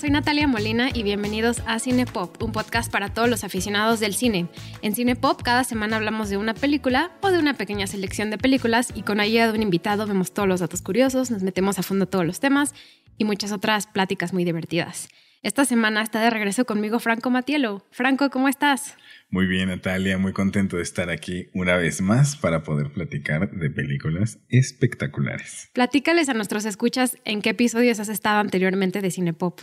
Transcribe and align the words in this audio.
soy 0.00 0.08
Natalia 0.08 0.46
Molina 0.46 0.88
y 0.94 1.02
bienvenidos 1.02 1.60
a 1.66 1.78
Cine 1.78 2.06
Pop, 2.06 2.42
un 2.42 2.52
podcast 2.52 2.90
para 2.90 3.12
todos 3.12 3.28
los 3.28 3.44
aficionados 3.44 4.00
del 4.00 4.14
cine. 4.14 4.46
En 4.80 4.94
Cine 4.94 5.14
Pop 5.14 5.42
cada 5.42 5.62
semana 5.62 5.96
hablamos 5.96 6.30
de 6.30 6.38
una 6.38 6.54
película 6.54 7.10
o 7.20 7.30
de 7.30 7.38
una 7.38 7.52
pequeña 7.52 7.86
selección 7.86 8.30
de 8.30 8.38
películas 8.38 8.94
y 8.94 9.02
con 9.02 9.20
ayuda 9.20 9.48
de 9.48 9.58
un 9.58 9.62
invitado 9.62 10.06
vemos 10.06 10.32
todos 10.32 10.48
los 10.48 10.60
datos 10.60 10.80
curiosos, 10.80 11.30
nos 11.30 11.42
metemos 11.42 11.78
a 11.78 11.82
fondo 11.82 12.06
todos 12.06 12.24
los 12.24 12.40
temas 12.40 12.74
y 13.18 13.24
muchas 13.24 13.52
otras 13.52 13.86
pláticas 13.86 14.32
muy 14.32 14.46
divertidas. 14.46 15.10
Esta 15.42 15.64
semana 15.64 16.02
está 16.02 16.20
de 16.20 16.28
regreso 16.28 16.66
conmigo 16.66 16.98
Franco 16.98 17.30
Matielo. 17.30 17.86
Franco, 17.90 18.28
¿cómo 18.28 18.48
estás? 18.48 18.96
Muy 19.30 19.46
bien, 19.46 19.68
Natalia, 19.68 20.18
muy 20.18 20.34
contento 20.34 20.76
de 20.76 20.82
estar 20.82 21.08
aquí 21.08 21.48
una 21.54 21.76
vez 21.76 22.02
más 22.02 22.36
para 22.36 22.62
poder 22.62 22.92
platicar 22.92 23.50
de 23.50 23.70
películas 23.70 24.38
espectaculares. 24.50 25.70
Platícales 25.72 26.28
a 26.28 26.34
nuestros 26.34 26.66
escuchas 26.66 27.16
en 27.24 27.40
qué 27.40 27.50
episodios 27.50 28.00
has 28.00 28.10
estado 28.10 28.38
anteriormente 28.38 29.00
de 29.00 29.10
Cinepop. 29.10 29.60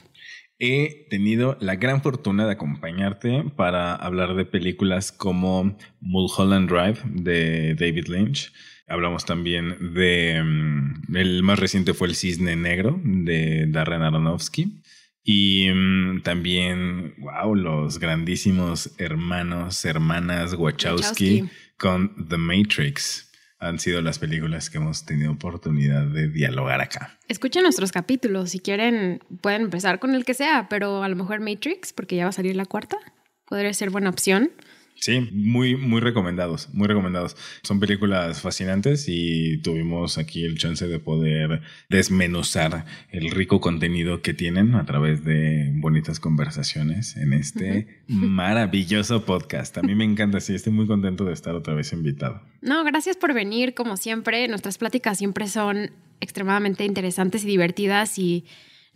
He 0.60 1.06
tenido 1.10 1.56
la 1.62 1.76
gran 1.76 2.02
fortuna 2.02 2.46
de 2.46 2.54
acompañarte 2.54 3.44
para 3.56 3.96
hablar 3.96 4.36
de 4.36 4.46
películas 4.46 5.12
como 5.12 5.78
Mulholland 6.02 6.70
Drive 6.70 7.00
de 7.06 7.76
David 7.76 8.08
Lynch. 8.08 8.52
Hablamos 8.88 9.26
también 9.26 9.94
de... 9.94 10.42
Mm, 10.44 11.16
el 11.16 11.44
más 11.44 11.60
reciente 11.60 11.94
fue 11.94 12.08
El 12.08 12.16
Cisne 12.16 12.56
Negro 12.56 13.00
de 13.04 13.68
Darren 13.68 14.02
Aronofsky. 14.02 14.82
Y 15.24 15.70
mm, 15.70 16.22
también, 16.24 17.14
wow, 17.20 17.54
los 17.54 18.00
grandísimos 18.00 18.96
hermanos, 18.98 19.86
hermanas 19.86 20.56
Wachowski, 20.56 21.44
con 21.78 22.28
The 22.30 22.38
Matrix 22.38 23.27
han 23.60 23.80
sido 23.80 24.02
las 24.02 24.20
películas 24.20 24.70
que 24.70 24.78
hemos 24.78 25.06
tenido 25.06 25.32
oportunidad 25.32 26.06
de 26.06 26.28
dialogar 26.28 26.82
acá. 26.82 27.18
Escuchen 27.28 27.64
nuestros 27.64 27.92
capítulos, 27.92 28.52
si 28.52 28.60
quieren 28.60 29.20
pueden 29.42 29.64
empezar 29.64 30.00
con 30.00 30.14
el 30.14 30.26
que 30.26 30.34
sea, 30.34 30.68
pero 30.70 31.04
a 31.04 31.10
lo 31.10 31.16
mejor 31.16 31.40
Matrix, 31.40 31.94
porque 31.94 32.16
ya 32.16 32.24
va 32.24 32.30
a 32.30 32.34
salir 32.34 32.56
la 32.56 32.66
cuarta, 32.66 32.98
podría 33.46 33.74
ser 33.74 33.90
buena 33.90 34.10
opción. 34.10 34.52
Sí, 35.00 35.30
muy, 35.32 35.76
muy 35.76 36.02
recomendados, 36.02 36.70
muy 36.74 36.88
recomendados. 36.88 37.38
Son 37.64 37.80
películas 37.80 38.42
fascinantes 38.42 39.06
y 39.08 39.58
tuvimos 39.60 40.18
aquí 40.18 40.44
el 40.44 40.58
chance 40.58 40.88
de 40.88 41.00
poder 41.00 41.62
desmenuzar 41.90 42.86
el 43.12 43.32
rico 43.32 43.62
contenido 43.62 44.22
que 44.22 44.34
tienen 44.34 44.76
a 44.76 44.86
través 44.86 45.24
de 45.24 45.72
bonitas 45.76 46.20
conversaciones 46.20 47.16
en 47.16 47.34
este 47.34 48.02
maravilloso 48.08 49.24
podcast. 49.24 49.78
A 49.78 49.82
mí 49.84 49.96
me 49.96 50.04
encanta, 50.04 50.40
sí, 50.40 50.56
estoy 50.56 50.74
muy 50.74 50.88
contento 50.88 51.26
de 51.26 51.34
estar 51.34 51.56
otra 51.56 51.74
vez 51.74 51.94
invitado. 51.94 52.42
No, 52.62 52.84
gracias 52.84 53.18
por 53.18 53.34
venir, 53.34 53.74
como 53.74 53.98
siempre. 53.98 54.48
Nuestras 54.48 54.78
pláticas 54.78 55.20
siempre 55.20 55.48
son 55.48 55.92
extremadamente 56.20 56.84
interesantes 56.86 57.44
y 57.44 57.48
divertidas 57.48 58.18
y 58.18 58.46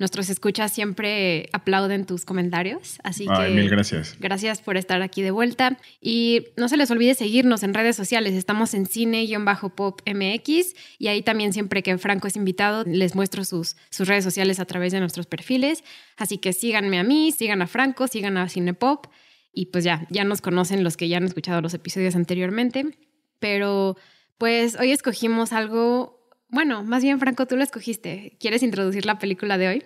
Nuestros 0.02 0.32
escuchas 0.32 0.74
siempre 0.74 1.48
aplauden 1.54 2.08
tus 2.08 2.26
comentarios, 2.26 2.98
así 3.04 3.28
que 3.28 3.50
mil 3.52 3.70
gracias. 3.70 4.18
Gracias 4.20 4.60
por 4.60 4.76
estar 4.76 5.04
aquí 5.04 5.22
de 5.22 5.30
vuelta 5.30 5.78
y 6.02 6.48
no 6.58 6.68
se 6.70 6.76
les 6.76 6.90
olvide 6.90 7.14
seguirnos 7.14 7.62
en 7.62 7.76
redes 7.76 7.98
sociales. 7.98 8.34
Estamos 8.34 8.74
en 8.74 8.88
cine-pop 8.88 10.02
MX 10.12 10.74
y 10.98 11.08
ahí 11.08 11.22
también 11.22 11.54
siempre 11.54 11.84
que 11.84 12.00
Franco 12.00 12.28
es 12.28 12.36
invitado 12.36 12.84
les 12.84 13.14
muestro 13.14 13.46
sus, 13.46 13.76
sus 13.92 14.08
redes 14.08 14.24
sociales 14.24 14.60
a 14.60 14.66
través 14.66 14.92
de 14.92 15.00
nuestros 15.00 15.28
perfiles. 15.28 15.84
Así 16.18 16.40
que 16.40 16.52
síganme 16.52 16.98
a 16.98 17.04
mí, 17.04 17.32
sigan 17.32 17.62
a 17.62 17.68
Franco, 17.68 18.08
sigan 18.08 18.38
a 18.38 18.50
Cinepop 18.50 19.06
y 19.54 19.68
pues 19.68 19.84
ya, 19.84 20.08
ya 20.10 20.24
nos 20.24 20.42
conocen 20.42 20.84
los 20.84 20.98
que 20.98 21.10
ya 21.10 21.18
han 21.18 21.26
escuchado 21.26 21.62
los 21.62 21.76
episodios 21.76 22.16
anteriormente. 22.16 22.98
Pero 23.38 23.98
pues 24.40 24.80
hoy 24.80 24.94
escogimos 24.94 25.54
algo 25.54 26.21
bueno, 26.52 26.84
más 26.84 27.04
bien, 27.04 27.20
Franco, 27.20 27.46
tú 27.46 27.56
lo 27.56 27.64
escogiste. 27.64 28.38
¿Quieres 28.40 28.64
introducir 28.64 29.06
la 29.06 29.20
película 29.20 29.58
de 29.58 29.68
hoy? 29.68 29.84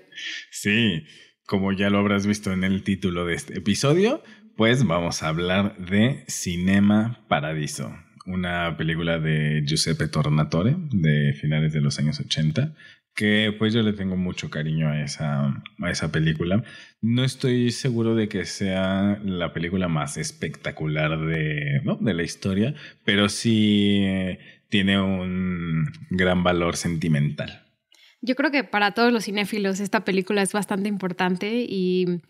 Sí, 0.51 1.05
como 1.45 1.71
ya 1.71 1.89
lo 1.89 1.99
habrás 1.99 2.25
visto 2.25 2.51
en 2.51 2.63
el 2.63 2.83
título 2.83 3.25
de 3.25 3.35
este 3.35 3.57
episodio, 3.57 4.23
pues 4.57 4.85
vamos 4.85 5.21
a 5.21 5.27
hablar 5.27 5.77
de 5.77 6.23
Cinema 6.27 7.23
Paradiso, 7.27 7.95
una 8.25 8.75
película 8.77 9.19
de 9.19 9.63
Giuseppe 9.65 10.07
Tornatore 10.07 10.75
de 10.91 11.33
finales 11.33 11.73
de 11.73 11.81
los 11.81 11.99
años 11.99 12.19
80, 12.19 12.73
que 13.15 13.55
pues 13.57 13.73
yo 13.73 13.81
le 13.81 13.93
tengo 13.93 14.17
mucho 14.17 14.49
cariño 14.49 14.89
a 14.89 15.01
esa, 15.01 15.63
a 15.81 15.89
esa 15.89 16.11
película. 16.11 16.63
No 17.01 17.23
estoy 17.23 17.71
seguro 17.71 18.13
de 18.13 18.27
que 18.27 18.45
sea 18.45 19.19
la 19.23 19.53
película 19.53 19.87
más 19.87 20.17
espectacular 20.17 21.17
de, 21.19 21.81
de 22.01 22.13
la 22.13 22.23
historia, 22.23 22.75
pero 23.05 23.29
sí 23.29 24.03
tiene 24.69 24.99
un 24.99 25.85
gran 26.09 26.43
valor 26.43 26.75
sentimental. 26.75 27.63
Yo 28.21 28.35
creo 28.35 28.51
que 28.51 28.63
para 28.63 28.91
todos 28.91 29.13
los 29.13 29.25
cinéfilos 29.25 29.79
esta 29.79 30.03
película 30.03 30.41
es 30.41 30.51
bastante 30.51 30.89
importante 30.89 31.65
y, 31.67 32.21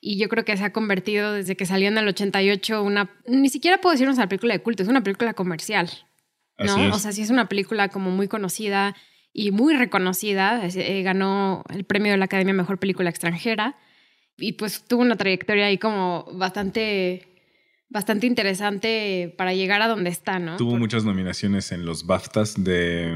yo 0.00 0.30
creo 0.30 0.46
que 0.46 0.56
se 0.56 0.64
ha 0.64 0.72
convertido 0.72 1.34
desde 1.34 1.56
que 1.56 1.66
salió 1.66 1.88
en 1.88 1.98
el 1.98 2.08
88 2.08 2.82
una... 2.82 3.10
Ni 3.26 3.50
siquiera 3.50 3.82
puedo 3.82 3.92
decir 3.92 4.08
una 4.08 4.28
película 4.28 4.54
de 4.54 4.62
culto, 4.62 4.82
es 4.82 4.88
una 4.88 5.02
película 5.02 5.34
comercial. 5.34 5.90
¿no? 6.58 6.94
O 6.94 6.98
sea, 6.98 7.12
sí 7.12 7.20
es 7.20 7.28
una 7.28 7.50
película 7.50 7.88
como 7.88 8.10
muy 8.10 8.26
conocida 8.26 8.96
y 9.32 9.50
muy 9.50 9.74
reconocida. 9.74 10.66
Eh, 10.66 11.02
ganó 11.02 11.64
el 11.70 11.84
premio 11.84 12.12
de 12.12 12.18
la 12.18 12.26
Academia 12.26 12.54
Mejor 12.54 12.78
Película 12.78 13.10
Extranjera 13.10 13.76
y 14.36 14.52
pues 14.52 14.86
tuvo 14.86 15.02
una 15.02 15.16
trayectoria 15.16 15.66
ahí 15.66 15.78
como 15.78 16.26
bastante 16.32 17.29
bastante 17.90 18.28
interesante 18.28 19.34
para 19.36 19.52
llegar 19.52 19.82
a 19.82 19.88
donde 19.88 20.10
está, 20.10 20.38
¿no? 20.38 20.56
Tuvo 20.56 20.78
muchas 20.78 21.04
nominaciones 21.04 21.72
en 21.72 21.84
los 21.84 22.06
BAFTAs 22.06 22.62
de, 22.62 23.12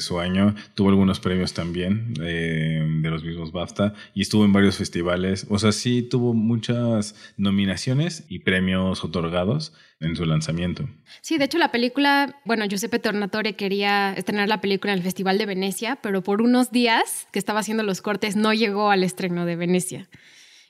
su 0.00 0.20
año, 0.20 0.54
tuvo 0.74 0.90
algunos 0.90 1.18
premios 1.18 1.54
también 1.54 2.12
eh, 2.22 2.86
de 3.02 3.10
los 3.10 3.24
mismos 3.24 3.52
BAFTA 3.52 3.94
y 4.14 4.20
estuvo 4.20 4.44
en 4.44 4.52
varios 4.52 4.76
festivales, 4.76 5.46
o 5.48 5.58
sea, 5.58 5.72
sí 5.72 6.02
tuvo 6.02 6.34
muchas 6.34 7.16
nominaciones 7.38 8.26
y 8.28 8.40
premios 8.40 9.02
otorgados 9.02 9.72
en 9.98 10.14
su 10.14 10.26
lanzamiento. 10.26 10.88
Sí, 11.22 11.38
de 11.38 11.46
hecho 11.46 11.56
la 11.56 11.72
película, 11.72 12.36
bueno, 12.44 12.66
Giuseppe 12.66 12.98
Tornatore 12.98 13.56
quería 13.56 14.12
estrenar 14.12 14.48
la 14.48 14.60
película 14.60 14.92
en 14.92 14.98
el 14.98 15.04
Festival 15.04 15.38
de 15.38 15.46
Venecia, 15.46 15.96
pero 16.02 16.22
por 16.22 16.42
unos 16.42 16.70
días 16.70 17.26
que 17.32 17.38
estaba 17.38 17.60
haciendo 17.60 17.82
los 17.82 18.02
cortes 18.02 18.36
no 18.36 18.52
llegó 18.52 18.90
al 18.90 19.04
estreno 19.04 19.46
de 19.46 19.56
Venecia. 19.56 20.08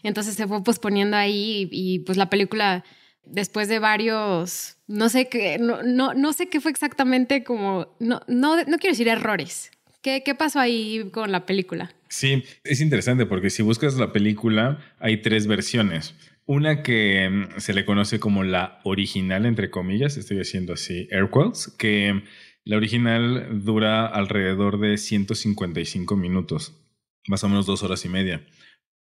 Entonces 0.05 0.37
se 0.37 0.47
fue 0.47 0.63
posponiendo 0.63 1.17
ahí 1.17 1.69
y 1.73 1.99
pues 2.01 2.17
la 2.17 2.31
película 2.31 2.85
después 3.31 3.69
de 3.69 3.79
varios, 3.79 4.77
no 4.87 5.09
sé 5.09 5.29
qué, 5.29 5.59
no, 5.59 5.83
no, 5.83 6.33
sé 6.33 6.49
qué 6.49 6.61
fue 6.61 6.71
exactamente 6.71 7.45
como, 7.45 7.97
no, 8.01 8.21
no, 8.27 8.57
no 8.57 8.79
quiero 8.79 8.93
decir 8.93 9.09
errores. 9.09 9.71
¿Qué, 10.03 10.23
¿Qué 10.25 10.35
pasó 10.35 10.61
ahí 10.61 11.11
con 11.13 11.33
la 11.33 11.45
película? 11.45 11.93
Sí, 12.09 12.45
es 12.65 12.81
interesante 12.81 13.27
porque 13.27 13.51
si 13.51 13.63
buscas 13.63 13.97
la 13.97 14.13
película 14.13 14.79
hay 14.99 15.23
tres 15.23 15.47
versiones. 15.47 16.15
Una 16.47 16.83
que 16.83 17.29
mm, 17.29 17.61
se 17.61 17.75
le 17.75 17.85
conoce 17.85 18.19
como 18.19 18.45
la 18.45 18.81
original, 18.85 19.45
entre 19.45 19.71
comillas, 19.71 20.17
estoy 20.17 20.41
haciendo 20.41 20.73
así 20.73 21.09
air 21.11 21.29
quotes, 21.31 21.69
que 21.79 22.23
la 22.65 22.77
original 22.77 23.65
dura 23.65 24.07
alrededor 24.07 24.79
de 24.79 24.97
155 24.97 26.17
minutos, 26.17 26.75
más 27.27 27.45
o 27.45 27.49
menos 27.49 27.67
dos 27.67 27.83
horas 27.83 28.05
y 28.05 28.09
media. 28.09 28.47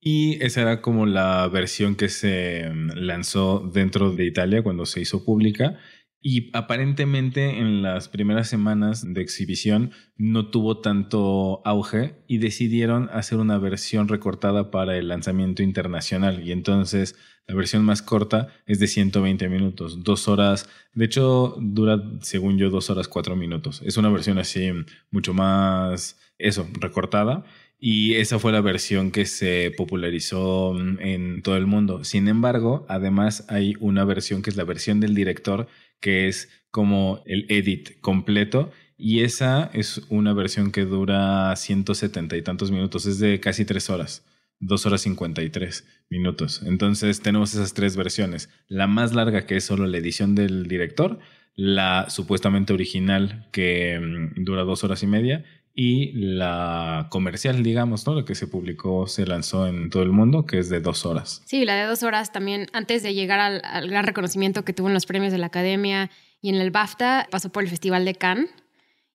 Y 0.08 0.38
esa 0.44 0.62
era 0.62 0.82
como 0.84 1.08
la 1.08 1.48
versión 1.48 1.96
que 1.96 2.10
se 2.10 2.70
mm, 2.70 2.92
lanzó 2.94 3.68
dentro 3.74 4.12
de 4.12 4.26
Italia 4.26 4.62
cuando 4.62 4.86
se 4.86 5.02
hizo 5.02 5.26
pública. 5.26 5.80
Y 6.22 6.56
aparentemente 6.56 7.58
en 7.58 7.82
las 7.82 8.08
primeras 8.08 8.48
semanas 8.48 9.04
de 9.16 9.22
exhibición 9.22 9.94
no 10.16 10.52
tuvo 10.52 10.80
tanto 10.80 11.64
auge 11.66 12.24
y 12.28 12.38
decidieron 12.38 13.10
hacer 13.14 13.40
una 13.40 13.58
versión 13.58 14.08
recortada 14.08 14.70
para 14.70 14.96
el 14.96 15.08
lanzamiento 15.08 15.64
internacional. 15.64 16.48
Y 16.48 16.52
entonces 16.52 17.16
la 17.48 17.56
versión 17.56 17.84
más 17.84 18.04
corta 18.04 18.50
es 18.68 18.78
de 18.78 18.86
120 18.86 19.50
minutos, 19.50 20.04
dos 20.04 20.28
horas. 20.28 20.70
De 20.94 21.06
hecho, 21.06 21.56
dura, 21.60 22.00
según 22.22 22.60
yo, 22.60 22.70
dos 22.70 22.92
horas 22.92 23.08
cuatro 23.08 23.36
minutos. 23.36 23.82
Es 23.84 23.98
una 23.98 24.10
versión 24.10 24.38
así 24.38 24.72
mucho 25.10 25.34
más, 25.34 26.20
eso, 26.38 26.68
recortada 26.80 27.44
y 27.80 28.16
esa 28.16 28.40
fue 28.40 28.52
la 28.52 28.62
versión 28.62 29.12
que 29.12 29.26
se 29.26 29.72
popularizó 29.76 30.74
mm, 30.74 31.00
en 31.02 31.42
todo 31.42 31.58
el 31.58 31.66
mundo. 31.68 32.04
Sin 32.04 32.28
embargo, 32.28 32.86
además 32.90 33.46
hay 33.50 33.76
una 33.80 34.06
versión 34.06 34.42
que 34.42 34.50
es 34.50 34.56
la 34.56 34.64
versión 34.64 35.00
del 35.00 35.16
director, 35.16 35.68
que 36.00 36.28
es 36.28 36.50
como 36.72 37.22
el 37.26 37.46
edit 37.50 38.00
completo. 38.02 38.72
Y 38.98 39.22
esa 39.22 39.70
es 39.74 40.02
una 40.10 40.34
versión 40.34 40.72
que 40.72 40.86
dura 40.86 41.54
170 41.56 42.38
y 42.38 42.42
tantos 42.42 42.72
minutos, 42.72 43.06
es 43.06 43.20
de 43.20 43.42
casi 43.42 43.66
tres 43.66 43.90
horas, 43.90 44.26
dos 44.60 44.86
horas 44.86 45.02
53 45.02 45.86
minutos. 46.10 46.64
Entonces 46.66 47.22
tenemos 47.22 47.54
esas 47.54 47.74
tres 47.74 47.98
versiones. 47.98 48.50
La 48.70 48.88
más 48.88 49.14
larga 49.14 49.46
que 49.46 49.58
es 49.58 49.66
solo 49.66 49.86
la 49.86 49.98
edición 49.98 50.34
del 50.34 50.68
director, 50.68 51.20
la 51.56 52.10
supuestamente 52.10 52.74
original 52.74 53.48
que 53.52 54.00
mm, 54.00 54.44
dura 54.46 54.64
dos 54.64 54.84
horas 54.86 55.04
y 55.04 55.08
media 55.08 55.44
y 55.78 56.14
la 56.14 57.08
comercial, 57.12 57.62
digamos, 57.62 58.08
¿no? 58.08 58.14
Lo 58.14 58.24
que 58.24 58.34
se 58.34 58.48
publicó, 58.48 59.08
se 59.08 59.26
lanzó 59.26 59.68
en 59.68 59.90
todo 59.90 60.04
el 60.04 60.12
mundo, 60.12 60.46
que 60.46 60.58
es 60.58 60.70
de 60.70 60.80
dos 60.80 61.06
horas. 61.06 61.44
Sí, 61.46 61.66
la 61.66 61.76
de 61.76 61.84
dos 61.84 62.02
horas 62.02 62.32
también, 62.32 62.68
antes 62.72 63.04
de 63.04 63.14
llegar 63.14 63.42
al, 63.42 63.90
gran 63.90 64.06
reconocimiento 64.06 64.64
que 64.64 64.72
tuvo 64.72 64.88
en 64.88 64.94
los 64.94 65.06
premios 65.06 65.34
de 65.34 65.38
la 65.38 65.48
Academia 65.48 66.10
y 66.42 66.48
en 66.48 66.56
el 66.56 66.72
BAFTA, 66.72 67.28
pasó 67.30 67.52
por 67.52 67.64
el 67.64 67.70
Festival 67.70 68.06
de 68.06 68.16
Cannes 68.16 68.50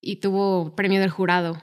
y 0.02 0.16
tuvo 0.16 0.76
premio 0.76 1.00
del 1.00 1.08
jurado 1.08 1.62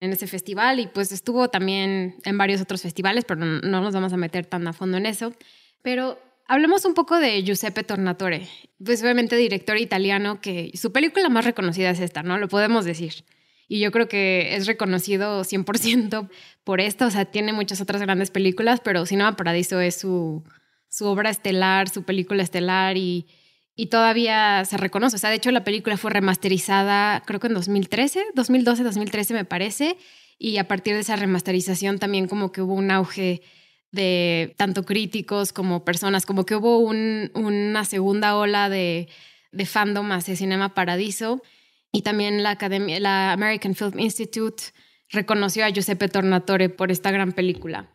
en 0.00 0.12
ese 0.12 0.26
festival 0.26 0.78
y 0.78 0.88
pues 0.88 1.10
estuvo 1.10 1.48
también 1.48 2.16
en 2.24 2.36
varios 2.36 2.60
otros 2.60 2.82
festivales, 2.82 3.24
pero 3.24 3.40
no, 3.40 3.60
no 3.60 3.80
nos 3.80 3.94
vamos 3.94 4.12
a 4.12 4.18
meter 4.18 4.44
tan 4.44 4.68
a 4.68 4.74
fondo 4.74 4.98
en 4.98 5.06
eso. 5.06 5.32
Pero 5.80 6.18
hablemos 6.46 6.84
un 6.84 6.92
poco 6.92 7.18
de 7.18 7.42
Giuseppe 7.42 7.82
Tornatore, 7.82 8.46
pues 8.84 9.02
obviamente 9.02 9.36
director 9.36 9.78
italiano 9.78 10.42
que 10.42 10.70
su 10.74 10.92
película 10.92 11.30
más 11.30 11.46
reconocida 11.46 11.88
es 11.88 12.00
esta, 12.00 12.22
¿no? 12.22 12.36
Lo 12.36 12.48
podemos 12.48 12.84
decir. 12.84 13.24
Y 13.68 13.80
yo 13.80 13.90
creo 13.90 14.08
que 14.08 14.54
es 14.56 14.66
reconocido 14.66 15.42
100% 15.42 16.28
por 16.64 16.80
esta, 16.80 17.06
o 17.06 17.10
sea, 17.10 17.24
tiene 17.24 17.52
muchas 17.52 17.80
otras 17.80 18.00
grandes 18.02 18.30
películas, 18.30 18.80
pero 18.80 19.06
Cinema 19.06 19.36
Paradiso 19.36 19.80
es 19.80 19.96
su, 19.96 20.44
su 20.88 21.06
obra 21.06 21.30
estelar, 21.30 21.88
su 21.88 22.02
película 22.02 22.42
estelar 22.42 22.96
y, 22.96 23.26
y 23.74 23.86
todavía 23.86 24.64
se 24.64 24.76
reconoce. 24.76 25.16
O 25.16 25.18
sea, 25.18 25.30
de 25.30 25.36
hecho 25.36 25.50
la 25.50 25.64
película 25.64 25.96
fue 25.96 26.10
remasterizada 26.10 27.22
creo 27.26 27.40
que 27.40 27.48
en 27.48 27.54
2013, 27.54 28.22
2012, 28.34 28.82
2013 28.82 29.34
me 29.34 29.44
parece, 29.44 29.96
y 30.38 30.58
a 30.58 30.68
partir 30.68 30.94
de 30.94 31.00
esa 31.00 31.16
remasterización 31.16 31.98
también 31.98 32.28
como 32.28 32.52
que 32.52 32.60
hubo 32.60 32.74
un 32.74 32.90
auge 32.90 33.42
de 33.92 34.54
tanto 34.56 34.84
críticos 34.84 35.52
como 35.52 35.84
personas, 35.84 36.26
como 36.26 36.44
que 36.44 36.56
hubo 36.56 36.78
una 36.78 37.84
segunda 37.84 38.36
ola 38.36 38.68
de, 38.68 39.08
de 39.52 39.66
fandom 39.66 40.10
hacia 40.12 40.34
Cinema 40.34 40.74
Paradiso 40.74 41.42
y 41.94 42.02
también 42.02 42.42
la, 42.42 42.50
Academia, 42.50 42.98
la 42.98 43.32
American 43.32 43.76
Film 43.76 44.00
Institute 44.00 44.64
reconoció 45.10 45.64
a 45.64 45.70
Giuseppe 45.70 46.08
Tornatore 46.08 46.68
por 46.68 46.90
esta 46.90 47.12
gran 47.12 47.32
película. 47.32 47.88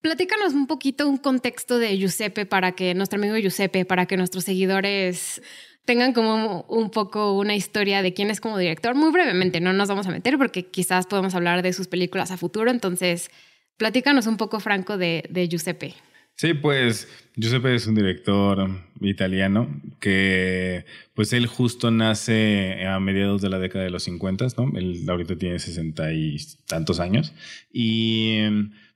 Platícanos 0.00 0.54
un 0.54 0.68
poquito 0.68 1.08
un 1.08 1.18
contexto 1.18 1.80
de 1.80 1.98
Giuseppe 1.98 2.46
para 2.46 2.72
que 2.72 2.94
nuestro 2.94 3.18
amigo 3.18 3.36
Giuseppe, 3.36 3.84
para 3.84 4.06
que 4.06 4.16
nuestros 4.16 4.44
seguidores 4.44 5.42
tengan 5.84 6.12
como 6.12 6.66
un 6.68 6.90
poco 6.90 7.32
una 7.32 7.56
historia 7.56 8.00
de 8.00 8.14
quién 8.14 8.30
es 8.30 8.40
como 8.40 8.58
director. 8.58 8.94
Muy 8.94 9.10
brevemente, 9.10 9.60
no 9.60 9.72
nos 9.72 9.88
vamos 9.88 10.06
a 10.06 10.12
meter 10.12 10.38
porque 10.38 10.66
quizás 10.66 11.08
podemos 11.08 11.34
hablar 11.34 11.62
de 11.62 11.72
sus 11.72 11.88
películas 11.88 12.30
a 12.30 12.36
futuro. 12.36 12.70
Entonces, 12.70 13.32
platícanos 13.76 14.28
un 14.28 14.36
poco, 14.36 14.60
Franco, 14.60 14.98
de, 14.98 15.24
de 15.30 15.48
Giuseppe. 15.48 15.96
Sí, 16.36 16.52
pues 16.52 17.08
Giuseppe 17.34 17.74
es 17.74 17.86
un 17.86 17.94
director 17.94 18.68
italiano 19.00 19.80
que, 20.00 20.84
pues 21.14 21.32
él 21.32 21.46
justo 21.46 21.90
nace 21.90 22.86
a 22.86 23.00
mediados 23.00 23.40
de 23.40 23.48
la 23.48 23.58
década 23.58 23.84
de 23.84 23.90
los 23.90 24.02
50, 24.02 24.46
¿no? 24.58 24.70
Él 24.78 25.02
ahorita 25.08 25.36
tiene 25.36 25.58
sesenta 25.58 26.12
y 26.12 26.36
tantos 26.66 27.00
años. 27.00 27.32
Y 27.72 28.40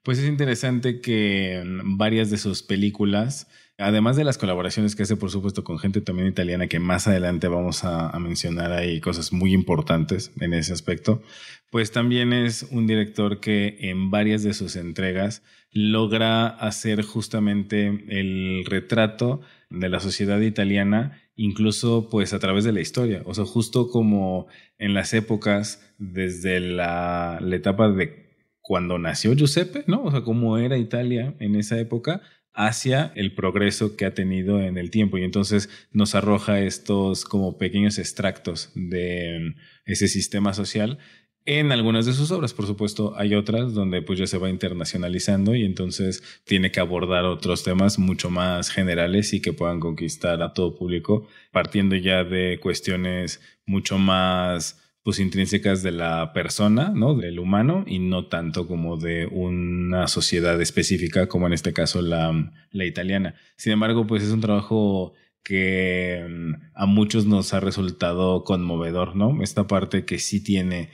pues 0.03 0.19
es 0.19 0.29
interesante 0.29 1.01
que 1.01 1.63
varias 1.85 2.31
de 2.31 2.37
sus 2.37 2.63
películas, 2.63 3.49
además 3.81 4.17
de 4.17 4.25
las 4.25 4.38
colaboraciones 4.38 4.94
que 4.94 5.03
hace, 5.03 5.17
por 5.17 5.31
supuesto, 5.31 5.65
con 5.65 5.79
gente 5.79 6.00
también 6.00 6.29
italiana, 6.29 6.69
que 6.69 6.79
más 6.79 7.09
adelante 7.09 7.49
vamos 7.49 7.85
a, 7.85 8.19
mencionar 8.21 8.73
ahí 8.73 9.00
cosas 9.00 9.32
muy 9.32 9.53
importantes 9.53 10.32
en 10.41 10.53
ese 10.53 10.73
aspecto, 10.73 11.23
pues 11.71 11.91
también 11.91 12.32
es 12.32 12.65
un 12.71 12.87
director 12.87 13.41
que 13.41 13.79
en 13.81 14.11
varias 14.11 14.43
de 14.43 14.53
sus 14.53 14.77
entregas 14.77 15.43
logra 15.73 16.49
hacer 16.49 17.03
justamente 17.03 17.87
el 18.09 18.65
retrato 18.67 19.41
de 19.71 19.88
la 19.88 20.00
sociedad 20.00 20.41
italiana, 20.41 21.23
incluso 21.37 22.09
pues 22.11 22.35
a 22.35 22.38
través 22.38 22.65
de 22.65 22.73
la 22.73 22.81
historia. 22.81 23.23
O 23.25 23.35
sea, 23.35 23.44
justo 23.44 23.88
como 23.88 24.49
en 24.79 24.94
las 24.94 25.15
épocas, 25.15 25.94
desde 25.99 26.61
la, 26.61 27.41
etapa 27.53 27.88
de 27.91 28.29
cuando 28.61 28.99
nació 28.99 29.35
Giuseppe, 29.35 29.85
¿no? 29.87 30.05
O 30.05 30.11
sea, 30.11 30.23
cómo 30.23 30.59
era 30.59 30.77
Italia 30.77 31.35
en 31.41 31.56
esa 31.56 31.79
época, 31.79 32.21
hacia 32.52 33.12
el 33.14 33.35
progreso 33.35 33.97
que 33.97 34.05
ha 34.05 34.14
tenido 34.14 34.61
en 34.61 34.76
el 34.76 34.91
tiempo 34.91 35.19
y 35.19 35.25
entonces 35.25 35.69
nos 35.93 36.14
arroja 36.14 36.61
estos 36.61 37.25
como 37.25 37.58
pequeños 37.58 37.99
extractos 37.99 38.70
de 38.75 39.55
ese 39.85 40.08
sistema 40.08 40.52
social 40.52 40.99
en 41.47 41.73
algunas 41.73 42.06
de 42.06 42.12
sus 42.12 42.31
obras. 42.31 42.52
Por 42.55 42.67
supuesto, 42.67 43.14
hay 43.17 43.35
otras 43.35 43.73
donde 43.73 44.02
pues 44.02 44.19
ya 44.19 44.26
se 44.26 44.38
va 44.38 44.50
internacionalizando 44.50 45.55
y 45.55 45.64
entonces 45.64 46.23
tiene 46.44 46.70
que 46.70 46.81
abordar 46.81 47.25
otros 47.25 47.64
temas 47.64 47.99
mucho 47.99 48.31
más 48.31 48.70
generales 48.70 49.32
y 49.32 49.41
que 49.41 49.53
puedan 49.53 49.81
conquistar 49.81 50.43
a 50.43 50.53
todo 50.53 50.76
público, 50.76 51.26
partiendo 51.53 51.96
ya 51.96 52.25
de 52.25 52.58
cuestiones 52.61 53.41
mucho 53.67 53.99
más 53.99 54.80
pues 55.02 55.19
intrínsecas 55.19 55.82
de 55.82 55.93
la 55.93 56.32
persona, 56.32 56.93
¿no? 56.94 57.14
Del 57.14 57.38
humano 57.38 57.85
y 57.87 57.99
no 57.99 58.26
tanto 58.26 58.67
como 58.67 58.97
de 58.97 59.26
una 59.26 60.08
sociedad 60.08 60.61
específica 60.61 61.26
como 61.26 61.47
en 61.47 61.55
este 61.55 61.73
caso 61.73 62.02
la, 62.02 62.52
la 62.70 62.85
italiana. 62.85 63.35
Sin 63.56 63.73
embargo, 63.73 64.06
pues 64.06 64.23
es 64.23 64.31
un 64.31 64.41
trabajo 64.41 65.14
que 65.43 66.26
mm, 66.29 66.52
a 66.75 66.87
muchos 66.87 67.26
nos 67.26 67.55
ha 67.55 67.61
resultado 67.61 68.44
conmovedor, 68.44 69.17
¿no? 69.17 69.43
Esta 69.43 69.67
parte 69.67 70.05
que 70.05 70.19
sí 70.19 70.43
tiene 70.43 70.91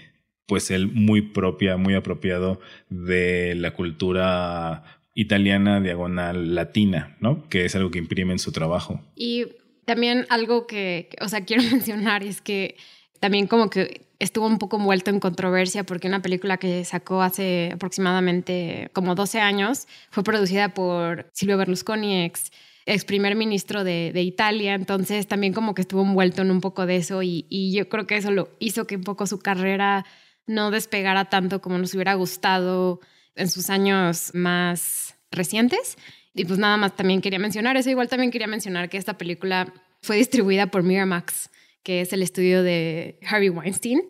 pues 0.46 0.70
él 0.70 0.86
muy 0.86 1.22
propia, 1.22 1.76
muy 1.76 1.94
apropiado 1.94 2.60
de 2.88 3.54
la 3.56 3.72
cultura 3.72 4.84
italiana 5.14 5.80
diagonal 5.80 6.54
latina, 6.54 7.16
¿no? 7.20 7.48
Que 7.48 7.64
es 7.64 7.74
algo 7.74 7.90
que 7.90 7.98
imprime 7.98 8.32
en 8.32 8.38
su 8.38 8.52
trabajo. 8.52 9.00
Y 9.16 9.46
también 9.84 10.26
algo 10.28 10.66
que, 10.66 11.08
o 11.20 11.28
sea, 11.28 11.44
quiero 11.44 11.62
mencionar 11.72 12.22
es 12.22 12.40
que 12.40 12.76
también 13.20 13.46
como 13.46 13.70
que 13.70 14.06
estuvo 14.18 14.46
un 14.46 14.58
poco 14.58 14.78
envuelto 14.78 15.10
en 15.10 15.20
controversia 15.20 15.84
porque 15.84 16.08
una 16.08 16.22
película 16.22 16.56
que 16.56 16.84
sacó 16.84 17.22
hace 17.22 17.70
aproximadamente 17.74 18.90
como 18.92 19.14
12 19.14 19.40
años 19.40 19.86
fue 20.10 20.24
producida 20.24 20.70
por 20.70 21.28
Silvio 21.32 21.58
Berlusconi, 21.58 22.24
ex, 22.24 22.50
ex 22.86 23.04
primer 23.04 23.36
ministro 23.36 23.84
de, 23.84 24.12
de, 24.12 24.22
Italia, 24.22 24.74
entonces 24.74 25.26
también 25.26 25.52
como 25.52 25.74
que 25.74 25.82
estuvo 25.82 26.02
envuelto 26.02 26.42
en 26.42 26.50
un 26.50 26.60
poco 26.60 26.86
de 26.86 26.96
eso 26.96 27.22
y, 27.22 27.46
y 27.50 27.72
yo 27.72 27.88
creo 27.88 28.06
que 28.06 28.16
eso 28.16 28.30
lo 28.30 28.48
hizo 28.58 28.86
que 28.86 28.96
un 28.96 29.04
poco 29.04 29.26
su 29.26 29.38
carrera 29.38 30.06
no 30.46 30.70
despegara 30.70 31.26
tanto 31.26 31.60
como 31.60 31.78
nos 31.78 31.92
hubiera 31.94 32.14
gustado 32.14 33.00
en 33.34 33.48
sus 33.48 33.70
años 33.70 34.30
más 34.34 35.16
recientes. 35.30 35.96
Y 36.34 36.44
pues 36.44 36.58
nada 36.58 36.76
más 36.76 36.96
también 36.96 37.20
quería 37.20 37.38
mencionar 37.38 37.76
eso. 37.76 37.90
Igual 37.90 38.08
también 38.08 38.30
quería 38.30 38.46
mencionar 38.46 38.88
que 38.88 38.98
esta 38.98 39.16
película 39.16 39.72
fue 40.02 40.16
distribuida 40.16 40.66
por 40.66 40.82
Miramax, 40.82 41.50
que 41.86 42.00
es 42.00 42.12
el 42.12 42.20
estudio 42.22 42.64
de 42.64 43.20
Harvey 43.24 43.48
Weinstein. 43.48 44.02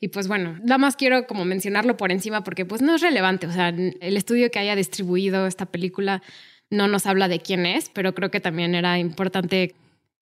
Y 0.00 0.08
pues 0.08 0.26
bueno, 0.26 0.58
nada 0.62 0.78
más 0.78 0.96
quiero 0.96 1.26
como 1.26 1.44
mencionarlo 1.44 1.98
por 1.98 2.12
encima 2.12 2.42
porque 2.42 2.64
pues 2.64 2.80
no 2.80 2.94
es 2.94 3.02
relevante. 3.02 3.46
O 3.46 3.52
sea, 3.52 3.68
el 3.68 4.16
estudio 4.16 4.50
que 4.50 4.58
haya 4.58 4.74
distribuido 4.74 5.46
esta 5.46 5.66
película 5.66 6.22
no 6.70 6.88
nos 6.88 7.04
habla 7.04 7.28
de 7.28 7.40
quién 7.40 7.66
es, 7.66 7.90
pero 7.90 8.14
creo 8.14 8.30
que 8.30 8.40
también 8.40 8.74
era 8.74 8.98
importante 8.98 9.74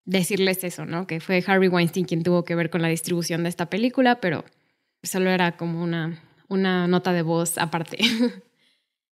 decirles 0.05 0.64
eso, 0.64 0.87
¿no? 0.87 1.07
Que 1.07 1.21
fue 1.21 1.45
Harvey 1.47 1.69
Weinstein 1.69 2.05
quien 2.05 2.25
tuvo 2.25 2.45
que 2.45 2.57
ver 2.57 2.69
con 2.69 2.83
la 2.83 2.88
distribución 2.88 3.45
de 3.45 3.50
esta 3.50 3.71
película, 3.71 4.21
pero 4.21 4.45
Solo 5.02 5.31
era 5.31 5.57
como 5.57 5.83
una, 5.83 6.21
una 6.49 6.88
nota 6.88 7.12
de 7.12 7.23
voz 7.23 7.57
aparte. 7.57 7.99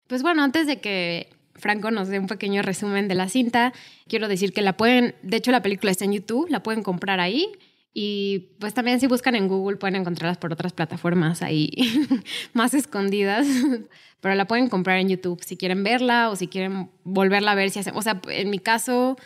pues 0.08 0.22
bueno, 0.22 0.42
antes 0.42 0.66
de 0.66 0.80
que 0.80 1.28
Franco 1.54 1.90
nos 1.90 2.08
dé 2.08 2.18
un 2.18 2.26
pequeño 2.26 2.62
resumen 2.62 3.06
de 3.06 3.14
la 3.14 3.28
cinta, 3.28 3.72
quiero 4.08 4.26
decir 4.26 4.52
que 4.52 4.62
la 4.62 4.76
pueden, 4.76 5.14
de 5.22 5.36
hecho 5.36 5.52
la 5.52 5.62
película 5.62 5.92
está 5.92 6.04
en 6.04 6.12
YouTube, 6.12 6.50
la 6.50 6.62
pueden 6.62 6.82
comprar 6.82 7.20
ahí. 7.20 7.52
Y 7.98 8.50
pues 8.60 8.74
también 8.74 9.00
si 9.00 9.06
buscan 9.06 9.36
en 9.36 9.48
Google 9.48 9.78
pueden 9.78 9.96
encontrarlas 9.96 10.36
por 10.36 10.52
otras 10.52 10.74
plataformas 10.74 11.40
ahí 11.40 11.70
más 12.52 12.74
escondidas, 12.74 13.46
pero 14.20 14.34
la 14.34 14.46
pueden 14.46 14.68
comprar 14.68 14.98
en 14.98 15.08
YouTube 15.08 15.42
si 15.42 15.56
quieren 15.56 15.82
verla 15.82 16.28
o 16.28 16.36
si 16.36 16.46
quieren 16.46 16.90
volverla 17.04 17.52
a 17.52 17.54
ver. 17.54 17.70
Si 17.70 17.80
o 17.94 18.02
sea, 18.02 18.20
en 18.28 18.50
mi 18.50 18.58
caso 18.58 19.16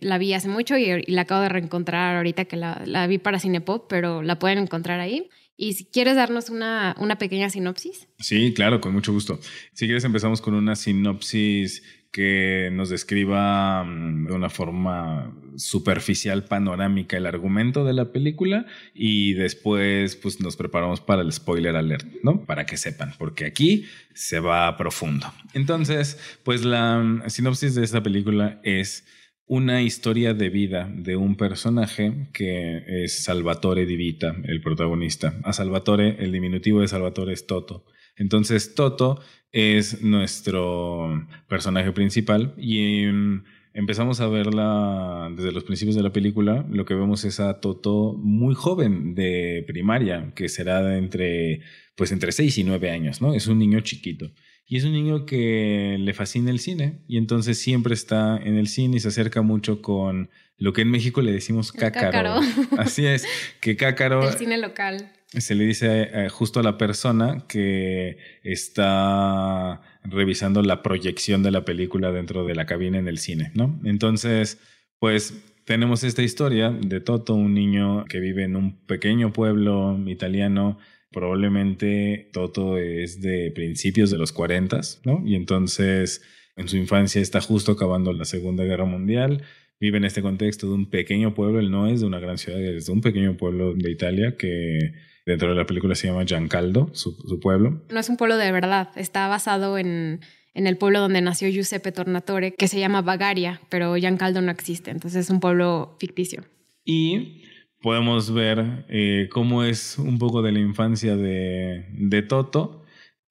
la 0.00 0.16
vi 0.16 0.32
hace 0.32 0.48
mucho 0.48 0.78
y, 0.78 1.02
la 1.02 1.20
acabo 1.20 1.42
de 1.42 1.50
reencontrar 1.50 2.16
ahorita 2.16 2.46
que 2.46 2.56
la, 2.56 2.80
la 2.86 3.06
vi 3.06 3.18
para 3.18 3.38
Cinepop, 3.38 3.90
pero 3.90 4.22
la 4.22 4.38
pueden 4.38 4.56
encontrar 4.56 5.00
ahí. 5.00 5.28
Y 5.58 5.74
si 5.74 5.84
quieres 5.84 6.16
darnos 6.16 6.48
una, 6.48 6.96
una 6.98 7.18
pequeña 7.18 7.50
sinopsis. 7.50 8.08
Sí, 8.20 8.54
claro, 8.54 8.80
con 8.80 8.94
mucho 8.94 9.12
gusto. 9.12 9.38
Si 9.74 9.84
quieres 9.84 10.04
empezamos 10.04 10.40
con 10.40 10.54
una 10.54 10.76
sinopsis 10.76 11.82
que 12.14 12.70
nos 12.72 12.90
describa 12.90 13.82
mm, 13.82 14.28
de 14.28 14.32
una 14.34 14.48
forma 14.48 15.36
superficial, 15.56 16.44
panorámica, 16.44 17.16
el 17.16 17.26
argumento 17.26 17.84
de 17.84 17.92
la 17.92 18.12
película 18.12 18.66
y 18.94 19.32
después 19.32 20.14
pues 20.14 20.40
nos 20.40 20.54
preparamos 20.56 21.00
para 21.00 21.22
el 21.22 21.32
spoiler 21.32 21.74
alert, 21.74 22.06
¿no? 22.22 22.44
Para 22.44 22.66
que 22.66 22.76
sepan, 22.76 23.14
porque 23.18 23.46
aquí 23.46 23.86
se 24.14 24.38
va 24.38 24.76
profundo. 24.76 25.26
Entonces, 25.54 26.38
pues 26.44 26.64
la 26.64 26.98
mm, 26.98 27.28
sinopsis 27.30 27.74
de 27.74 27.82
esta 27.82 28.00
película 28.00 28.60
es 28.62 29.04
una 29.46 29.82
historia 29.82 30.34
de 30.34 30.50
vida 30.50 30.88
de 30.94 31.16
un 31.16 31.34
personaje 31.36 32.28
que 32.32 32.84
es 32.86 33.24
Salvatore 33.24 33.86
Divita, 33.86 34.36
el 34.44 34.60
protagonista. 34.60 35.34
A 35.42 35.52
Salvatore, 35.52 36.16
el 36.20 36.30
diminutivo 36.30 36.80
de 36.80 36.86
Salvatore 36.86 37.32
es 37.32 37.48
Toto. 37.48 37.84
Entonces 38.16 38.74
Toto 38.74 39.20
es 39.52 40.02
nuestro 40.02 41.26
personaje 41.48 41.92
principal 41.92 42.54
y 42.56 43.04
em, 43.04 43.44
empezamos 43.72 44.20
a 44.20 44.28
verla 44.28 45.30
desde 45.36 45.52
los 45.52 45.64
principios 45.64 45.96
de 45.96 46.02
la 46.02 46.12
película. 46.12 46.66
Lo 46.70 46.84
que 46.84 46.94
vemos 46.94 47.24
es 47.24 47.40
a 47.40 47.60
Toto 47.60 48.14
muy 48.18 48.54
joven 48.54 49.14
de 49.14 49.64
primaria, 49.66 50.32
que 50.34 50.48
será 50.48 50.96
entre, 50.96 51.60
pues 51.96 52.12
entre 52.12 52.32
6 52.32 52.58
y 52.58 52.64
9 52.64 52.90
años, 52.90 53.20
¿no? 53.20 53.34
Es 53.34 53.46
un 53.46 53.58
niño 53.58 53.80
chiquito. 53.80 54.30
Y 54.66 54.78
es 54.78 54.84
un 54.84 54.92
niño 54.92 55.26
que 55.26 55.96
le 56.00 56.14
fascina 56.14 56.50
el 56.50 56.58
cine 56.58 57.02
y 57.06 57.18
entonces 57.18 57.58
siempre 57.58 57.92
está 57.92 58.38
en 58.38 58.56
el 58.56 58.66
cine 58.66 58.96
y 58.96 59.00
se 59.00 59.08
acerca 59.08 59.42
mucho 59.42 59.82
con 59.82 60.30
lo 60.56 60.72
que 60.72 60.82
en 60.82 60.90
México 60.90 61.22
le 61.22 61.32
decimos 61.32 61.72
cácaro. 61.72 62.40
Así 62.78 63.06
es, 63.06 63.26
que 63.60 63.76
cácaro... 63.76 64.28
El 64.28 64.34
cine 64.34 64.58
local. 64.58 65.10
Se 65.28 65.54
le 65.54 65.64
dice 65.64 66.10
eh, 66.12 66.28
justo 66.28 66.60
a 66.60 66.62
la 66.62 66.78
persona 66.78 67.44
que 67.48 68.18
está 68.44 69.80
revisando 70.04 70.62
la 70.62 70.82
proyección 70.82 71.42
de 71.42 71.50
la 71.50 71.64
película 71.64 72.12
dentro 72.12 72.44
de 72.44 72.54
la 72.54 72.66
cabina 72.66 72.98
en 72.98 73.08
el 73.08 73.18
cine, 73.18 73.50
¿no? 73.54 73.80
Entonces, 73.84 74.60
pues 75.00 75.34
tenemos 75.64 76.04
esta 76.04 76.22
historia 76.22 76.70
de 76.70 77.00
Toto, 77.00 77.34
un 77.34 77.52
niño 77.54 78.04
que 78.04 78.20
vive 78.20 78.44
en 78.44 78.54
un 78.54 78.86
pequeño 78.86 79.32
pueblo 79.32 79.98
italiano 80.06 80.78
probablemente 81.14 82.28
Toto 82.32 82.76
es 82.76 83.22
de 83.22 83.52
principios 83.52 84.10
de 84.10 84.18
los 84.18 84.32
40, 84.32 84.80
¿no? 85.04 85.22
Y 85.24 85.36
entonces 85.36 86.22
en 86.56 86.68
su 86.68 86.76
infancia 86.76 87.22
está 87.22 87.40
justo 87.40 87.72
acabando 87.72 88.12
la 88.12 88.24
Segunda 88.24 88.64
Guerra 88.64 88.84
Mundial, 88.84 89.42
vive 89.80 89.98
en 89.98 90.04
este 90.04 90.22
contexto 90.22 90.68
de 90.68 90.74
un 90.74 90.90
pequeño 90.90 91.34
pueblo, 91.34 91.58
él 91.58 91.70
no 91.70 91.86
es 91.86 92.00
de 92.00 92.06
una 92.06 92.20
gran 92.20 92.38
ciudad, 92.38 92.62
es 92.62 92.86
de 92.86 92.92
un 92.92 93.00
pequeño 93.00 93.36
pueblo 93.36 93.74
de 93.74 93.90
Italia 93.90 94.36
que 94.38 94.78
dentro 95.26 95.48
de 95.48 95.54
la 95.54 95.66
película 95.66 95.94
se 95.94 96.08
llama 96.08 96.24
Giancaldo, 96.24 96.90
su, 96.92 97.12
su 97.12 97.40
pueblo. 97.40 97.82
No 97.90 98.00
es 98.00 98.08
un 98.08 98.16
pueblo 98.16 98.36
de 98.36 98.52
verdad, 98.52 98.90
está 98.96 99.28
basado 99.28 99.78
en, 99.78 100.20
en 100.54 100.66
el 100.66 100.76
pueblo 100.76 101.00
donde 101.00 101.20
nació 101.20 101.48
Giuseppe 101.48 101.92
Tornatore, 101.92 102.54
que 102.54 102.68
se 102.68 102.78
llama 102.78 103.02
Bagaria, 103.02 103.60
pero 103.68 103.96
Giancaldo 103.96 104.40
no 104.40 104.50
existe, 104.50 104.90
entonces 104.90 105.26
es 105.26 105.30
un 105.30 105.40
pueblo 105.40 105.96
ficticio. 105.98 106.44
Y 106.84 107.42
podemos 107.80 108.32
ver 108.32 108.86
eh, 108.88 109.28
cómo 109.30 109.64
es 109.64 109.98
un 109.98 110.18
poco 110.18 110.42
de 110.42 110.52
la 110.52 110.60
infancia 110.60 111.16
de, 111.16 111.86
de 111.92 112.22
Toto. 112.22 112.83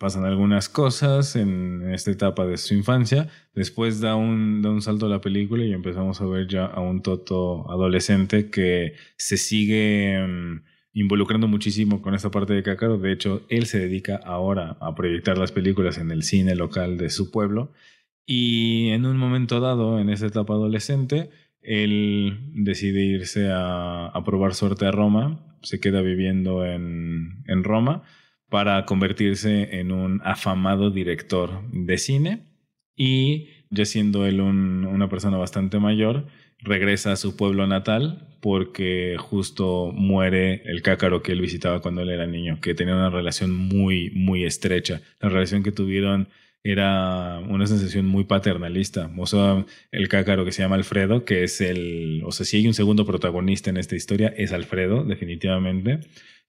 Pasan 0.03 0.25
algunas 0.25 0.67
cosas 0.67 1.37
en 1.37 1.93
esta 1.93 2.11
etapa 2.11 2.45
de 2.45 2.57
su 2.57 2.73
infancia. 2.73 3.29
Después 3.55 4.01
da 4.01 4.17
un, 4.17 4.61
da 4.61 4.69
un 4.69 4.81
salto 4.81 5.05
a 5.05 5.09
la 5.09 5.21
película 5.21 5.63
y 5.63 5.71
empezamos 5.71 6.19
a 6.19 6.25
ver 6.25 6.45
ya 6.49 6.65
a 6.65 6.81
un 6.81 7.01
Toto 7.01 7.71
adolescente 7.71 8.49
que 8.49 8.95
se 9.15 9.37
sigue 9.37 10.19
mm, 10.27 10.63
involucrando 10.91 11.47
muchísimo 11.47 12.01
con 12.01 12.15
esta 12.15 12.31
parte 12.31 12.51
de 12.51 12.63
Cácaro. 12.63 12.97
De 12.97 13.13
hecho, 13.13 13.43
él 13.47 13.65
se 13.65 13.79
dedica 13.79 14.17
ahora 14.17 14.75
a 14.81 14.93
proyectar 14.93 15.37
las 15.37 15.53
películas 15.53 15.97
en 15.97 16.11
el 16.11 16.23
cine 16.23 16.53
local 16.53 16.97
de 16.97 17.09
su 17.09 17.31
pueblo. 17.31 17.71
Y 18.25 18.89
en 18.89 19.05
un 19.05 19.15
momento 19.15 19.61
dado, 19.61 19.99
en 19.99 20.09
esa 20.09 20.25
etapa 20.25 20.51
adolescente, 20.51 21.29
él 21.61 22.51
decide 22.55 23.05
irse 23.05 23.47
a, 23.53 24.11
probar 24.25 24.53
suerte 24.53 24.85
a 24.85 24.91
Roma, 24.91 25.57
se 25.61 25.79
queda 25.79 26.01
viviendo 26.01 26.65
en, 26.65 27.63
Roma 27.63 28.03
para 28.53 28.85
convertirse 28.85 29.79
en 29.79 29.91
un 29.91 30.21
afamado 30.23 30.91
director 30.91 31.63
de 31.71 31.97
cine 31.97 32.43
y 32.95 33.47
ya 33.71 33.83
siendo 33.83 34.27
él 34.27 34.41
una 34.41 35.09
persona 35.09 35.37
bastante 35.37 35.79
mayor, 35.79 36.27
regresa 36.59 37.13
a 37.13 37.15
su 37.15 37.35
pueblo 37.35 37.65
natal 37.65 38.37
porque 38.41 39.15
justo 39.17 39.91
muere 39.91 40.61
el 40.65 40.83
cácaro 40.83 41.23
que 41.23 41.31
él 41.31 41.41
visitaba 41.41 41.81
cuando 41.81 42.03
él 42.03 42.11
era 42.11 42.27
niño, 42.27 42.59
que 42.61 42.75
tenía 42.75 42.93
una 42.93 43.09
relación 43.09 43.51
muy, 43.51 44.11
muy 44.11 44.43
estrecha. 44.43 45.01
La 45.19 45.29
relación 45.29 45.63
que 45.63 45.71
tuvieron 45.71 46.27
era 46.63 47.39
una 47.39 47.65
sensación 47.65 48.05
muy 48.05 48.25
paternalista. 48.25 49.11
O 49.17 49.25
sea, 49.25 49.65
el 49.91 50.09
cácaro 50.09 50.45
que 50.45 50.51
se 50.51 50.61
llama 50.61 50.75
Alfredo, 50.75 51.25
que 51.25 51.43
es 51.43 51.59
el, 51.59 52.21
o 52.23 52.31
sea, 52.31 52.45
si 52.45 52.57
hay 52.57 52.67
un 52.67 52.75
segundo 52.75 53.03
protagonista 53.03 53.71
en 53.71 53.77
esta 53.77 53.95
historia, 53.95 54.31
es 54.37 54.53
Alfredo, 54.53 55.03
definitivamente. 55.03 56.01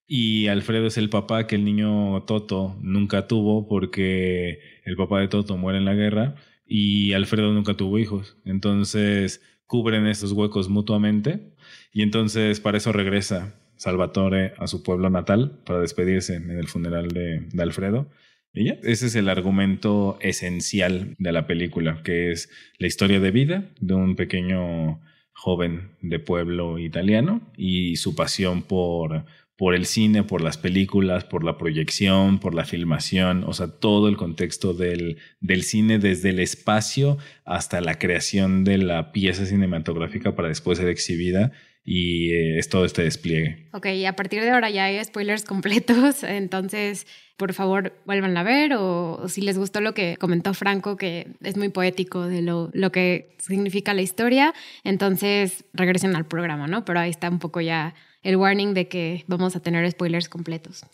Y 0.07 0.49
Alfredo 0.49 0.87
es 0.87 0.99
el 0.99 1.09
papá 1.09 1.47
que 1.47 1.57
el 1.57 1.65
niño 1.65 2.23
Toto 2.25 2.77
nunca 2.83 3.27
tuvo 3.27 3.69
porque 3.69 4.61
el 4.85 4.97
papá 4.97 5.21
de 5.21 5.29
Toto 5.29 5.57
muere 5.57 5.79
en 5.79 5.85
la 5.87 5.95
guerra 5.95 6.37
y 6.67 7.13
Alfredo 7.15 7.53
nunca 7.53 7.75
tuvo 7.75 7.99
hijos. 7.99 8.37
Entonces 8.45 9.43
cubren 9.67 10.07
estos 10.07 10.33
huecos 10.33 10.69
mutuamente 10.69 11.55
y 11.93 12.03
entonces 12.03 12.61
para 12.61 12.79
eso 12.79 12.93
regresa 12.93 13.55
Salvatore 13.77 14.53
a 14.59 14.67
su 14.67 14.83
pueblo 14.83 15.11
natal 15.11 15.61
para 15.65 15.81
despedirse 15.81 16.37
en 16.37 16.51
el 16.51 16.69
funeral 16.69 17.09
de, 17.09 17.41
de 17.41 17.63
Alfredo 17.63 18.09
y 18.57 18.67
ya, 18.67 18.79
ese 18.85 19.07
es 19.07 19.17
el 19.17 19.29
argumento 19.29 20.17
esencial 20.21 21.17
de 21.19 21.33
la 21.33 21.49
película, 21.49 22.03
que 22.05 22.31
es 22.31 22.51
la 22.79 22.87
historia 22.87 23.19
de 23.19 23.33
vida 23.33 23.65
de 23.81 23.95
un 23.95 24.15
pequeño 24.15 25.01
joven 25.33 25.91
de 26.01 26.21
pueblo 26.21 26.79
italiano 26.79 27.41
y 27.57 27.97
su 27.97 28.15
pasión 28.15 28.63
por, 28.63 29.25
por 29.57 29.75
el 29.75 29.87
cine, 29.87 30.25
por 30.25 30.43
las 30.43 30.59
películas, 30.59 31.25
por 31.25 31.45
la 31.45 31.57
proyección, 31.57 32.41
por 32.41 32.55
la 32.55 32.65
filmación, 32.65 33.45
o 33.45 33.53
sea, 33.53 33.69
todo 33.69 34.09
el 34.09 34.17
contexto 34.17 34.75
del, 34.75 35.19
del 35.41 35.63
cine 35.63 35.99
desde 35.99 36.31
el 36.31 36.41
espacio 36.41 37.19
hasta 37.45 37.81
la 37.81 37.99
creación 37.99 38.65
de 38.65 38.79
la 38.79 39.13
pieza 39.13 39.47
cinematográfica 39.47 40.35
para 40.35 40.49
después 40.49 40.79
ser 40.79 40.89
exhibida 40.89 41.53
y 41.85 42.33
eh, 42.33 42.59
es 42.59 42.69
todo 42.69 42.85
este 42.85 43.03
despliegue. 43.03 43.69
Ok, 43.73 43.87
y 43.87 44.07
a 44.07 44.17
partir 44.17 44.43
de 44.43 44.51
ahora 44.51 44.71
ya 44.71 44.87
hay 44.87 45.05
spoilers 45.05 45.45
completos, 45.45 46.23
entonces 46.25 47.07
por 47.37 47.53
favor 47.53 47.93
vuelvan 48.07 48.37
a 48.37 48.43
ver 48.43 48.75
o, 48.75 49.29
si 49.29 49.41
les 49.41 49.59
gustó 49.59 49.81
lo 49.81 49.93
que 49.93 50.17
comentó 50.17 50.55
Franco, 50.55 50.97
que 50.97 51.29
es 51.43 51.57
muy 51.57 51.69
poético 51.69 52.27
de 52.27 52.43
lo, 52.43 52.71
lo, 52.73 52.91
que 52.91 53.37
significa 53.39 53.93
la 53.93 54.03
historia, 54.03 54.55
entonces 54.83 55.65
regresen 55.73 56.17
al 56.17 56.27
programa, 56.27 56.67
¿no? 56.67 56.85
Pero 56.85 57.01
ahí 57.01 57.11
está 57.11 57.29
un 57.29 57.41
poco 57.41 57.61
ya 57.61 57.95
el 58.25 58.37
warning 58.37 58.75
de 58.75 58.88
que 58.88 59.25
vamos 59.28 59.54
a 59.54 59.61
tener 59.61 59.88
spoilers 59.88 60.28
completos. 60.28 60.85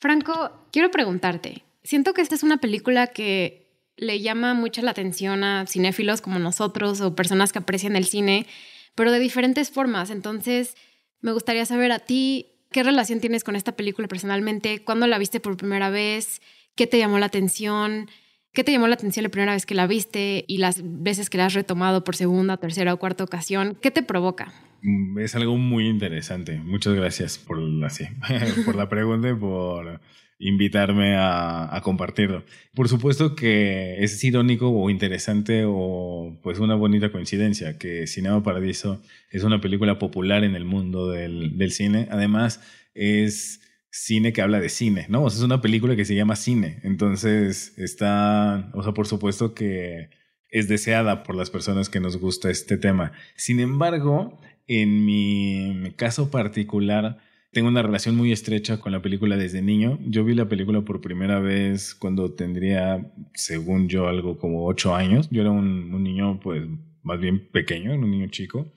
Franco, 0.00 0.66
quiero 0.72 0.90
preguntarte, 0.90 1.62
siento 1.84 2.12
que 2.12 2.22
esta 2.22 2.34
es 2.34 2.42
una 2.42 2.56
película 2.56 3.06
que 3.06 3.70
le 3.96 4.20
llama 4.20 4.54
mucho 4.54 4.82
la 4.82 4.90
atención 4.90 5.44
a 5.44 5.66
cinéfilos 5.68 6.20
como 6.20 6.40
nosotros 6.40 7.00
o 7.00 7.14
personas 7.14 7.52
que 7.52 7.60
aprecian 7.60 7.94
el 7.94 8.06
cine 8.06 8.46
pero 8.94 9.12
de 9.12 9.18
diferentes 9.18 9.70
formas. 9.70 10.10
Entonces, 10.10 10.76
me 11.20 11.32
gustaría 11.32 11.64
saber 11.66 11.92
a 11.92 11.98
ti 11.98 12.46
qué 12.70 12.82
relación 12.82 13.20
tienes 13.20 13.44
con 13.44 13.56
esta 13.56 13.72
película 13.72 14.08
personalmente, 14.08 14.82
cuándo 14.82 15.06
la 15.06 15.18
viste 15.18 15.40
por 15.40 15.56
primera 15.56 15.90
vez, 15.90 16.40
qué 16.74 16.86
te 16.86 16.98
llamó 16.98 17.18
la 17.18 17.26
atención, 17.26 18.10
qué 18.52 18.64
te 18.64 18.72
llamó 18.72 18.86
la 18.88 18.94
atención 18.94 19.22
la 19.22 19.30
primera 19.30 19.52
vez 19.52 19.66
que 19.66 19.74
la 19.74 19.86
viste 19.86 20.44
y 20.46 20.58
las 20.58 20.80
veces 20.82 21.30
que 21.30 21.38
la 21.38 21.46
has 21.46 21.54
retomado 21.54 22.04
por 22.04 22.16
segunda, 22.16 22.56
tercera 22.56 22.94
o 22.94 22.98
cuarta 22.98 23.24
ocasión, 23.24 23.76
¿qué 23.80 23.90
te 23.90 24.02
provoca? 24.02 24.52
Mm, 24.82 25.18
es 25.20 25.34
algo 25.36 25.56
muy 25.56 25.88
interesante. 25.88 26.58
Muchas 26.58 26.94
gracias 26.94 27.38
por, 27.38 27.58
así, 27.84 28.04
por 28.64 28.74
la 28.76 28.88
pregunta 28.88 29.30
y 29.30 29.34
por 29.34 30.00
invitarme 30.38 31.14
a, 31.16 31.80
compartirlo. 31.84 32.44
Por 32.74 32.88
supuesto 32.88 33.36
que 33.36 34.02
es 34.02 34.22
irónico 34.24 34.70
o 34.70 34.90
interesante 34.90 35.64
o 35.66 36.36
pues 36.42 36.58
una 36.58 36.74
bonita 36.74 37.12
coincidencia 37.12 37.78
que 37.78 38.08
Cinema 38.08 38.42
Paradiso 38.42 39.00
es 39.30 39.44
una 39.44 39.60
película 39.60 39.98
popular 40.00 40.42
en 40.42 40.56
el 40.56 40.64
mundo 40.64 41.08
del, 41.08 41.70
cine. 41.70 42.08
Además, 42.10 42.60
es 42.94 43.60
cine 43.90 44.32
que 44.32 44.42
habla 44.42 44.58
de 44.58 44.68
cine, 44.68 45.06
¿no? 45.08 45.22
O 45.24 45.30
sea, 45.30 45.38
es 45.38 45.44
una 45.44 45.60
película 45.60 45.94
que 45.94 46.04
se 46.04 46.16
llama 46.16 46.34
cine. 46.34 46.80
Entonces, 46.82 47.78
está, 47.78 48.70
o 48.74 48.82
sea, 48.82 48.92
por 48.94 49.06
supuesto 49.06 49.54
que 49.54 50.08
es 50.50 50.68
deseada 50.68 51.22
por 51.22 51.36
las 51.36 51.50
personas 51.50 51.88
que 51.88 52.00
nos 52.00 52.16
gusta 52.16 52.50
este 52.50 52.76
tema. 52.76 53.12
Sin 53.36 53.60
embargo, 53.60 54.40
en 54.66 55.04
mi 55.04 55.92
caso 55.96 56.30
particular, 56.30 57.18
tengo 57.52 57.68
una 57.68 57.82
relación 57.82 58.16
muy 58.16 58.32
estrecha 58.32 58.80
con 58.80 58.92
la 58.92 59.02
película 59.02 59.36
desde 59.36 59.60
niño. 59.60 59.98
Yo 60.06 60.24
vi 60.24 60.34
la 60.34 60.48
película 60.48 60.80
por 60.80 61.02
primera 61.02 61.38
vez 61.38 61.94
cuando 61.94 62.32
tendría, 62.32 63.12
según 63.34 63.88
yo, 63.88 64.08
algo 64.08 64.38
como 64.38 64.66
ocho 64.66 64.94
años. 64.94 65.28
Yo 65.30 65.42
era 65.42 65.50
un, 65.50 66.02
niño, 66.02 66.40
pues, 66.40 66.62
más 67.02 67.20
bien 67.20 67.50
pequeño, 67.50 67.92
un 67.92 68.10
niño 68.10 68.28
chico. 68.28 68.72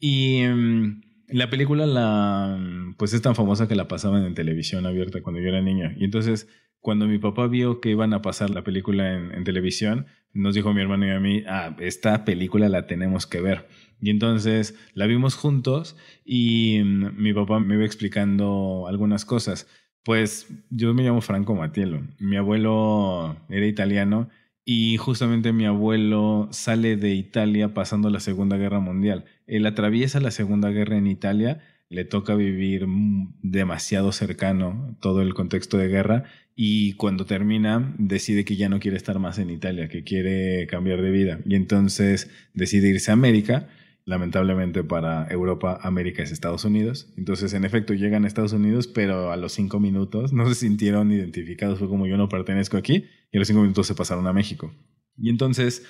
Y 0.00 0.38
em, 0.38 1.02
la 1.28 1.48
película, 1.50 1.86
la, 1.86 2.58
pues, 2.98 3.12
es 3.12 3.22
tan 3.22 3.36
famosa 3.36 3.68
que 3.68 3.76
la 3.76 3.86
pasaban 3.86 4.24
en 4.24 4.34
televisión 4.34 4.86
abierta 4.86 5.22
cuando 5.22 5.40
yo 5.40 5.48
era 5.48 5.62
niño. 5.62 5.92
Y 5.96 6.04
entonces, 6.04 6.48
cuando 6.80 7.06
mi 7.06 7.18
papá 7.18 7.46
vio 7.46 7.80
que 7.80 7.90
iban 7.90 8.12
a 8.12 8.22
pasar 8.22 8.50
la 8.50 8.64
película 8.64 9.14
en, 9.14 9.32
en 9.34 9.44
televisión, 9.44 10.06
nos 10.36 10.54
dijo 10.54 10.72
mi 10.72 10.80
hermano 10.80 11.06
y 11.06 11.10
a 11.10 11.20
mí, 11.20 11.42
ah, 11.48 11.74
esta 11.80 12.24
película 12.24 12.68
la 12.68 12.86
tenemos 12.86 13.26
que 13.26 13.40
ver. 13.40 13.66
Y 14.00 14.10
entonces 14.10 14.74
la 14.94 15.06
vimos 15.06 15.34
juntos 15.34 15.96
y 16.24 16.80
mm, 16.84 17.16
mi 17.16 17.32
papá 17.32 17.60
me 17.60 17.74
iba 17.74 17.84
explicando 17.84 18.86
algunas 18.88 19.24
cosas. 19.24 19.66
Pues 20.04 20.48
yo 20.70 20.94
me 20.94 21.02
llamo 21.02 21.20
Franco 21.20 21.54
Matiello. 21.54 22.02
Mi 22.18 22.36
abuelo 22.36 23.36
era 23.48 23.66
italiano 23.66 24.28
y 24.64 24.96
justamente 24.98 25.52
mi 25.52 25.64
abuelo 25.64 26.48
sale 26.50 26.96
de 26.96 27.14
Italia 27.14 27.74
pasando 27.74 28.10
la 28.10 28.20
Segunda 28.20 28.56
Guerra 28.56 28.80
Mundial. 28.80 29.24
Él 29.46 29.66
atraviesa 29.66 30.20
la 30.20 30.30
Segunda 30.30 30.70
Guerra 30.70 30.96
en 30.96 31.06
Italia, 31.06 31.60
le 31.88 32.04
toca 32.04 32.34
vivir 32.34 32.86
demasiado 33.42 34.12
cercano 34.12 34.96
todo 35.00 35.22
el 35.22 35.34
contexto 35.34 35.78
de 35.78 35.88
guerra 35.88 36.24
y 36.56 36.94
cuando 36.94 37.26
termina 37.26 37.94
decide 37.98 38.44
que 38.44 38.56
ya 38.56 38.68
no 38.68 38.80
quiere 38.80 38.96
estar 38.96 39.18
más 39.18 39.38
en 39.38 39.50
Italia, 39.50 39.88
que 39.88 40.02
quiere 40.02 40.66
cambiar 40.66 41.02
de 41.02 41.10
vida 41.10 41.38
y 41.44 41.54
entonces 41.54 42.30
decide 42.54 42.88
irse 42.88 43.10
a 43.10 43.14
América 43.14 43.68
lamentablemente 44.06 44.84
para 44.84 45.26
Europa, 45.28 45.78
América 45.82 46.22
es 46.22 46.30
Estados 46.30 46.64
Unidos. 46.64 47.12
Entonces, 47.16 47.52
en 47.52 47.64
efecto, 47.64 47.92
llegan 47.92 48.24
a 48.24 48.28
Estados 48.28 48.52
Unidos, 48.52 48.86
pero 48.86 49.32
a 49.32 49.36
los 49.36 49.52
cinco 49.52 49.80
minutos 49.80 50.32
no 50.32 50.48
se 50.48 50.54
sintieron 50.54 51.10
identificados. 51.10 51.80
Fue 51.80 51.88
como 51.88 52.06
yo 52.06 52.16
no 52.16 52.28
pertenezco 52.28 52.76
aquí 52.76 53.04
y 53.32 53.36
a 53.36 53.40
los 53.40 53.48
cinco 53.48 53.62
minutos 53.62 53.88
se 53.88 53.96
pasaron 53.96 54.26
a 54.28 54.32
México. 54.32 54.72
Y 55.18 55.28
entonces, 55.28 55.84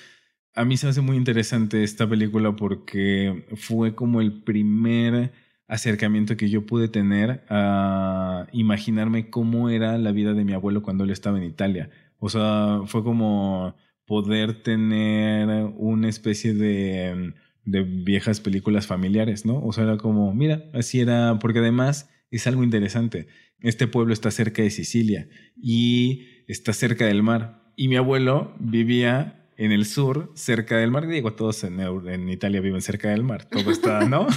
a 0.55 0.65
mí 0.65 0.77
se 0.77 0.87
hace 0.87 1.01
muy 1.01 1.15
interesante 1.15 1.83
esta 1.83 2.09
película 2.09 2.55
porque 2.55 3.45
fue 3.55 3.93
como 3.93 4.19
el 4.19 4.41
primer 4.41 5.31
acercamiento 5.67 6.37
que 6.37 6.49
yo 6.49 6.65
pude 6.65 6.87
tener 6.87 7.43
a 7.49 8.47
imaginarme 8.51 9.29
cómo 9.29 9.69
era 9.69 9.97
la 9.97 10.11
vida 10.11 10.33
de 10.33 10.45
mi 10.45 10.53
abuelo 10.53 10.81
cuando 10.81 11.03
él 11.03 11.09
estaba 11.09 11.37
en 11.37 11.43
Italia. 11.43 11.89
O 12.19 12.29
sea, 12.29 12.81
fue 12.85 13.03
como 13.03 13.75
poder 14.05 14.63
tener 14.63 15.49
una 15.75 16.07
especie 16.07 16.53
de, 16.53 17.33
de 17.65 17.83
viejas 17.83 18.39
películas 18.39 18.87
familiares, 18.87 19.45
¿no? 19.45 19.61
O 19.61 19.73
sea, 19.73 19.83
era 19.83 19.97
como, 19.97 20.33
mira, 20.33 20.63
así 20.73 21.01
era, 21.01 21.37
porque 21.39 21.59
además 21.59 22.09
es 22.31 22.47
algo 22.47 22.63
interesante. 22.63 23.27
Este 23.59 23.87
pueblo 23.87 24.13
está 24.13 24.31
cerca 24.31 24.61
de 24.61 24.69
Sicilia 24.69 25.27
y 25.55 26.43
está 26.47 26.71
cerca 26.73 27.05
del 27.05 27.23
mar. 27.23 27.73
Y 27.75 27.89
mi 27.89 27.97
abuelo 27.97 28.55
vivía 28.59 29.36
en 29.57 29.71
el 29.71 29.85
sur, 29.85 30.31
cerca 30.35 30.77
del 30.77 30.91
mar. 30.91 31.07
Digo, 31.07 31.33
todos 31.33 31.63
en, 31.63 32.29
Italia 32.29 32.61
viven 32.61 32.81
cerca 32.81 33.09
del 33.09 33.23
mar. 33.23 33.45
Todo 33.45 33.71
está, 33.71 34.07
¿no? 34.07 34.27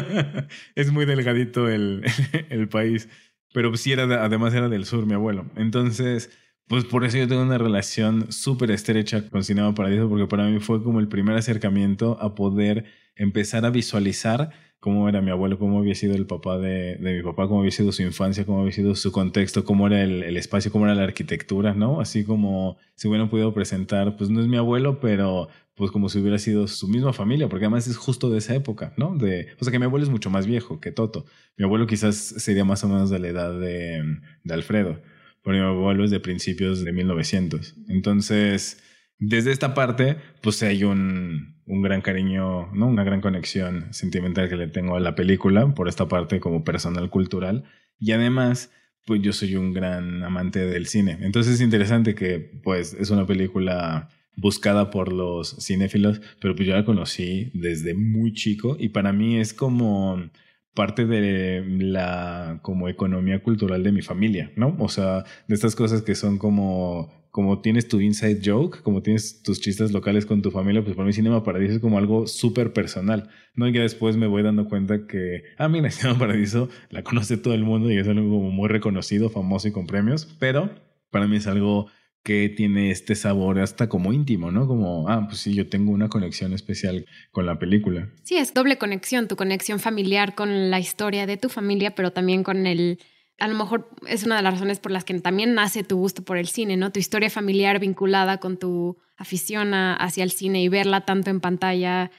es 0.74 0.92
muy 0.92 1.06
delgadito 1.06 1.68
el, 1.68 2.04
el, 2.50 2.68
país. 2.68 3.08
Pero 3.54 3.76
sí 3.76 3.92
era, 3.92 4.24
además 4.24 4.52
era 4.54 4.68
del 4.68 4.84
sur, 4.84 5.06
mi 5.06 5.14
abuelo. 5.14 5.46
Entonces, 5.56 6.30
pues 6.66 6.84
por 6.84 7.04
eso 7.04 7.18
yo 7.18 7.28
tengo 7.28 7.42
una 7.42 7.58
relación 7.58 8.30
súper 8.30 8.70
estrecha 8.70 9.28
con 9.28 9.44
Cinema 9.44 9.74
Paradiso, 9.74 10.08
porque 10.08 10.26
para 10.26 10.44
mí 10.46 10.60
fue 10.60 10.82
como 10.82 11.00
el 11.00 11.08
primer 11.08 11.36
acercamiento 11.36 12.18
a 12.20 12.34
poder 12.34 12.84
empezar 13.16 13.64
a 13.64 13.70
visualizar 13.70 14.50
cómo 14.80 15.08
era 15.08 15.20
mi 15.20 15.30
abuelo, 15.30 15.58
cómo 15.58 15.78
había 15.78 15.94
sido 15.94 16.14
el 16.14 16.26
papá 16.26 16.58
de, 16.58 16.96
de, 16.96 17.16
mi 17.18 17.22
papá, 17.22 17.46
cómo 17.46 17.60
había 17.60 17.70
sido 17.70 17.92
su 17.92 18.02
infancia, 18.02 18.46
cómo 18.46 18.60
había 18.60 18.72
sido 18.72 18.94
su 18.94 19.12
contexto, 19.12 19.64
cómo 19.64 19.86
era 19.86 20.02
el, 20.02 20.22
el, 20.22 20.36
espacio, 20.38 20.72
cómo 20.72 20.86
era 20.86 20.94
la 20.94 21.04
arquitectura, 21.04 21.74
¿no? 21.74 22.00
Así 22.00 22.24
como 22.24 22.78
si 22.94 23.06
hubieran 23.06 23.28
podido 23.28 23.52
presentar, 23.52 24.16
pues 24.16 24.30
no 24.30 24.40
es 24.40 24.48
mi 24.48 24.56
abuelo, 24.56 24.98
pero 24.98 25.48
pues 25.74 25.90
como 25.90 26.08
si 26.08 26.18
hubiera 26.18 26.38
sido 26.38 26.66
su 26.66 26.88
misma 26.88 27.12
familia, 27.12 27.48
porque 27.48 27.66
además 27.66 27.86
es 27.86 27.96
justo 27.96 28.30
de 28.30 28.38
esa 28.38 28.54
época, 28.54 28.94
¿no? 28.96 29.16
De, 29.16 29.48
o 29.60 29.64
sea 29.64 29.70
que 29.70 29.78
mi 29.78 29.84
abuelo 29.84 30.04
es 30.04 30.10
mucho 30.10 30.30
más 30.30 30.46
viejo 30.46 30.80
que 30.80 30.92
Toto. 30.92 31.26
Mi 31.56 31.64
abuelo 31.64 31.86
quizás 31.86 32.16
sería 32.16 32.64
más 32.64 32.82
o 32.82 32.88
menos 32.88 33.10
de 33.10 33.18
la 33.18 33.28
edad 33.28 33.58
de, 33.58 34.02
de 34.44 34.54
Alfredo, 34.54 35.00
pero 35.42 35.56
mi 35.56 35.62
abuelo 35.62 36.04
es 36.04 36.10
de 36.10 36.20
principios 36.20 36.84
de 36.84 36.92
1900. 36.92 37.76
Entonces 37.88 38.82
desde 39.20 39.52
esta 39.52 39.74
parte, 39.74 40.16
pues 40.40 40.62
hay 40.62 40.82
un, 40.82 41.56
un, 41.66 41.82
gran 41.82 42.00
cariño, 42.00 42.72
¿no? 42.72 42.88
Una 42.88 43.04
gran 43.04 43.20
conexión 43.20 43.92
sentimental 43.92 44.48
que 44.48 44.56
le 44.56 44.66
tengo 44.66 44.96
a 44.96 45.00
la 45.00 45.14
película 45.14 45.74
por 45.74 45.88
esta 45.88 46.08
parte 46.08 46.40
como 46.40 46.64
personal 46.64 47.10
cultural. 47.10 47.64
Y 47.98 48.12
además, 48.12 48.72
pues 49.06 49.20
yo 49.20 49.32
soy 49.34 49.56
un 49.56 49.74
gran 49.74 50.24
amante 50.24 50.60
del 50.66 50.86
cine. 50.86 51.18
Entonces 51.20 51.54
es 51.54 51.60
interesante 51.60 52.14
que, 52.14 52.38
pues, 52.62 52.94
es 52.94 53.10
una 53.10 53.26
película 53.26 54.08
buscada 54.36 54.90
por 54.90 55.12
los 55.12 55.56
cinéfilos, 55.60 56.22
pero 56.40 56.56
pues 56.56 56.66
yo 56.66 56.74
la 56.74 56.84
conocí 56.84 57.50
desde 57.52 57.94
muy 57.94 58.32
chico 58.32 58.76
y 58.78 58.88
para 58.88 59.12
mí 59.12 59.38
es 59.38 59.52
como 59.52 60.30
parte 60.74 61.04
de 61.04 61.62
la 61.80 62.60
como 62.62 62.88
economía 62.88 63.42
cultural 63.42 63.82
de 63.82 63.92
mi 63.92 64.02
familia, 64.02 64.50
¿no? 64.56 64.76
O 64.78 64.88
sea, 64.88 65.24
de 65.46 65.54
estas 65.54 65.76
cosas 65.76 66.02
que 66.02 66.14
son 66.14 66.38
como 66.38 67.19
como 67.30 67.60
tienes 67.60 67.88
tu 67.88 68.00
inside 68.00 68.40
joke, 68.44 68.82
como 68.82 69.02
tienes 69.02 69.42
tus 69.42 69.60
chistes 69.60 69.92
locales 69.92 70.26
con 70.26 70.42
tu 70.42 70.50
familia, 70.50 70.82
pues 70.82 70.96
para 70.96 71.06
mí 71.06 71.12
Cinema 71.12 71.44
Paradiso 71.44 71.74
es 71.74 71.80
como 71.80 71.98
algo 71.98 72.26
súper 72.26 72.72
personal, 72.72 73.28
¿no? 73.54 73.68
Y 73.68 73.72
después 73.72 74.16
me 74.16 74.26
voy 74.26 74.42
dando 74.42 74.68
cuenta 74.68 75.06
que, 75.06 75.44
ah, 75.56 75.68
mira, 75.68 75.90
Cinema 75.90 76.18
Paradiso 76.18 76.68
la 76.90 77.02
conoce 77.02 77.36
todo 77.36 77.54
el 77.54 77.64
mundo 77.64 77.90
y 77.90 77.98
es 77.98 78.08
algo 78.08 78.28
como 78.28 78.50
muy 78.50 78.68
reconocido, 78.68 79.30
famoso 79.30 79.68
y 79.68 79.72
con 79.72 79.86
premios, 79.86 80.26
pero 80.38 80.70
para 81.10 81.28
mí 81.28 81.36
es 81.36 81.46
algo 81.46 81.88
que 82.22 82.50
tiene 82.50 82.90
este 82.90 83.14
sabor 83.14 83.60
hasta 83.60 83.88
como 83.88 84.12
íntimo, 84.12 84.50
¿no? 84.50 84.66
Como, 84.66 85.08
ah, 85.08 85.26
pues 85.26 85.40
sí, 85.40 85.54
yo 85.54 85.68
tengo 85.68 85.92
una 85.92 86.08
conexión 86.08 86.52
especial 86.52 87.06
con 87.30 87.46
la 87.46 87.58
película. 87.58 88.10
Sí, 88.24 88.36
es 88.36 88.52
doble 88.52 88.76
conexión, 88.76 89.26
tu 89.26 89.36
conexión 89.36 89.78
familiar 89.78 90.34
con 90.34 90.70
la 90.70 90.80
historia 90.80 91.26
de 91.26 91.38
tu 91.38 91.48
familia, 91.48 91.94
pero 91.94 92.12
también 92.12 92.42
con 92.42 92.66
el 92.66 92.98
a 93.40 93.48
lo 93.48 93.54
mejor 93.54 93.90
es 94.06 94.22
una 94.22 94.36
de 94.36 94.42
las 94.42 94.54
razones 94.54 94.78
por 94.78 94.92
las 94.92 95.04
que 95.04 95.18
también 95.18 95.54
nace 95.54 95.82
tu 95.82 95.96
gusto 95.96 96.22
por 96.22 96.36
el 96.36 96.46
cine, 96.46 96.76
¿no? 96.76 96.92
Tu 96.92 97.00
historia 97.00 97.30
familiar 97.30 97.80
vinculada 97.80 98.38
con 98.38 98.58
tu 98.58 98.98
afición 99.16 99.72
hacia 99.74 100.24
el 100.24 100.30
cine 100.30 100.62
y 100.62 100.68
verla 100.68 101.06
tanto 101.06 101.30
en 101.30 101.40
pantalla, 101.40 102.10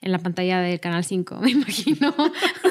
en 0.00 0.10
la 0.10 0.18
pantalla 0.18 0.60
del 0.60 0.80
Canal 0.80 1.04
5, 1.04 1.36
me 1.42 1.50
imagino, 1.50 2.14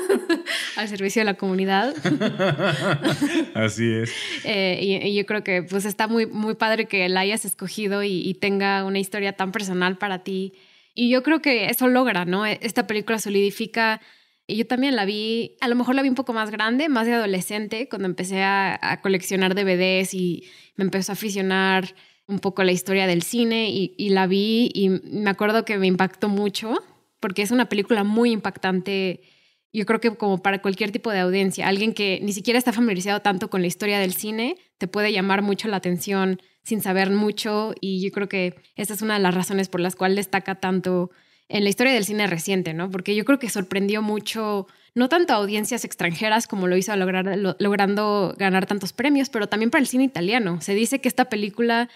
al 0.75 0.87
servicio 0.87 1.21
de 1.21 1.25
la 1.25 1.35
comunidad. 1.35 1.93
Así 3.53 3.93
es. 3.93 4.11
Eh, 4.43 5.01
y, 5.03 5.15
yo 5.15 5.25
creo 5.27 5.43
que 5.43 5.61
pues 5.61 5.85
está 5.85 6.07
muy, 6.07 6.25
muy 6.25 6.55
padre 6.55 6.87
que 6.87 7.07
la 7.09 7.19
hayas 7.19 7.45
escogido 7.45 8.01
y, 8.01 8.27
y 8.27 8.33
tenga 8.33 8.83
una 8.85 8.97
historia 8.97 9.33
tan 9.33 9.51
personal 9.51 9.99
para 9.99 10.23
ti. 10.23 10.53
Y 10.95 11.11
yo 11.11 11.21
creo 11.21 11.41
que 11.41 11.67
eso 11.67 11.87
logra, 11.87 12.25
¿no? 12.25 12.47
Esta 12.47 12.87
película 12.87 13.19
solidifica 13.19 14.01
yo 14.55 14.65
también 14.67 14.95
la 14.95 15.05
vi, 15.05 15.57
a 15.61 15.67
lo 15.67 15.75
mejor 15.75 15.95
la 15.95 16.01
vi 16.01 16.09
un 16.09 16.15
poco 16.15 16.33
más 16.33 16.51
grande, 16.51 16.89
más 16.89 17.07
de 17.07 17.13
adolescente, 17.13 17.87
cuando 17.89 18.07
empecé 18.07 18.43
a, 18.43 18.99
coleccionar 19.01 19.55
DVDs 19.55 20.13
y 20.13 20.43
me 20.75 20.83
empezó 20.83 21.11
a 21.11 21.13
aficionar 21.13 21.95
un 22.27 22.39
poco 22.39 22.63
la 22.63 22.71
historia 22.71 23.07
del 23.07 23.23
cine 23.23 23.69
y, 23.69 23.93
y, 23.97 24.09
la 24.09 24.27
vi 24.27 24.71
y 24.73 24.89
me 24.89 25.29
acuerdo 25.29 25.65
que 25.65 25.77
me 25.77 25.87
impactó 25.87 26.29
mucho 26.29 26.77
porque 27.19 27.41
es 27.41 27.51
una 27.51 27.67
película 27.67 28.03
muy 28.03 28.31
impactante, 28.31 29.21
yo 29.73 29.85
creo 29.85 29.99
que 29.99 30.15
como 30.15 30.41
para 30.41 30.61
cualquier 30.61 30.91
tipo 30.91 31.11
de 31.11 31.19
audiencia, 31.19 31.67
alguien 31.67 31.93
que 31.93 32.19
ni 32.21 32.31
siquiera 32.33 32.57
está 32.57 32.71
familiarizado 32.71 33.21
tanto 33.21 33.49
con 33.49 33.61
la 33.61 33.67
historia 33.67 33.99
del 33.99 34.13
cine, 34.13 34.55
te 34.77 34.87
puede 34.87 35.11
llamar 35.11 35.41
mucho 35.41 35.67
la 35.67 35.77
atención 35.77 36.41
sin 36.63 36.81
saber 36.81 37.09
mucho 37.09 37.73
y 37.81 38.01
yo 38.01 38.11
creo 38.11 38.29
que 38.29 38.55
esa 38.75 38.93
es 38.93 39.01
una 39.01 39.15
de 39.15 39.21
las 39.21 39.33
razones 39.33 39.69
por 39.69 39.79
las 39.79 39.95
cuales 39.95 40.17
destaca 40.17 40.55
tanto 40.55 41.11
en 41.49 41.63
la 41.63 41.69
historia 41.69 41.93
del 41.93 42.05
cine 42.05 42.27
reciente, 42.27 42.73
¿no? 42.73 42.91
Porque 42.91 43.15
yo 43.15 43.25
creo 43.25 43.39
que 43.39 43.49
sorprendió 43.49 44.01
mucho, 44.03 44.67
no 44.93 45.09
tanto 45.09 45.33
a 45.33 45.37
audiencias 45.37 45.83
extranjeras 45.83 46.47
como 46.47 46.67
lo 46.67 46.77
hizo 46.77 46.95
lograr, 46.95 47.25
logrando 47.59 48.35
ganar 48.37 48.67
tantos 48.67 48.93
premios, 48.93 49.29
pero 49.29 49.47
también 49.47 49.71
para 49.71 49.81
el 49.81 49.87
cine 49.87 50.03
italiano. 50.03 50.61
Se 50.61 50.75
dice 50.75 51.01
que 51.01 51.07
esta 51.07 51.25
película 51.25 51.89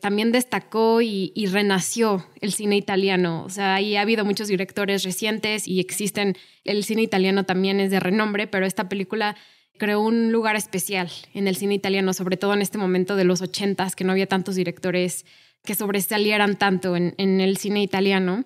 también 0.00 0.32
destacó 0.32 1.00
y, 1.00 1.32
renació 1.46 2.26
el 2.40 2.52
cine 2.52 2.76
italiano. 2.76 3.44
O 3.44 3.48
sea, 3.48 3.76
ahí 3.76 3.96
ha 3.96 4.02
habido 4.02 4.24
muchos 4.24 4.48
directores 4.48 5.04
recientes 5.04 5.66
y 5.68 5.80
existen, 5.80 6.36
el 6.64 6.84
cine 6.84 7.02
italiano 7.02 7.44
también 7.44 7.80
es 7.80 7.90
de 7.90 8.00
renombre, 8.00 8.48
pero 8.48 8.66
esta 8.66 8.88
película 8.88 9.36
creó 9.78 10.00
un 10.00 10.32
lugar 10.32 10.56
especial 10.56 11.10
en 11.32 11.48
el 11.48 11.56
cine 11.56 11.74
italiano, 11.74 12.12
sobre 12.12 12.36
todo 12.36 12.54
en 12.54 12.62
este 12.62 12.76
momento 12.78 13.14
de 13.14 13.24
los 13.24 13.40
ochentas, 13.40 13.94
que 13.94 14.04
no 14.04 14.12
había 14.12 14.26
tantos 14.26 14.56
directores 14.56 15.24
que 15.64 15.74
sobresalieran 15.74 16.56
tanto 16.56 16.96
en, 16.96 17.14
en 17.18 17.40
el 17.40 17.56
cine 17.56 17.82
italiano. 17.82 18.42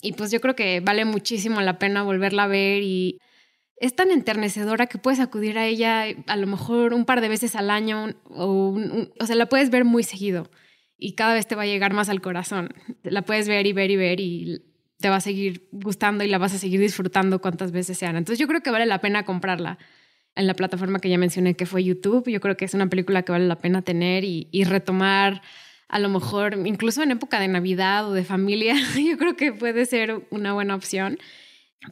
Y 0.00 0.12
pues 0.12 0.30
yo 0.30 0.40
creo 0.40 0.54
que 0.54 0.80
vale 0.80 1.04
muchísimo 1.04 1.60
la 1.60 1.78
pena 1.78 2.02
volverla 2.02 2.44
a 2.44 2.48
ver 2.48 2.82
y 2.82 3.18
es 3.76 3.96
tan 3.96 4.10
enternecedora 4.10 4.86
que 4.86 4.98
puedes 4.98 5.20
acudir 5.20 5.58
a 5.58 5.66
ella 5.66 6.04
a 6.26 6.36
lo 6.36 6.46
mejor 6.46 6.94
un 6.94 7.04
par 7.04 7.20
de 7.20 7.28
veces 7.28 7.56
al 7.56 7.70
año 7.70 8.10
o, 8.24 8.78
o 9.18 9.26
sea, 9.26 9.36
la 9.36 9.46
puedes 9.46 9.70
ver 9.70 9.84
muy 9.84 10.02
seguido 10.02 10.50
y 10.96 11.14
cada 11.14 11.34
vez 11.34 11.46
te 11.46 11.54
va 11.54 11.62
a 11.62 11.66
llegar 11.66 11.92
más 11.92 12.08
al 12.08 12.20
corazón. 12.20 12.72
La 13.02 13.22
puedes 13.22 13.48
ver 13.48 13.66
y 13.66 13.72
ver 13.72 13.90
y 13.90 13.96
ver 13.96 14.20
y 14.20 14.62
te 14.98 15.10
va 15.10 15.16
a 15.16 15.20
seguir 15.20 15.68
gustando 15.72 16.24
y 16.24 16.28
la 16.28 16.38
vas 16.38 16.54
a 16.54 16.58
seguir 16.58 16.80
disfrutando 16.80 17.40
cuantas 17.40 17.72
veces 17.72 17.98
sean. 17.98 18.16
Entonces 18.16 18.38
yo 18.38 18.46
creo 18.46 18.62
que 18.62 18.70
vale 18.70 18.86
la 18.86 19.00
pena 19.00 19.24
comprarla 19.24 19.78
en 20.36 20.46
la 20.46 20.54
plataforma 20.54 20.98
que 20.98 21.08
ya 21.08 21.18
mencioné 21.18 21.54
que 21.54 21.66
fue 21.66 21.84
YouTube. 21.84 22.30
Yo 22.30 22.40
creo 22.40 22.56
que 22.56 22.64
es 22.64 22.74
una 22.74 22.88
película 22.88 23.22
que 23.22 23.32
vale 23.32 23.46
la 23.46 23.58
pena 23.58 23.82
tener 23.82 24.24
y 24.24 24.64
retomar 24.64 25.42
a 25.88 25.98
lo 25.98 26.08
mejor 26.08 26.58
incluso 26.66 27.02
en 27.02 27.10
época 27.10 27.40
de 27.40 27.48
Navidad 27.48 28.08
o 28.08 28.12
de 28.12 28.24
familia, 28.24 28.74
yo 28.96 29.16
creo 29.18 29.36
que 29.36 29.52
puede 29.52 29.86
ser 29.86 30.26
una 30.30 30.52
buena 30.52 30.74
opción. 30.74 31.18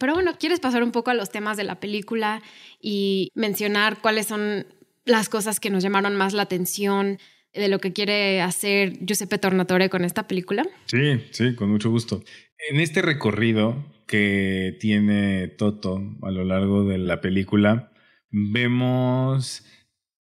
Pero 0.00 0.14
bueno, 0.14 0.32
¿quieres 0.38 0.60
pasar 0.60 0.82
un 0.82 0.92
poco 0.92 1.10
a 1.10 1.14
los 1.14 1.30
temas 1.30 1.56
de 1.56 1.64
la 1.64 1.80
película 1.80 2.42
y 2.80 3.30
mencionar 3.34 4.00
cuáles 4.00 4.26
son 4.26 4.66
las 5.04 5.28
cosas 5.28 5.60
que 5.60 5.70
nos 5.70 5.82
llamaron 5.82 6.16
más 6.16 6.32
la 6.32 6.42
atención 6.42 7.18
de 7.52 7.68
lo 7.68 7.78
que 7.80 7.92
quiere 7.92 8.40
hacer 8.40 8.98
Giuseppe 9.04 9.38
Tornatore 9.38 9.90
con 9.90 10.04
esta 10.04 10.26
película? 10.26 10.66
Sí, 10.86 11.20
sí, 11.30 11.54
con 11.54 11.70
mucho 11.70 11.90
gusto. 11.90 12.22
En 12.70 12.80
este 12.80 13.02
recorrido 13.02 13.84
que 14.06 14.76
tiene 14.80 15.48
Toto 15.48 16.02
a 16.22 16.30
lo 16.30 16.44
largo 16.44 16.84
de 16.84 16.98
la 16.98 17.20
película, 17.20 17.92
vemos 18.30 19.64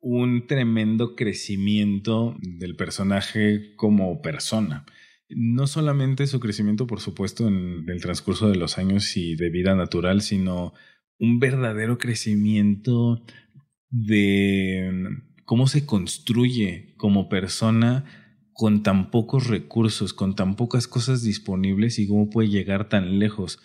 un 0.02 0.48
tremendo 0.48 1.14
crecimiento 1.14 2.36
del 2.40 2.74
personaje 2.74 3.74
como 3.76 4.20
persona. 4.20 4.84
No 5.28 5.66
solamente 5.66 6.26
su 6.26 6.40
crecimiento, 6.40 6.86
por 6.88 7.00
supuesto, 7.00 7.46
en 7.46 7.88
el 7.88 8.02
transcurso 8.02 8.50
de 8.50 8.56
los 8.56 8.76
años 8.78 9.16
y 9.16 9.36
de 9.36 9.48
vida 9.48 9.76
natural, 9.76 10.20
sino 10.20 10.74
un 11.18 11.38
verdadero 11.38 11.98
crecimiento 11.98 13.24
de 13.90 14.90
cómo 15.44 15.68
se 15.68 15.86
construye 15.86 16.94
como 16.96 17.28
persona 17.28 18.04
con 18.52 18.82
tan 18.82 19.10
pocos 19.10 19.46
recursos, 19.46 20.12
con 20.12 20.34
tan 20.34 20.56
pocas 20.56 20.88
cosas 20.88 21.22
disponibles 21.22 22.00
y 22.00 22.08
cómo 22.08 22.28
puede 22.28 22.48
llegar 22.48 22.88
tan 22.88 23.20
lejos 23.20 23.60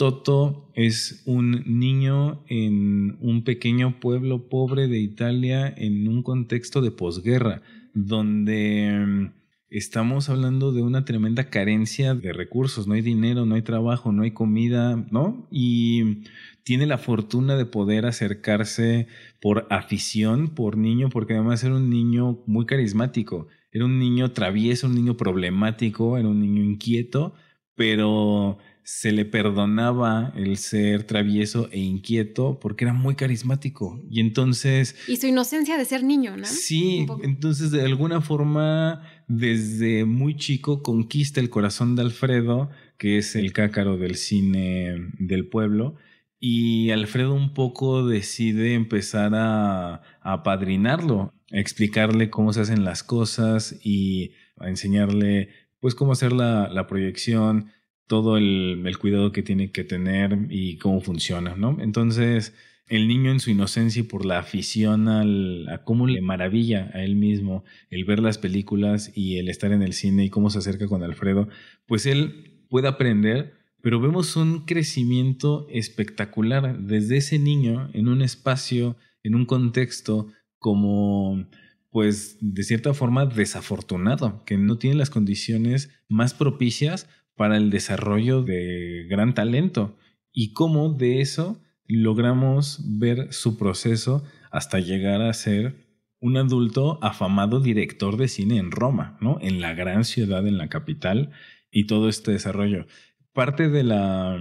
Toto 0.00 0.72
es 0.72 1.22
un 1.26 1.62
niño 1.66 2.42
en 2.48 3.18
un 3.20 3.44
pequeño 3.44 4.00
pueblo 4.00 4.48
pobre 4.48 4.88
de 4.88 4.98
Italia 4.98 5.68
en 5.76 6.08
un 6.08 6.22
contexto 6.22 6.80
de 6.80 6.90
posguerra, 6.90 7.60
donde 7.92 8.98
mm, 8.98 9.32
estamos 9.68 10.30
hablando 10.30 10.72
de 10.72 10.80
una 10.80 11.04
tremenda 11.04 11.50
carencia 11.50 12.14
de 12.14 12.32
recursos, 12.32 12.86
no 12.86 12.94
hay 12.94 13.02
dinero, 13.02 13.44
no 13.44 13.56
hay 13.56 13.60
trabajo, 13.60 14.10
no 14.10 14.22
hay 14.22 14.30
comida, 14.30 14.96
¿no? 15.10 15.46
Y 15.50 16.22
tiene 16.62 16.86
la 16.86 16.96
fortuna 16.96 17.56
de 17.56 17.66
poder 17.66 18.06
acercarse 18.06 19.06
por 19.38 19.66
afición, 19.68 20.54
por 20.54 20.78
niño, 20.78 21.10
porque 21.10 21.34
además 21.34 21.62
era 21.62 21.74
un 21.74 21.90
niño 21.90 22.38
muy 22.46 22.64
carismático, 22.64 23.48
era 23.70 23.84
un 23.84 23.98
niño 23.98 24.32
travieso, 24.32 24.86
un 24.86 24.94
niño 24.94 25.18
problemático, 25.18 26.16
era 26.16 26.26
un 26.26 26.40
niño 26.40 26.62
inquieto, 26.62 27.34
pero 27.74 28.56
se 28.92 29.12
le 29.12 29.24
perdonaba 29.24 30.32
el 30.34 30.56
ser 30.56 31.04
travieso 31.04 31.68
e 31.70 31.78
inquieto 31.78 32.58
porque 32.58 32.84
era 32.84 32.92
muy 32.92 33.14
carismático. 33.14 34.02
Y 34.10 34.18
entonces... 34.18 34.96
Y 35.06 35.16
su 35.16 35.28
inocencia 35.28 35.78
de 35.78 35.84
ser 35.84 36.02
niño, 36.02 36.36
¿no? 36.36 36.44
Sí, 36.44 37.06
entonces 37.22 37.70
de 37.70 37.82
alguna 37.82 38.20
forma 38.20 39.00
desde 39.28 40.04
muy 40.04 40.36
chico 40.36 40.82
conquista 40.82 41.38
el 41.38 41.50
corazón 41.50 41.94
de 41.94 42.02
Alfredo, 42.02 42.68
que 42.98 43.16
es 43.16 43.36
el 43.36 43.52
cácaro 43.52 43.96
del 43.96 44.16
cine 44.16 45.12
del 45.20 45.46
pueblo. 45.46 45.94
Y 46.40 46.90
Alfredo 46.90 47.32
un 47.32 47.54
poco 47.54 48.04
decide 48.04 48.74
empezar 48.74 49.36
a, 49.36 50.02
a 50.20 50.32
apadrinarlo, 50.32 51.32
a 51.52 51.58
explicarle 51.60 52.28
cómo 52.28 52.52
se 52.52 52.62
hacen 52.62 52.84
las 52.84 53.04
cosas 53.04 53.78
y 53.84 54.32
a 54.58 54.68
enseñarle 54.68 55.50
pues 55.78 55.94
cómo 55.94 56.10
hacer 56.10 56.32
la, 56.32 56.68
la 56.68 56.88
proyección, 56.88 57.70
todo 58.10 58.36
el, 58.38 58.96
cuidado 58.98 59.30
que 59.30 59.44
tiene 59.44 59.70
que 59.70 59.84
tener 59.84 60.48
y 60.50 60.78
cómo 60.78 61.00
funciona, 61.00 61.54
¿no? 61.54 61.76
Entonces, 61.80 62.52
el 62.88 63.06
niño 63.06 63.30
en 63.30 63.38
su 63.38 63.50
inocencia 63.50 64.00
y 64.00 64.02
por 64.02 64.26
la 64.26 64.40
afición 64.40 65.06
al, 65.06 65.68
a 65.68 65.84
cómo 65.84 66.08
le 66.08 66.20
maravilla 66.20 66.90
a 66.92 67.04
él 67.04 67.14
mismo 67.14 67.62
el 67.88 68.04
ver 68.04 68.18
las 68.18 68.36
películas 68.36 69.12
y 69.14 69.36
el 69.36 69.48
estar 69.48 69.70
en 69.70 69.82
el 69.82 69.92
cine 69.92 70.24
y 70.24 70.28
cómo 70.28 70.50
se 70.50 70.58
acerca 70.58 70.88
con 70.88 71.04
Alfredo, 71.04 71.48
pues 71.86 72.04
él 72.04 72.64
puede 72.68 72.88
aprender, 72.88 73.54
pero 73.80 74.00
vemos 74.00 74.34
un 74.34 74.64
crecimiento 74.64 75.68
espectacular 75.70 76.80
desde 76.80 77.18
ese 77.18 77.38
niño 77.38 77.90
en 77.92 78.08
un 78.08 78.22
espacio, 78.22 78.96
en 79.22 79.36
un 79.36 79.46
contexto 79.46 80.26
como 80.58 81.46
pues 81.92 82.38
de 82.40 82.64
cierta 82.64 82.92
forma 82.92 83.26
desafortunado, 83.26 84.44
que 84.44 84.56
no 84.56 84.78
tiene 84.78 84.96
las 84.96 85.10
condiciones 85.10 85.90
más 86.08 86.34
propicias 86.34 87.08
para 87.40 87.56
el 87.56 87.70
desarrollo 87.70 88.42
de 88.42 89.06
gran 89.08 89.32
talento 89.32 89.96
y 90.30 90.52
cómo 90.52 90.92
de 90.92 91.22
eso 91.22 91.58
logramos 91.86 92.82
ver 92.98 93.32
su 93.32 93.56
proceso 93.56 94.22
hasta 94.50 94.78
llegar 94.78 95.22
a 95.22 95.32
ser 95.32 95.86
un 96.20 96.36
adulto 96.36 97.02
afamado 97.02 97.60
director 97.60 98.18
de 98.18 98.28
cine 98.28 98.58
en 98.58 98.70
Roma, 98.70 99.16
¿no? 99.22 99.38
En 99.40 99.62
la 99.62 99.72
gran 99.72 100.04
ciudad, 100.04 100.46
en 100.46 100.58
la 100.58 100.68
capital, 100.68 101.30
y 101.70 101.86
todo 101.86 102.10
este 102.10 102.30
desarrollo. 102.30 102.84
Parte 103.32 103.70
de 103.70 103.84
la, 103.84 104.38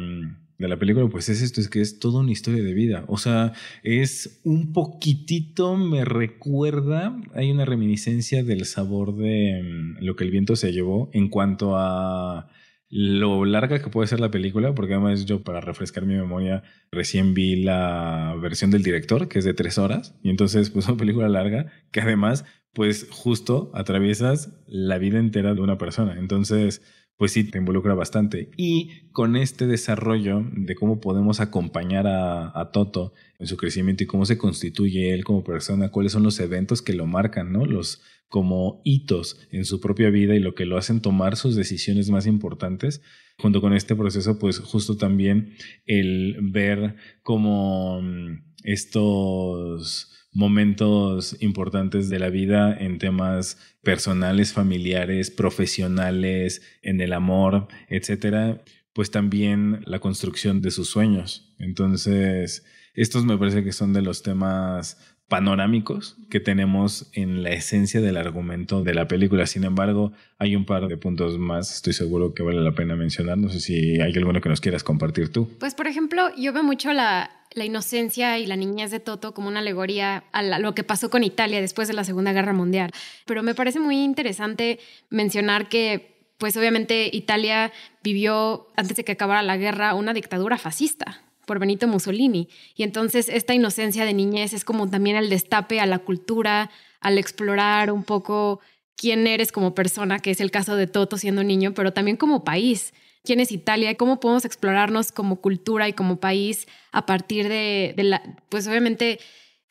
de 0.57 0.67
la 0.67 0.77
película, 0.77 1.07
pues 1.07 1.29
es 1.29 1.41
esto, 1.41 1.61
es 1.61 1.69
que 1.69 1.79
es 1.79 1.99
toda 1.99 2.19
una 2.19 2.33
historia 2.33 2.63
de 2.63 2.73
vida. 2.73 3.05
O 3.07 3.15
sea, 3.15 3.53
es 3.81 4.41
un 4.43 4.73
poquitito, 4.73 5.77
me 5.77 6.03
recuerda, 6.03 7.17
hay 7.33 7.49
una 7.49 7.63
reminiscencia 7.63 8.43
del 8.43 8.65
sabor 8.65 9.15
de 9.15 9.61
mm, 9.63 10.03
lo 10.03 10.17
que 10.17 10.25
el 10.25 10.31
viento 10.31 10.57
se 10.57 10.73
llevó 10.73 11.09
en 11.13 11.29
cuanto 11.29 11.77
a 11.77 12.49
lo 12.89 13.45
larga 13.45 13.81
que 13.81 13.89
puede 13.89 14.07
ser 14.07 14.19
la 14.19 14.31
película, 14.31 14.73
porque 14.73 14.93
además 14.93 15.25
yo 15.25 15.43
para 15.43 15.61
refrescar 15.61 16.05
mi 16.05 16.15
memoria 16.15 16.63
recién 16.91 17.33
vi 17.33 17.55
la 17.55 18.35
versión 18.41 18.71
del 18.71 18.83
director, 18.83 19.27
que 19.27 19.39
es 19.39 19.45
de 19.45 19.53
tres 19.53 19.77
horas, 19.77 20.15
y 20.23 20.29
entonces 20.29 20.69
pues 20.69 20.87
una 20.87 20.97
película 20.97 21.29
larga 21.29 21.71
que 21.91 22.01
además 22.01 22.45
pues 22.73 23.07
justo 23.11 23.71
atraviesas 23.73 24.53
la 24.67 24.97
vida 24.97 25.19
entera 25.19 25.53
de 25.53 25.61
una 25.61 25.77
persona. 25.77 26.17
Entonces 26.17 26.81
pues 27.19 27.33
sí, 27.33 27.43
te 27.43 27.57
involucra 27.57 27.93
bastante. 27.95 28.49
Y 28.55 29.09
con 29.11 29.35
este 29.35 29.67
desarrollo 29.67 30.41
de 30.53 30.73
cómo 30.73 31.01
podemos 31.01 31.41
acompañar 31.41 32.07
a, 32.07 32.57
a, 32.57 32.71
Toto 32.71 33.13
en 33.39 33.47
su 33.47 33.57
crecimiento 33.57 34.05
y 34.05 34.07
cómo 34.07 34.25
se 34.25 34.37
constituye 34.37 35.13
él 35.13 35.25
como 35.25 35.43
persona, 35.43 35.89
cuáles 35.89 36.13
son 36.13 36.23
los 36.23 36.39
eventos 36.39 36.81
que 36.81 36.93
lo 36.93 37.07
marcan, 37.07 37.51
¿no? 37.51 37.65
Los 37.65 38.01
como 38.29 38.81
hitos 38.85 39.47
en 39.51 39.65
su 39.65 39.81
propia 39.81 40.09
vida 40.09 40.35
y 40.35 40.39
lo 40.39 40.55
que 40.55 40.65
lo 40.65 40.77
hacen 40.77 41.01
tomar 41.01 41.35
sus 41.35 41.55
decisiones 41.55 42.09
más 42.09 42.27
importantes. 42.27 43.01
Junto 43.39 43.61
con 43.61 43.73
este 43.73 43.95
proceso, 43.95 44.37
pues 44.37 44.59
justo 44.59 44.97
también 44.97 45.55
el 45.85 46.37
ver 46.41 46.95
como 47.23 48.01
mm, 48.01 48.43
estos 48.63 50.15
momentos 50.31 51.35
importantes 51.39 52.09
de 52.09 52.19
la 52.19 52.29
vida 52.29 52.75
en 52.77 52.99
temas 52.99 53.57
personales, 53.81 54.53
familiares, 54.53 55.31
profesionales, 55.31 56.61
en 56.83 57.01
el 57.01 57.13
amor, 57.13 57.67
etcétera, 57.89 58.61
pues 58.93 59.09
también 59.09 59.81
la 59.85 59.99
construcción 59.99 60.61
de 60.61 60.71
sus 60.71 60.89
sueños. 60.89 61.55
Entonces, 61.57 62.63
estos 62.93 63.25
me 63.25 63.37
parece 63.37 63.63
que 63.63 63.71
son 63.71 63.93
de 63.93 64.01
los 64.01 64.21
temas 64.21 64.97
panorámicos 65.29 66.17
que 66.29 66.39
tenemos 66.39 67.09
en 67.13 67.43
la 67.43 67.51
esencia 67.51 68.01
del 68.01 68.17
argumento 68.17 68.83
de 68.83 68.95
la 68.95 69.07
película. 69.07 69.45
Sin 69.45 69.63
embargo, 69.63 70.11
hay 70.39 70.55
un 70.55 70.65
par 70.65 70.87
de 70.87 70.97
puntos 70.97 71.37
más, 71.37 71.73
estoy 71.73 71.93
seguro 71.93 72.33
que 72.33 72.43
vale 72.43 72.59
la 72.59 72.73
pena 72.73 72.95
mencionar. 72.95 73.37
No 73.37 73.49
sé 73.49 73.59
si 73.59 74.01
hay 74.01 74.11
alguno 74.17 74.41
que 74.41 74.49
nos 74.49 74.59
quieras 74.59 74.83
compartir 74.83 75.31
tú. 75.31 75.47
Pues, 75.59 75.75
por 75.75 75.87
ejemplo, 75.87 76.29
yo 76.35 76.51
veo 76.51 76.63
mucho 76.63 76.91
la, 76.91 77.29
inocencia 77.55 78.39
y 78.39 78.47
la 78.47 78.55
niñez 78.55 78.89
de 78.89 78.99
Toto 78.99 79.33
como 79.33 79.47
una 79.47 79.59
alegoría 79.59 80.23
a 80.31 80.59
lo 80.59 80.73
que 80.73 80.83
pasó 80.83 81.09
con 81.09 81.23
Italia 81.23 81.61
después 81.61 81.87
de 81.87 81.93
la 81.93 82.03
Segunda 82.03 82.33
Guerra 82.33 82.53
Mundial. 82.53 82.91
Pero 83.25 83.43
me 83.43 83.53
parece 83.53 83.79
muy 83.79 84.03
interesante 84.03 84.79
mencionar 85.09 85.69
que 85.69 86.17
pues 86.37 86.55
obviamente 86.55 87.09
Italia 87.11 87.71
vivió, 88.01 88.67
antes 88.77 88.95
de 88.95 89.03
que 89.03 89.11
acabara 89.11 89.43
la 89.43 89.57
guerra, 89.57 89.93
una 89.93 90.13
dictadura 90.13 90.57
fascista 90.57 91.21
por 91.49 91.57
Benito 91.57 91.87
Mussolini. 91.87 92.47
Y 92.75 92.83
entonces 92.83 93.27
esta 93.27 93.55
inocencia 93.55 94.05
de 94.05 94.13
niñez 94.13 94.53
es 94.53 94.63
como 94.63 94.87
también 94.87 95.15
el 95.15 95.31
destape 95.31 95.79
a 95.79 95.87
la 95.87 95.97
cultura, 95.97 96.69
al 96.99 97.17
explorar 97.17 97.91
un 97.91 98.03
poco 98.03 98.59
quién 98.95 99.25
eres 99.25 99.51
como 99.51 99.73
persona, 99.73 100.19
que 100.19 100.29
es 100.29 100.41
el 100.41 100.51
caso 100.51 100.75
de 100.75 100.85
Toto 100.85 101.17
siendo 101.17 101.43
niño, 101.43 101.73
pero 101.73 101.91
también 101.91 102.17
como 102.17 102.43
país. 102.43 102.93
¿Quién 103.23 103.39
es 103.39 103.51
Italia? 103.51 103.95
¿Cómo 103.95 104.19
podemos 104.19 104.45
explorarnos 104.45 105.11
como 105.11 105.41
cultura 105.41 105.89
y 105.89 105.93
como 105.93 106.19
país 106.19 106.67
a 106.91 107.07
partir 107.07 107.49
de, 107.49 107.95
la, 107.97 108.21
pues 108.49 108.67
obviamente, 108.67 109.19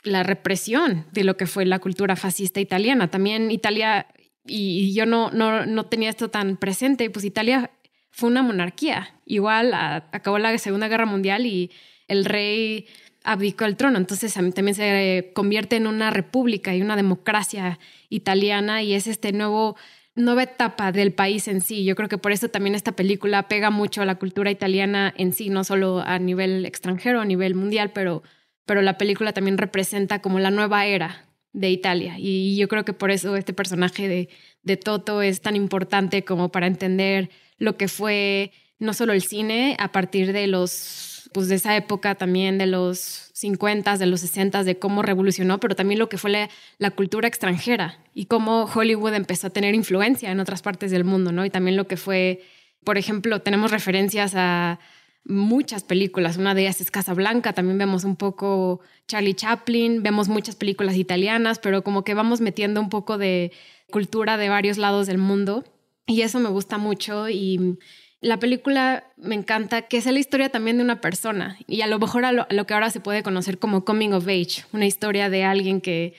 la 0.03 0.25
represión 0.25 1.07
de 1.13 1.23
lo 1.23 1.37
que 1.37 1.47
fue 1.47 1.65
la 1.65 1.79
cultura 1.79 2.17
fascista 2.17 2.59
italiana? 2.59 3.09
También 3.09 3.53
Italia, 3.53 4.09
y, 4.45 4.93
yo 4.95 5.07
no, 5.07 5.31
no, 5.31 5.65
no 5.65 5.87
tenía 5.87 6.11
esto 6.11 6.29
tan 6.29 6.57
presente, 6.57 7.09
pues 7.09 7.25
Italia 7.25 7.71
fue 8.19 8.29
una 8.29 8.43
monarquía. 8.43 9.15
Igual 9.27 9.73
acabó 9.73 10.41
la 10.41 10.59
Segunda 10.59 10.89
Guerra 10.89 11.07
Mundial 11.07 11.47
y 11.47 11.71
el 12.09 12.25
rey 12.25 12.89
abdicó 13.23 13.65
el 13.65 13.77
trono. 13.77 13.97
Entonces 13.97 14.35
también 14.35 14.75
se 14.75 15.31
convierte 15.37 15.77
en 15.77 15.87
una 15.87 16.11
república 16.11 16.75
y 16.75 16.83
una 16.83 16.97
democracia 16.97 17.79
italiana 18.09 18.83
y 18.83 18.95
es 18.95 19.07
este 19.07 19.31
nuevo 19.31 19.77
nueva 20.17 20.43
etapa 20.43 20.91
del 20.91 21.13
país 21.13 21.47
en 21.47 21.61
sí. 21.61 21.85
Yo 21.85 21.95
creo 21.95 22.09
que 22.09 22.19
por 22.19 22.33
eso 22.33 22.49
también 22.49 22.75
esta 22.75 22.91
película 22.91 23.47
pega 23.47 23.71
mucho 23.71 24.03
a 24.03 24.05
la 24.05 24.17
cultura 24.17 24.51
italiana 24.51 25.15
en 25.17 25.33
sí, 25.33 25.49
no 25.49 25.63
solo 25.63 26.01
a 26.01 26.19
nivel 26.19 26.67
extranjero, 26.67 27.21
a 27.21 27.25
nivel 27.25 27.55
mundial, 27.55 27.93
pero, 27.93 28.25
pero 28.67 28.83
la 28.83 28.99
película 28.99 29.33
también 29.33 29.59
representa 29.59 30.21
como 30.21 30.41
la 30.41 30.51
nueva 30.51 30.87
era 30.87 31.29
de 31.53 31.71
Italia. 31.71 32.17
Y 32.19 32.57
yo 32.57 32.67
creo 32.67 32.85
que 32.85 32.95
por 32.95 33.13
eso 33.13 33.37
este 33.37 33.53
personaje 33.53 34.09
de, 34.09 34.29
de 34.65 34.77
Toto 34.77 35.23
es 35.23 35.41
tan 35.41 35.55
importante 35.55 36.25
como 36.25 36.51
para 36.51 36.67
entender 36.67 37.31
lo 37.59 37.77
que 37.77 37.89
fue 37.89 38.53
no 38.79 38.95
solo 38.95 39.13
el 39.13 39.23
cine 39.23 39.77
a 39.79 39.91
partir 39.91 40.33
de 40.33 40.47
los, 40.47 41.31
pues 41.33 41.49
de 41.49 41.57
esa 41.57 41.77
época 41.77 42.15
también 42.15 42.59
de 42.59 42.67
los 42.67 43.31
50, 43.35 43.97
de 43.99 44.07
los 44.07 44.21
60, 44.21 44.65
de 44.65 44.79
cómo 44.79 45.03
revolucionó, 45.03 45.61
pero 45.61 45.75
también 45.75 45.99
lo 45.99 46.09
que 46.09 46.19
fue 46.19 46.49
la, 46.79 46.91
cultura 46.93 47.29
extranjera 47.29 47.99
y 48.15 48.27
cómo 48.27 48.65
Hollywood 48.65 49.15
empezó 49.15 49.49
a 49.49 49.51
tener 49.51 49.75
influencia 49.75 50.31
en 50.31 50.41
otras 50.41 50.63
partes 50.63 50.91
del 50.91 51.05
mundo, 51.05 51.33
¿no? 51.33 51.45
Y 51.45 51.51
también 51.51 51.77
lo 51.77 51.87
que 51.87 51.97
fue, 51.97 52.43
por 52.85 52.99
ejemplo, 52.99 53.41
tenemos 53.41 53.71
referencias 53.71 54.35
a 54.35 54.79
muchas 55.25 55.85
películas, 55.85 56.37
una 56.37 56.55
de 56.55 56.63
ellas 56.63 56.81
es 56.81 56.91
Casablanca, 56.91 57.53
también 57.53 57.79
vemos 57.79 58.05
un 58.05 58.17
poco 58.17 58.81
Charlie 59.07 59.35
Chaplin, 59.35 60.03
vemos 60.03 60.29
muchas 60.29 60.57
películas 60.57 60.97
italianas, 60.97 61.59
pero 61.59 61.83
como 61.83 62.03
que 62.03 62.15
vamos 62.15 62.41
metiendo 62.41 62.81
un 62.81 62.89
poco 62.89 63.19
de 63.19 63.53
cultura 63.91 64.37
de 64.37 64.49
varios 64.49 64.79
lados 64.79 65.07
del 65.07 65.19
mundo 65.19 65.65
y 66.09 66.23
eso 66.23 66.41
me 66.41 66.49
gusta 66.49 66.79
mucho 66.79 67.29
y 67.29 67.79
la 68.21 68.39
película 68.39 69.05
me 69.17 69.37
encanta, 69.37 69.83
que 69.83 69.99
es 69.99 70.07
la 70.07 70.19
historia 70.19 70.49
también 70.49 70.79
de 70.79 70.83
una 70.83 71.01
persona 71.01 71.57
y 71.69 71.83
a 71.83 71.87
lo 71.87 71.99
mejor 71.99 72.25
a 72.25 72.33
lo, 72.33 72.67
que 72.67 72.75
ahora 72.75 72.91
se 72.91 72.99
puede 72.99 73.23
conocer 73.23 73.59
como 73.59 73.85
coming 73.85 74.13
of 74.13 74.27
age, 74.27 74.65
una 74.73 74.87
historia 74.87 75.31
de 75.31 75.45
alguien 75.45 75.81
que, 75.81 76.15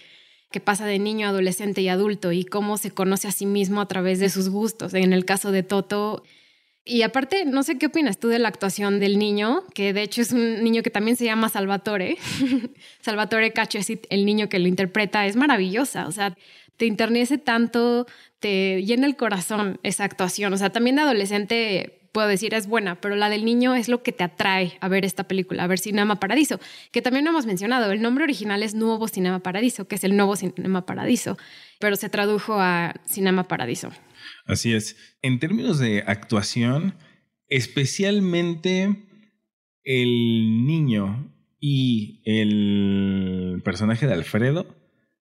que 0.52 0.60
pasa 0.62 0.86
de 0.86 1.00
niño, 1.00 1.28
adolescente 1.28 1.82
y 1.82 1.90
adulto 1.90 2.32
y 2.32 2.46
cómo 2.46 2.78
se 2.78 2.92
conoce 2.92 3.28
a 3.28 3.32
sí 3.32 3.46
mismo 3.46 3.82
a 3.82 3.88
través 3.88 4.20
de 4.20 4.30
sus 4.30 4.50
gustos. 4.50 4.94
En 4.94 5.12
el 5.12 5.26
caso 5.26 5.52
de 5.52 5.64
Toto, 5.64 6.24
Y 6.86 7.02
aparte, 7.02 7.46
no 7.46 7.64
sé 7.64 7.78
qué 7.78 7.88
opinas 7.88 8.20
tú 8.20 8.30
de 8.30 8.40
la 8.40 8.48
actuación 8.48 9.00
del 9.00 9.20
niño, 9.20 9.64
que 9.74 9.92
de 9.92 10.04
hecho 10.04 10.22
es 10.22 10.32
un 10.32 10.64
niño 10.64 10.82
que 10.84 10.90
también 10.90 11.18
se 11.18 11.26
llama 11.26 11.50
Salvatore. 11.50 12.18
Salvatore 13.02 13.52
Cacciasit, 13.52 14.06
el 14.10 14.26
niño 14.26 14.50
que 14.50 14.60
lo 14.60 14.68
interpreta, 14.68 15.26
es 15.26 15.36
maravillosa. 15.36 16.08
O 16.08 16.12
sea, 16.12 16.36
te 16.80 16.86
internece 16.86 17.38
tanto, 17.38 18.08
te 18.40 18.82
llena 18.86 19.06
el 19.06 19.18
corazón 19.18 19.82
esa 19.84 20.06
actuación. 20.06 20.54
O 20.54 20.58
sea, 20.58 20.70
también 20.70 20.96
de 20.96 21.02
adolescente 21.02 22.10
puedo 22.14 22.30
decir 22.30 22.54
es 22.54 22.68
buena, 22.68 23.02
pero 23.02 23.18
la 23.18 23.30
del 23.30 23.44
niño 23.44 23.76
es 23.76 23.90
lo 23.90 24.02
que 24.02 24.14
te 24.14 24.24
atrae 24.24 24.78
a 24.80 24.88
ver 24.88 25.04
esta 25.04 25.28
película, 25.28 25.66
a 25.66 25.68
ver 25.68 25.78
Cinema 25.78 26.22
Paradiso, 26.22 26.58
que 26.94 27.02
también 27.02 27.26
lo 27.26 27.32
hemos 27.32 27.46
mencionado. 27.46 27.92
El 27.92 28.02
nombre 28.02 28.24
original 28.24 28.64
es 28.64 28.76
Nuevo 28.76 29.10
Cinema 29.10 29.40
Paradiso, 29.40 29.90
que 29.90 29.96
es 29.96 30.06
el 30.06 30.16
nuevo 30.16 30.38
Cinema 30.38 30.86
Paradiso, 30.86 31.38
pero 31.82 31.98
se 31.98 32.08
tradujo 32.08 32.54
a 32.58 32.96
Cinema 33.06 33.50
Paradiso. 33.50 33.92
Así 34.46 34.74
es. 34.74 34.96
En 35.22 35.40
términos 35.40 35.80
de 35.80 36.06
actuación, 36.08 36.96
especialmente 37.50 39.06
el 39.84 40.66
niño 40.66 41.36
y 41.60 42.22
el 42.24 43.62
personaje 43.66 44.08
de 44.08 44.14
Alfredo, 44.14 44.79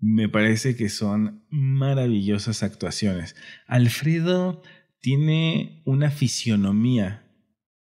me 0.01 0.29
parece 0.29 0.77
que 0.77 0.89
son 0.89 1.45
maravillosas 1.51 2.63
actuaciones. 2.63 3.35
Alfredo 3.67 4.63
tiene 5.01 5.83
una 5.85 6.11
fisionomía 6.11 7.25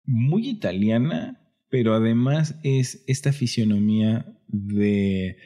muy 0.06 0.48
italiana, 0.50 1.41
pero 1.70 1.93
además 1.93 2.60
es 2.63 3.04
esta 3.08 3.34
fisionomía 3.34 4.26
de 4.48 5.38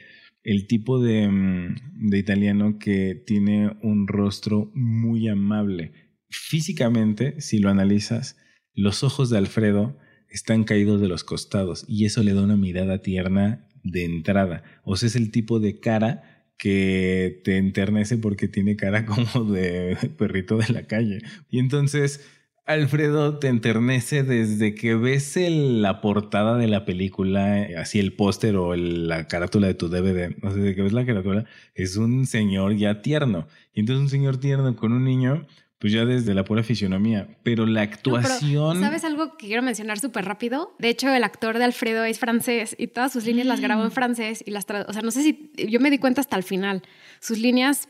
el 0.44 0.66
tipo 0.66 1.00
de, 1.00 1.28
mm, 1.28 2.10
de, 2.10 2.18
italiano 2.18 2.78
que 2.78 3.14
tiene 3.14 3.76
un 3.82 4.08
rostro 4.08 4.70
muy 4.74 5.28
amable. 5.28 5.92
Físicamente, 6.30 7.40
si 7.40 7.58
lo 7.58 7.70
analizas, 7.70 8.36
los 8.74 9.04
ojos 9.04 9.30
de 9.30 9.38
Alfredo 9.38 9.98
están 10.28 10.64
caídos 10.64 11.00
de 11.00 11.08
los 11.08 11.24
costados 11.24 11.84
y 11.88 12.06
eso 12.06 12.22
le 12.22 12.32
da 12.32 12.42
una 12.42 12.56
mirada 12.56 13.02
tierna 13.02 13.68
de 13.84 14.04
entrada. 14.04 14.62
O 14.84 14.96
sea, 14.96 15.08
es 15.08 15.16
el 15.16 15.30
tipo 15.30 15.60
de 15.60 15.78
cara 15.78 16.31
que 16.62 17.40
te 17.42 17.56
enternece 17.56 18.18
porque 18.18 18.46
tiene 18.46 18.76
cara 18.76 19.04
como 19.06 19.50
de 19.50 19.96
perrito 20.16 20.58
de 20.58 20.72
la 20.72 20.86
calle. 20.86 21.18
Y 21.50 21.58
entonces 21.58 22.24
Alfredo 22.64 23.40
te 23.40 23.48
enternece 23.48 24.22
desde 24.22 24.76
que 24.76 24.94
ves 24.94 25.36
la 25.36 26.00
portada 26.00 26.56
de 26.56 26.68
la 26.68 26.84
película, 26.84 27.66
así 27.78 27.98
el 27.98 28.12
póster 28.12 28.54
o 28.54 28.76
la 28.76 29.26
carátula 29.26 29.66
de 29.66 29.74
tu 29.74 29.88
DVD, 29.88 30.36
no 30.40 30.52
sé, 30.52 30.60
desde 30.60 30.76
que 30.76 30.82
ves 30.82 30.92
la 30.92 31.04
carátula, 31.04 31.46
es 31.74 31.96
un 31.96 32.26
señor 32.26 32.76
ya 32.76 33.02
tierno. 33.02 33.48
Y 33.72 33.80
entonces 33.80 34.00
un 34.00 34.08
señor 34.08 34.36
tierno 34.36 34.76
con 34.76 34.92
un 34.92 35.02
niño 35.02 35.44
pues 35.82 35.92
ya 35.92 36.04
desde 36.04 36.32
la 36.32 36.44
pura 36.44 36.62
fisionomía, 36.62 37.26
pero 37.42 37.66
la 37.66 37.80
actuación... 37.80 38.80
¿Sabes 38.80 39.02
algo 39.02 39.36
que 39.36 39.48
quiero 39.48 39.62
mencionar 39.62 39.98
súper 39.98 40.24
rápido? 40.24 40.76
De 40.78 40.88
hecho, 40.88 41.12
el 41.12 41.24
actor 41.24 41.58
de 41.58 41.64
Alfredo 41.64 42.04
es 42.04 42.20
francés 42.20 42.76
y 42.78 42.86
todas 42.86 43.12
sus 43.12 43.26
líneas 43.26 43.48
las 43.48 43.58
grabó 43.58 43.82
en 43.82 43.88
mm. 43.88 43.90
francés 43.90 44.44
y 44.46 44.52
las... 44.52 44.64
O 44.86 44.92
sea, 44.92 45.02
no 45.02 45.10
sé 45.10 45.24
si... 45.24 45.50
Yo 45.56 45.80
me 45.80 45.90
di 45.90 45.98
cuenta 45.98 46.20
hasta 46.20 46.36
el 46.36 46.44
final. 46.44 46.82
Sus 47.18 47.38
líneas 47.38 47.88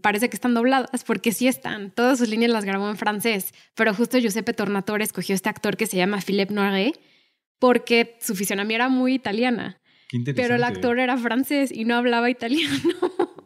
parece 0.00 0.30
que 0.30 0.36
están 0.36 0.54
dobladas 0.54 1.04
porque 1.04 1.30
sí 1.30 1.46
están. 1.46 1.90
Todas 1.90 2.18
sus 2.18 2.30
líneas 2.30 2.50
las 2.50 2.64
grabó 2.64 2.88
en 2.88 2.96
francés, 2.96 3.52
pero 3.74 3.92
justo 3.92 4.16
Giuseppe 4.16 4.54
Tornatore 4.54 5.04
escogió 5.04 5.34
este 5.34 5.50
actor 5.50 5.76
que 5.76 5.84
se 5.84 5.98
llama 5.98 6.22
Philippe 6.22 6.54
Noiret 6.54 6.98
porque 7.58 8.16
su 8.18 8.34
fisionomía 8.34 8.76
era 8.76 8.88
muy 8.88 9.12
italiana. 9.12 9.78
Pero 10.34 10.54
el 10.54 10.64
actor 10.64 10.98
era 10.98 11.18
francés 11.18 11.70
y 11.70 11.84
no 11.84 11.96
hablaba 11.96 12.30
italiano. 12.30 12.72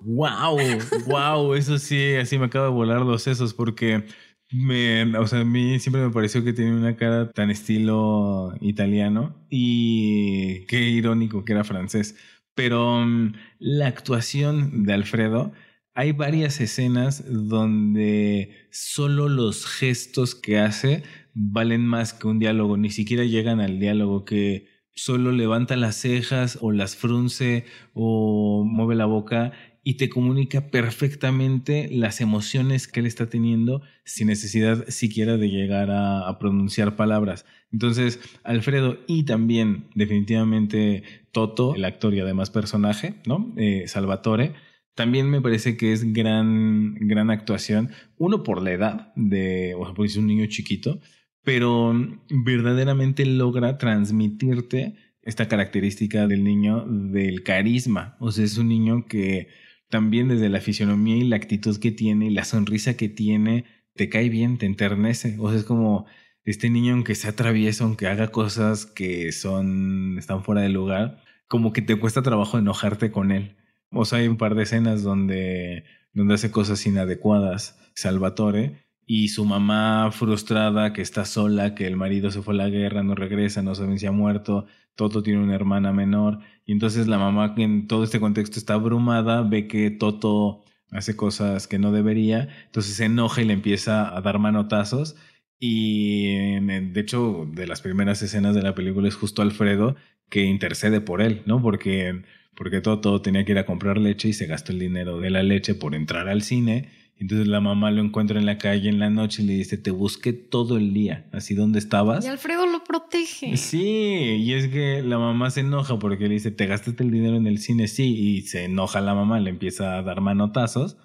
Wow, 0.02 0.58
wow, 1.06 1.54
eso 1.54 1.78
sí, 1.78 2.14
así 2.14 2.38
me 2.38 2.46
acaba 2.46 2.66
de 2.66 2.72
volar 2.72 3.02
los 3.02 3.22
sesos 3.22 3.52
porque 3.52 4.04
me, 4.52 5.16
o 5.16 5.26
sea, 5.26 5.40
a 5.40 5.44
mí 5.44 5.78
siempre 5.78 6.02
me 6.02 6.10
pareció 6.10 6.42
que 6.42 6.52
tenía 6.52 6.72
una 6.72 6.96
cara 6.96 7.30
tan 7.30 7.50
estilo 7.50 8.54
italiano 8.60 9.36
y 9.50 10.64
qué 10.66 10.80
irónico 10.88 11.44
que 11.44 11.52
era 11.52 11.64
francés. 11.64 12.16
Pero 12.54 13.04
mm, 13.06 13.34
la 13.58 13.86
actuación 13.86 14.84
de 14.84 14.94
Alfredo, 14.94 15.52
hay 15.94 16.12
varias 16.12 16.60
escenas 16.60 17.24
donde 17.28 18.68
solo 18.70 19.28
los 19.28 19.66
gestos 19.66 20.34
que 20.34 20.58
hace 20.58 21.02
valen 21.34 21.86
más 21.86 22.12
que 22.14 22.26
un 22.26 22.38
diálogo, 22.38 22.76
ni 22.76 22.90
siquiera 22.90 23.24
llegan 23.24 23.60
al 23.60 23.78
diálogo 23.78 24.24
que 24.24 24.66
solo 24.94 25.32
levanta 25.32 25.76
las 25.76 25.96
cejas 25.96 26.58
o 26.60 26.72
las 26.72 26.96
frunce 26.96 27.64
o 27.94 28.64
mueve 28.66 28.94
la 28.94 29.06
boca 29.06 29.52
y 29.82 29.94
te 29.94 30.10
comunica 30.10 30.70
perfectamente 30.70 31.88
las 31.90 32.20
emociones 32.20 32.86
que 32.86 33.00
él 33.00 33.06
está 33.06 33.28
teniendo 33.30 33.82
sin 34.04 34.26
necesidad 34.26 34.84
siquiera 34.88 35.38
de 35.38 35.48
llegar 35.48 35.88
a, 35.90 36.38
pronunciar 36.38 36.96
palabras. 36.96 37.46
Entonces, 37.72 38.20
Alfredo 38.44 38.98
y 39.06 39.24
también 39.24 39.88
definitivamente 39.94 41.02
Toto, 41.32 41.74
el 41.74 41.84
actor 41.84 42.14
y 42.14 42.20
además 42.20 42.50
personaje, 42.50 43.14
¿no? 43.26 43.54
Eh, 43.56 43.84
Salvatore, 43.86 44.54
también 44.94 45.30
me 45.30 45.40
parece 45.40 45.76
que 45.76 45.92
es 45.92 46.12
gran, 46.12 46.94
gran 46.94 47.30
actuación. 47.30 47.90
Uno 48.18 48.42
por 48.42 48.62
la 48.62 48.72
edad 48.72 49.12
de, 49.16 49.74
o 49.78 49.84
sea, 49.84 49.94
porque 49.94 50.10
es 50.10 50.16
un 50.16 50.26
niño 50.26 50.46
chiquito, 50.46 51.00
pero 51.42 51.94
verdaderamente 52.28 53.24
logra 53.24 53.78
transmitirte 53.78 54.96
esta 55.22 55.48
característica 55.48 56.26
del 56.26 56.44
niño 56.44 56.84
del 56.86 57.42
carisma. 57.42 58.16
O 58.20 58.30
sea, 58.30 58.44
es 58.44 58.58
un 58.58 58.68
niño 58.68 59.06
que 59.06 59.48
también 59.90 60.28
desde 60.28 60.48
la 60.48 60.60
fisionomía 60.60 61.16
y 61.16 61.24
la 61.24 61.36
actitud 61.36 61.78
que 61.78 61.90
tiene 61.90 62.26
y 62.26 62.30
la 62.30 62.44
sonrisa 62.44 62.96
que 62.96 63.08
tiene, 63.08 63.64
te 63.94 64.08
cae 64.08 64.28
bien, 64.28 64.56
te 64.58 64.66
enternece. 64.66 65.36
O 65.38 65.50
sea, 65.50 65.58
es 65.58 65.64
como 65.64 66.06
este 66.44 66.70
niño, 66.70 66.94
aunque 66.94 67.14
sea 67.14 67.36
travieso, 67.36 67.84
aunque 67.84 68.06
haga 68.06 68.28
cosas 68.28 68.86
que 68.86 69.32
son, 69.32 70.16
están 70.18 70.44
fuera 70.44 70.62
de 70.62 70.70
lugar, 70.70 71.22
como 71.48 71.72
que 71.72 71.82
te 71.82 71.96
cuesta 71.96 72.22
trabajo 72.22 72.58
enojarte 72.58 73.10
con 73.10 73.32
él. 73.32 73.56
O 73.90 74.04
sea, 74.04 74.20
hay 74.20 74.28
un 74.28 74.36
par 74.36 74.54
de 74.54 74.62
escenas 74.62 75.02
donde, 75.02 75.84
donde 76.14 76.34
hace 76.34 76.50
cosas 76.50 76.86
inadecuadas, 76.86 77.78
Salvatore, 77.94 78.76
y 79.06 79.28
su 79.28 79.44
mamá 79.44 80.10
frustrada, 80.12 80.92
que 80.92 81.02
está 81.02 81.24
sola, 81.24 81.74
que 81.74 81.86
el 81.86 81.96
marido 81.96 82.30
se 82.30 82.42
fue 82.42 82.54
a 82.54 82.58
la 82.58 82.68
guerra, 82.68 83.02
no 83.02 83.14
regresa, 83.14 83.62
no 83.62 83.74
saben 83.74 83.98
si 83.98 84.06
ha 84.06 84.12
muerto, 84.12 84.66
Toto 84.94 85.22
tiene 85.22 85.42
una 85.42 85.54
hermana 85.54 85.92
menor, 85.92 86.40
y 86.64 86.72
entonces 86.72 87.08
la 87.08 87.18
mamá 87.18 87.54
en 87.56 87.86
todo 87.88 88.04
este 88.04 88.20
contexto 88.20 88.58
está 88.58 88.74
abrumada, 88.74 89.42
ve 89.42 89.66
que 89.66 89.90
Toto 89.90 90.62
hace 90.90 91.16
cosas 91.16 91.66
que 91.66 91.78
no 91.78 91.92
debería, 91.92 92.48
entonces 92.66 92.94
se 92.96 93.06
enoja 93.06 93.42
y 93.42 93.46
le 93.46 93.52
empieza 93.54 94.16
a 94.16 94.20
dar 94.20 94.38
manotazos, 94.38 95.16
y 95.58 96.60
de 96.60 97.00
hecho 97.00 97.48
de 97.52 97.66
las 97.66 97.82
primeras 97.82 98.22
escenas 98.22 98.54
de 98.54 98.62
la 98.62 98.74
película 98.74 99.08
es 99.08 99.14
justo 99.14 99.42
Alfredo 99.42 99.96
que 100.30 100.44
intercede 100.44 101.00
por 101.00 101.20
él, 101.20 101.42
¿no? 101.44 101.60
Porque, 101.60 102.22
porque 102.56 102.80
Toto 102.80 103.20
tenía 103.20 103.44
que 103.44 103.52
ir 103.52 103.58
a 103.58 103.66
comprar 103.66 103.98
leche 103.98 104.28
y 104.28 104.32
se 104.32 104.46
gastó 104.46 104.72
el 104.72 104.78
dinero 104.78 105.20
de 105.20 105.30
la 105.30 105.42
leche 105.42 105.74
por 105.74 105.94
entrar 105.94 106.28
al 106.28 106.42
cine 106.42 106.88
entonces 107.20 107.46
la 107.48 107.60
mamá 107.60 107.90
lo 107.90 108.00
encuentra 108.02 108.38
en 108.38 108.46
la 108.46 108.56
calle 108.56 108.88
en 108.88 108.98
la 108.98 109.10
noche 109.10 109.42
y 109.42 109.46
le 109.46 109.52
dice, 109.52 109.76
te 109.76 109.90
busqué 109.90 110.32
todo 110.32 110.78
el 110.78 110.94
día, 110.94 111.28
así 111.32 111.54
donde 111.54 111.78
estabas. 111.78 112.24
Y 112.24 112.28
Alfredo 112.28 112.66
lo 112.66 112.82
protege. 112.82 113.58
Sí, 113.58 114.38
y 114.40 114.54
es 114.54 114.68
que 114.68 115.02
la 115.02 115.18
mamá 115.18 115.50
se 115.50 115.60
enoja 115.60 115.98
porque 115.98 116.28
le 116.28 116.34
dice, 116.34 116.50
te 116.50 116.66
gastaste 116.66 117.04
el 117.04 117.10
dinero 117.10 117.36
en 117.36 117.46
el 117.46 117.58
cine, 117.58 117.88
sí, 117.88 118.16
y 118.16 118.40
se 118.42 118.64
enoja 118.64 119.02
la 119.02 119.14
mamá, 119.14 119.38
le 119.38 119.50
empieza 119.50 119.98
a 119.98 120.02
dar 120.02 120.22
manotazos. 120.22 120.96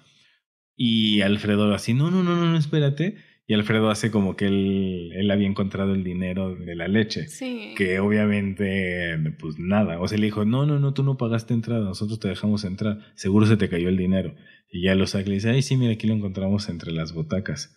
Y 0.74 1.20
Alfredo 1.20 1.74
así, 1.74 1.92
no, 1.92 2.10
no, 2.10 2.22
no, 2.22 2.34
no, 2.34 2.56
espérate. 2.56 3.16
Y 3.48 3.54
Alfredo 3.54 3.90
hace 3.90 4.10
como 4.10 4.34
que 4.34 4.46
él, 4.46 5.12
él 5.14 5.30
había 5.30 5.46
encontrado 5.46 5.94
el 5.94 6.02
dinero 6.02 6.56
de 6.56 6.74
la 6.74 6.88
leche. 6.88 7.28
Sí. 7.28 7.74
Que 7.76 8.00
obviamente, 8.00 9.16
pues 9.38 9.56
nada. 9.58 10.00
O 10.00 10.08
sea, 10.08 10.18
le 10.18 10.26
dijo, 10.26 10.44
no, 10.44 10.66
no, 10.66 10.80
no, 10.80 10.94
tú 10.94 11.04
no 11.04 11.16
pagaste 11.16 11.54
entrada, 11.54 11.84
nosotros 11.84 12.18
te 12.18 12.28
dejamos 12.28 12.64
entrar. 12.64 12.98
Seguro 13.14 13.46
se 13.46 13.56
te 13.56 13.68
cayó 13.68 13.88
el 13.88 13.96
dinero. 13.96 14.34
Y 14.70 14.82
ya 14.82 14.96
lo 14.96 15.06
saca 15.06 15.30
y 15.30 15.34
dice, 15.34 15.50
ay, 15.50 15.62
sí, 15.62 15.76
mira, 15.76 15.92
aquí 15.92 16.08
lo 16.08 16.14
encontramos 16.14 16.68
entre 16.68 16.90
las 16.90 17.12
butacas. 17.12 17.76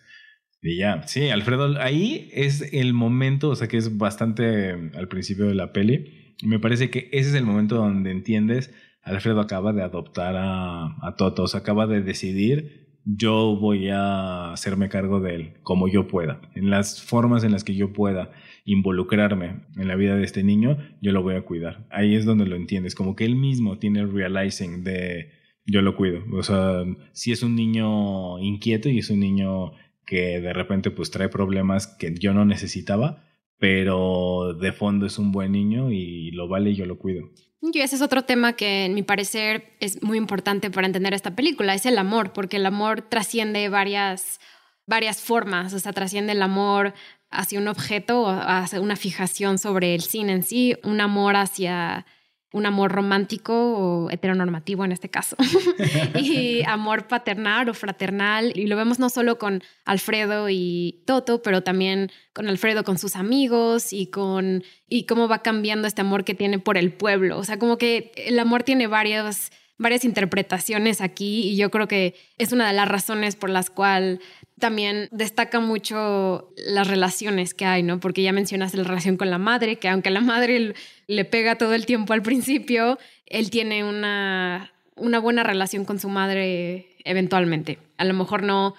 Y 0.61 0.77
ya, 0.77 1.03
sí, 1.07 1.29
Alfredo, 1.29 1.79
ahí 1.79 2.29
es 2.33 2.73
el 2.73 2.93
momento, 2.93 3.49
o 3.49 3.55
sea, 3.55 3.67
que 3.67 3.77
es 3.77 3.97
bastante 3.97 4.71
al 4.71 5.07
principio 5.07 5.45
de 5.45 5.55
la 5.55 5.71
peli. 5.71 6.35
Me 6.43 6.59
parece 6.59 6.89
que 6.89 7.09
ese 7.11 7.29
es 7.29 7.35
el 7.35 7.45
momento 7.45 7.75
donde 7.75 8.11
entiendes, 8.11 8.73
Alfredo 9.03 9.39
acaba 9.39 9.71
de 9.71 9.83
adoptar 9.83 10.35
a, 10.35 10.85
a 11.07 11.15
Toto, 11.15 11.43
o 11.43 11.47
sea, 11.47 11.61
acaba 11.61 11.87
de 11.87 12.01
decidir 12.01 12.88
yo 13.15 13.55
voy 13.55 13.89
a 13.89 14.51
hacerme 14.51 14.89
cargo 14.89 15.19
de 15.19 15.35
él 15.35 15.53
como 15.63 15.87
yo 15.87 16.07
pueda. 16.07 16.41
En 16.53 16.69
las 16.69 17.01
formas 17.01 17.43
en 17.43 17.51
las 17.51 17.63
que 17.63 17.75
yo 17.75 17.91
pueda 17.91 18.31
involucrarme 18.65 19.61
en 19.77 19.87
la 19.87 19.95
vida 19.95 20.15
de 20.15 20.23
este 20.23 20.43
niño, 20.43 20.77
yo 21.01 21.11
lo 21.11 21.23
voy 21.23 21.35
a 21.35 21.41
cuidar. 21.41 21.87
Ahí 21.89 22.15
es 22.15 22.25
donde 22.25 22.45
lo 22.45 22.55
entiendes, 22.55 22.93
como 22.93 23.15
que 23.15 23.25
él 23.25 23.35
mismo 23.35 23.79
tiene 23.79 24.01
el 24.01 24.13
realizing 24.13 24.83
de 24.83 25.31
yo 25.65 25.81
lo 25.81 25.95
cuido. 25.95 26.23
O 26.33 26.43
sea, 26.43 26.83
si 27.11 27.31
es 27.31 27.41
un 27.41 27.55
niño 27.55 28.39
inquieto 28.39 28.89
y 28.89 28.99
es 28.99 29.09
un 29.09 29.19
niño 29.19 29.71
que 30.05 30.39
de 30.39 30.53
repente 30.53 30.91
pues 30.91 31.11
trae 31.11 31.29
problemas 31.29 31.87
que 31.87 32.13
yo 32.13 32.33
no 32.33 32.45
necesitaba, 32.45 33.23
pero 33.59 34.53
de 34.53 34.71
fondo 34.71 35.05
es 35.05 35.19
un 35.19 35.31
buen 35.31 35.51
niño 35.51 35.91
y 35.91 36.31
lo 36.31 36.47
vale 36.47 36.71
y 36.71 36.75
yo 36.75 36.85
lo 36.85 36.97
cuido. 36.97 37.29
Y 37.61 37.79
ese 37.79 37.97
es 37.97 38.01
otro 38.01 38.23
tema 38.23 38.53
que, 38.53 38.85
en 38.85 38.93
mi 38.93 39.03
parecer, 39.03 39.73
es 39.81 40.01
muy 40.01 40.17
importante 40.17 40.71
para 40.71 40.87
entender 40.87 41.13
esta 41.13 41.35
película, 41.35 41.73
es 41.73 41.85
el 41.85 41.97
amor, 41.97 42.31
porque 42.31 42.55
el 42.55 42.65
amor 42.65 43.01
trasciende 43.01 43.67
varias, 43.67 44.39
varias 44.87 45.21
formas, 45.21 45.73
o 45.73 45.79
sea, 45.79 45.91
trasciende 45.91 46.31
el 46.31 46.41
amor 46.41 46.93
hacia 47.29 47.59
un 47.59 47.67
objeto 47.67 48.27
hacia 48.27 48.81
una 48.81 48.95
fijación 48.95 49.59
sobre 49.59 49.93
el 49.93 50.01
cine 50.01 50.33
en 50.33 50.43
sí, 50.43 50.75
un 50.83 50.99
amor 51.01 51.35
hacia 51.35 52.05
un 52.51 52.65
amor 52.65 52.91
romántico 52.91 53.53
o 53.53 54.09
heteronormativo 54.09 54.83
en 54.83 54.91
este 54.91 55.09
caso, 55.09 55.35
y 56.15 56.63
amor 56.67 57.07
paternal 57.07 57.69
o 57.69 57.73
fraternal. 57.73 58.51
Y 58.55 58.67
lo 58.67 58.75
vemos 58.75 58.99
no 58.99 59.09
solo 59.09 59.37
con 59.37 59.63
Alfredo 59.85 60.49
y 60.49 61.03
Toto, 61.05 61.41
pero 61.41 61.61
también 61.61 62.11
con 62.33 62.47
Alfredo 62.47 62.83
con 62.83 62.97
sus 62.97 63.15
amigos 63.15 63.93
y 63.93 64.07
con 64.07 64.63
y 64.87 65.05
cómo 65.05 65.27
va 65.27 65.43
cambiando 65.43 65.87
este 65.87 66.01
amor 66.01 66.23
que 66.23 66.33
tiene 66.33 66.59
por 66.59 66.77
el 66.77 66.91
pueblo. 66.91 67.37
O 67.37 67.43
sea, 67.43 67.59
como 67.59 67.77
que 67.77 68.11
el 68.15 68.39
amor 68.39 68.63
tiene 68.63 68.87
varias, 68.87 69.51
varias 69.79 70.05
interpretaciones 70.05 71.01
aquí 71.01 71.49
y 71.49 71.55
yo 71.55 71.71
creo 71.71 71.87
que 71.87 72.13
es 72.37 72.51
una 72.51 72.67
de 72.67 72.73
las 72.73 72.87
razones 72.87 73.35
por 73.35 73.49
las 73.49 73.69
cuales 73.69 74.19
también 74.59 75.07
destaca 75.11 75.61
mucho 75.61 76.53
las 76.57 76.87
relaciones 76.87 77.53
que 77.53 77.65
hay, 77.65 77.81
¿no? 77.81 77.99
Porque 77.99 78.21
ya 78.21 78.33
mencionaste 78.33 78.77
la 78.77 78.83
relación 78.83 79.15
con 79.17 79.31
la 79.31 79.37
madre, 79.37 79.77
que 79.77 79.87
aunque 79.87 80.11
la 80.11 80.19
madre 80.19 80.75
le 81.07 81.25
pega 81.25 81.55
todo 81.55 81.73
el 81.73 81.85
tiempo 81.85 82.13
al 82.13 82.21
principio, 82.21 82.99
él 83.25 83.49
tiene 83.49 83.85
una, 83.85 84.73
una 84.95 85.19
buena 85.19 85.43
relación 85.43 85.85
con 85.85 85.97
su 85.97 86.09
madre 86.09 86.97
eventualmente. 87.05 87.79
A 87.97 88.03
lo 88.03 88.13
mejor 88.13 88.43
no, 88.43 88.75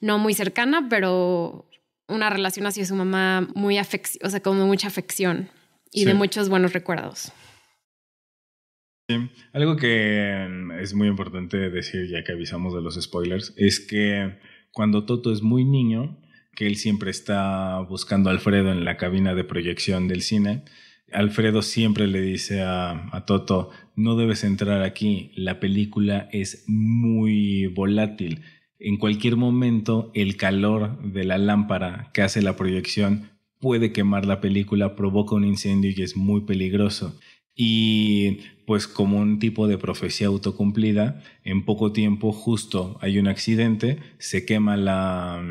no 0.00 0.18
muy 0.18 0.32
cercana, 0.32 0.86
pero 0.88 1.68
una 2.06 2.30
relación 2.30 2.66
hacia 2.66 2.86
su 2.86 2.94
mamá 2.94 3.48
muy 3.56 3.78
afección, 3.78 4.24
o 4.24 4.30
sea, 4.30 4.40
con 4.40 4.58
mucha 4.60 4.86
afección 4.86 5.50
y 5.90 6.04
de 6.04 6.14
muchos 6.14 6.48
buenos 6.48 6.72
recuerdos. 6.72 7.32
Sí. 9.08 9.16
Algo 9.52 9.76
que 9.76 10.48
es 10.80 10.94
muy 10.94 11.06
importante 11.06 11.70
decir, 11.70 12.08
ya 12.08 12.24
que 12.24 12.32
avisamos 12.32 12.74
de 12.74 12.80
los 12.80 13.00
spoilers, 13.00 13.54
es 13.56 13.78
que 13.78 14.38
cuando 14.72 15.04
Toto 15.04 15.32
es 15.32 15.42
muy 15.42 15.64
niño, 15.64 16.18
que 16.56 16.66
él 16.66 16.76
siempre 16.76 17.10
está 17.10 17.78
buscando 17.80 18.30
a 18.30 18.32
Alfredo 18.32 18.72
en 18.72 18.84
la 18.84 18.96
cabina 18.96 19.34
de 19.34 19.44
proyección 19.44 20.08
del 20.08 20.22
cine, 20.22 20.64
Alfredo 21.12 21.62
siempre 21.62 22.08
le 22.08 22.20
dice 22.20 22.62
a, 22.62 23.24
Toto, 23.26 23.70
no 23.94 24.16
debes 24.16 24.42
entrar 24.42 24.82
aquí, 24.82 25.30
la 25.36 25.60
película 25.60 26.28
es 26.32 26.64
muy 26.66 27.66
volátil. 27.66 28.42
En 28.80 28.96
cualquier 28.96 29.36
momento 29.36 30.10
el 30.14 30.36
calor 30.36 31.00
de 31.02 31.24
la 31.24 31.38
lámpara 31.38 32.10
que 32.12 32.22
hace 32.22 32.42
la 32.42 32.56
proyección 32.56 33.30
puede 33.60 33.92
quemar 33.92 34.26
la 34.26 34.40
película, 34.40 34.96
provoca 34.96 35.36
un 35.36 35.44
incendio 35.44 35.92
y 35.96 36.02
es 36.02 36.16
muy 36.16 36.40
peligroso. 36.42 37.18
Y 37.56 38.40
pues 38.66 38.86
como 38.86 39.18
un 39.18 39.38
tipo 39.38 39.66
de 39.66 39.78
profecía 39.78 40.26
autocumplida, 40.26 41.22
en 41.42 41.64
poco 41.64 41.92
tiempo 41.92 42.32
justo 42.32 42.98
hay 43.00 43.18
un 43.18 43.28
accidente, 43.28 43.98
se 44.18 44.44
quema 44.44 44.76
la, 44.76 45.42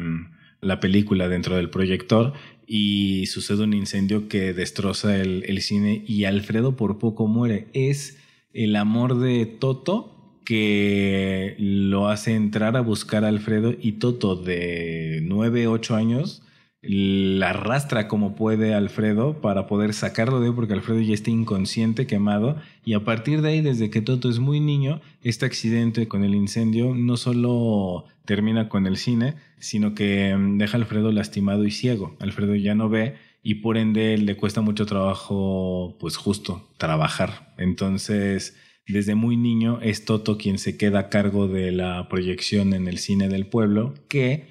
la 0.62 0.80
película 0.80 1.28
dentro 1.28 1.56
del 1.56 1.70
proyector 1.70 2.34
y 2.68 3.26
sucede 3.26 3.64
un 3.64 3.74
incendio 3.74 4.28
que 4.28 4.54
destroza 4.54 5.18
el, 5.18 5.44
el, 5.48 5.62
cine 5.62 6.04
y 6.06 6.26
Alfredo 6.26 6.76
por 6.76 7.00
poco 7.00 7.28
muere. 7.28 7.68
Es 7.74 8.18
el 8.54 8.76
amor 8.76 9.20
de 9.20 9.46
Toto 9.46 10.40
que 10.46 11.56
lo 11.58 12.08
hace 12.10 12.36
entrar 12.36 12.78
a 12.78 12.82
buscar 12.82 13.26
a 13.26 13.30
Alfredo 13.30 13.74
y 13.82 13.94
Toto 13.94 14.36
de 14.36 15.22
9, 15.24 15.68
8 15.68 15.96
años 15.96 16.45
la 16.88 17.50
arrastra 17.50 18.08
como 18.08 18.36
puede 18.36 18.74
Alfredo 18.74 19.42
para 19.42 19.68
poder 19.68 19.94
sacarlo 19.94 20.40
de 20.40 20.48
ahí 20.48 20.54
porque 20.54 20.74
Alfredo 20.74 21.02
ya 21.02 21.14
está 21.14 21.32
inconsciente, 21.32 22.08
quemado, 22.08 22.58
y 22.84 22.94
a 22.94 23.04
partir 23.04 23.42
de 23.42 23.50
ahí, 23.50 23.62
desde 23.62 23.90
que 23.90 24.02
Toto 24.02 24.30
es 24.30 24.40
muy 24.40 24.60
niño, 24.60 25.02
este 25.24 25.46
accidente 25.46 26.08
con 26.08 26.24
el 26.24 26.36
incendio 26.36 26.94
no 26.96 27.18
solo 27.18 28.06
termina 28.26 28.70
con 28.70 28.88
el 28.88 28.98
cine, 28.98 29.36
sino 29.60 29.96
que 29.96 30.36
mm, 30.36 30.58
deja 30.58 30.78
a 30.78 30.82
Alfredo 30.82 31.12
lastimado 31.12 31.66
y 31.66 31.72
ciego. 31.72 32.16
Alfredo 32.20 32.56
ya 32.56 32.76
no 32.76 32.90
ve 32.90 33.16
y 33.42 33.56
por 33.56 33.78
ende 33.78 34.18
le 34.18 34.38
cuesta 34.38 34.62
mucho 34.62 34.86
trabajo, 34.86 35.96
pues 36.00 36.18
justo, 36.18 36.68
trabajar. 36.78 37.54
Entonces, 37.58 38.58
desde 38.88 39.16
muy 39.16 39.38
niño 39.38 39.80
es 39.82 40.06
Toto 40.06 40.38
quien 40.38 40.58
se 40.58 40.78
queda 40.78 41.00
a 41.00 41.10
cargo 41.10 41.48
de 41.48 41.72
la 41.72 42.08
proyección 42.10 42.74
en 42.74 42.88
el 42.88 42.98
cine 43.00 43.30
del 43.30 43.48
pueblo, 43.48 43.94
que 44.08 44.48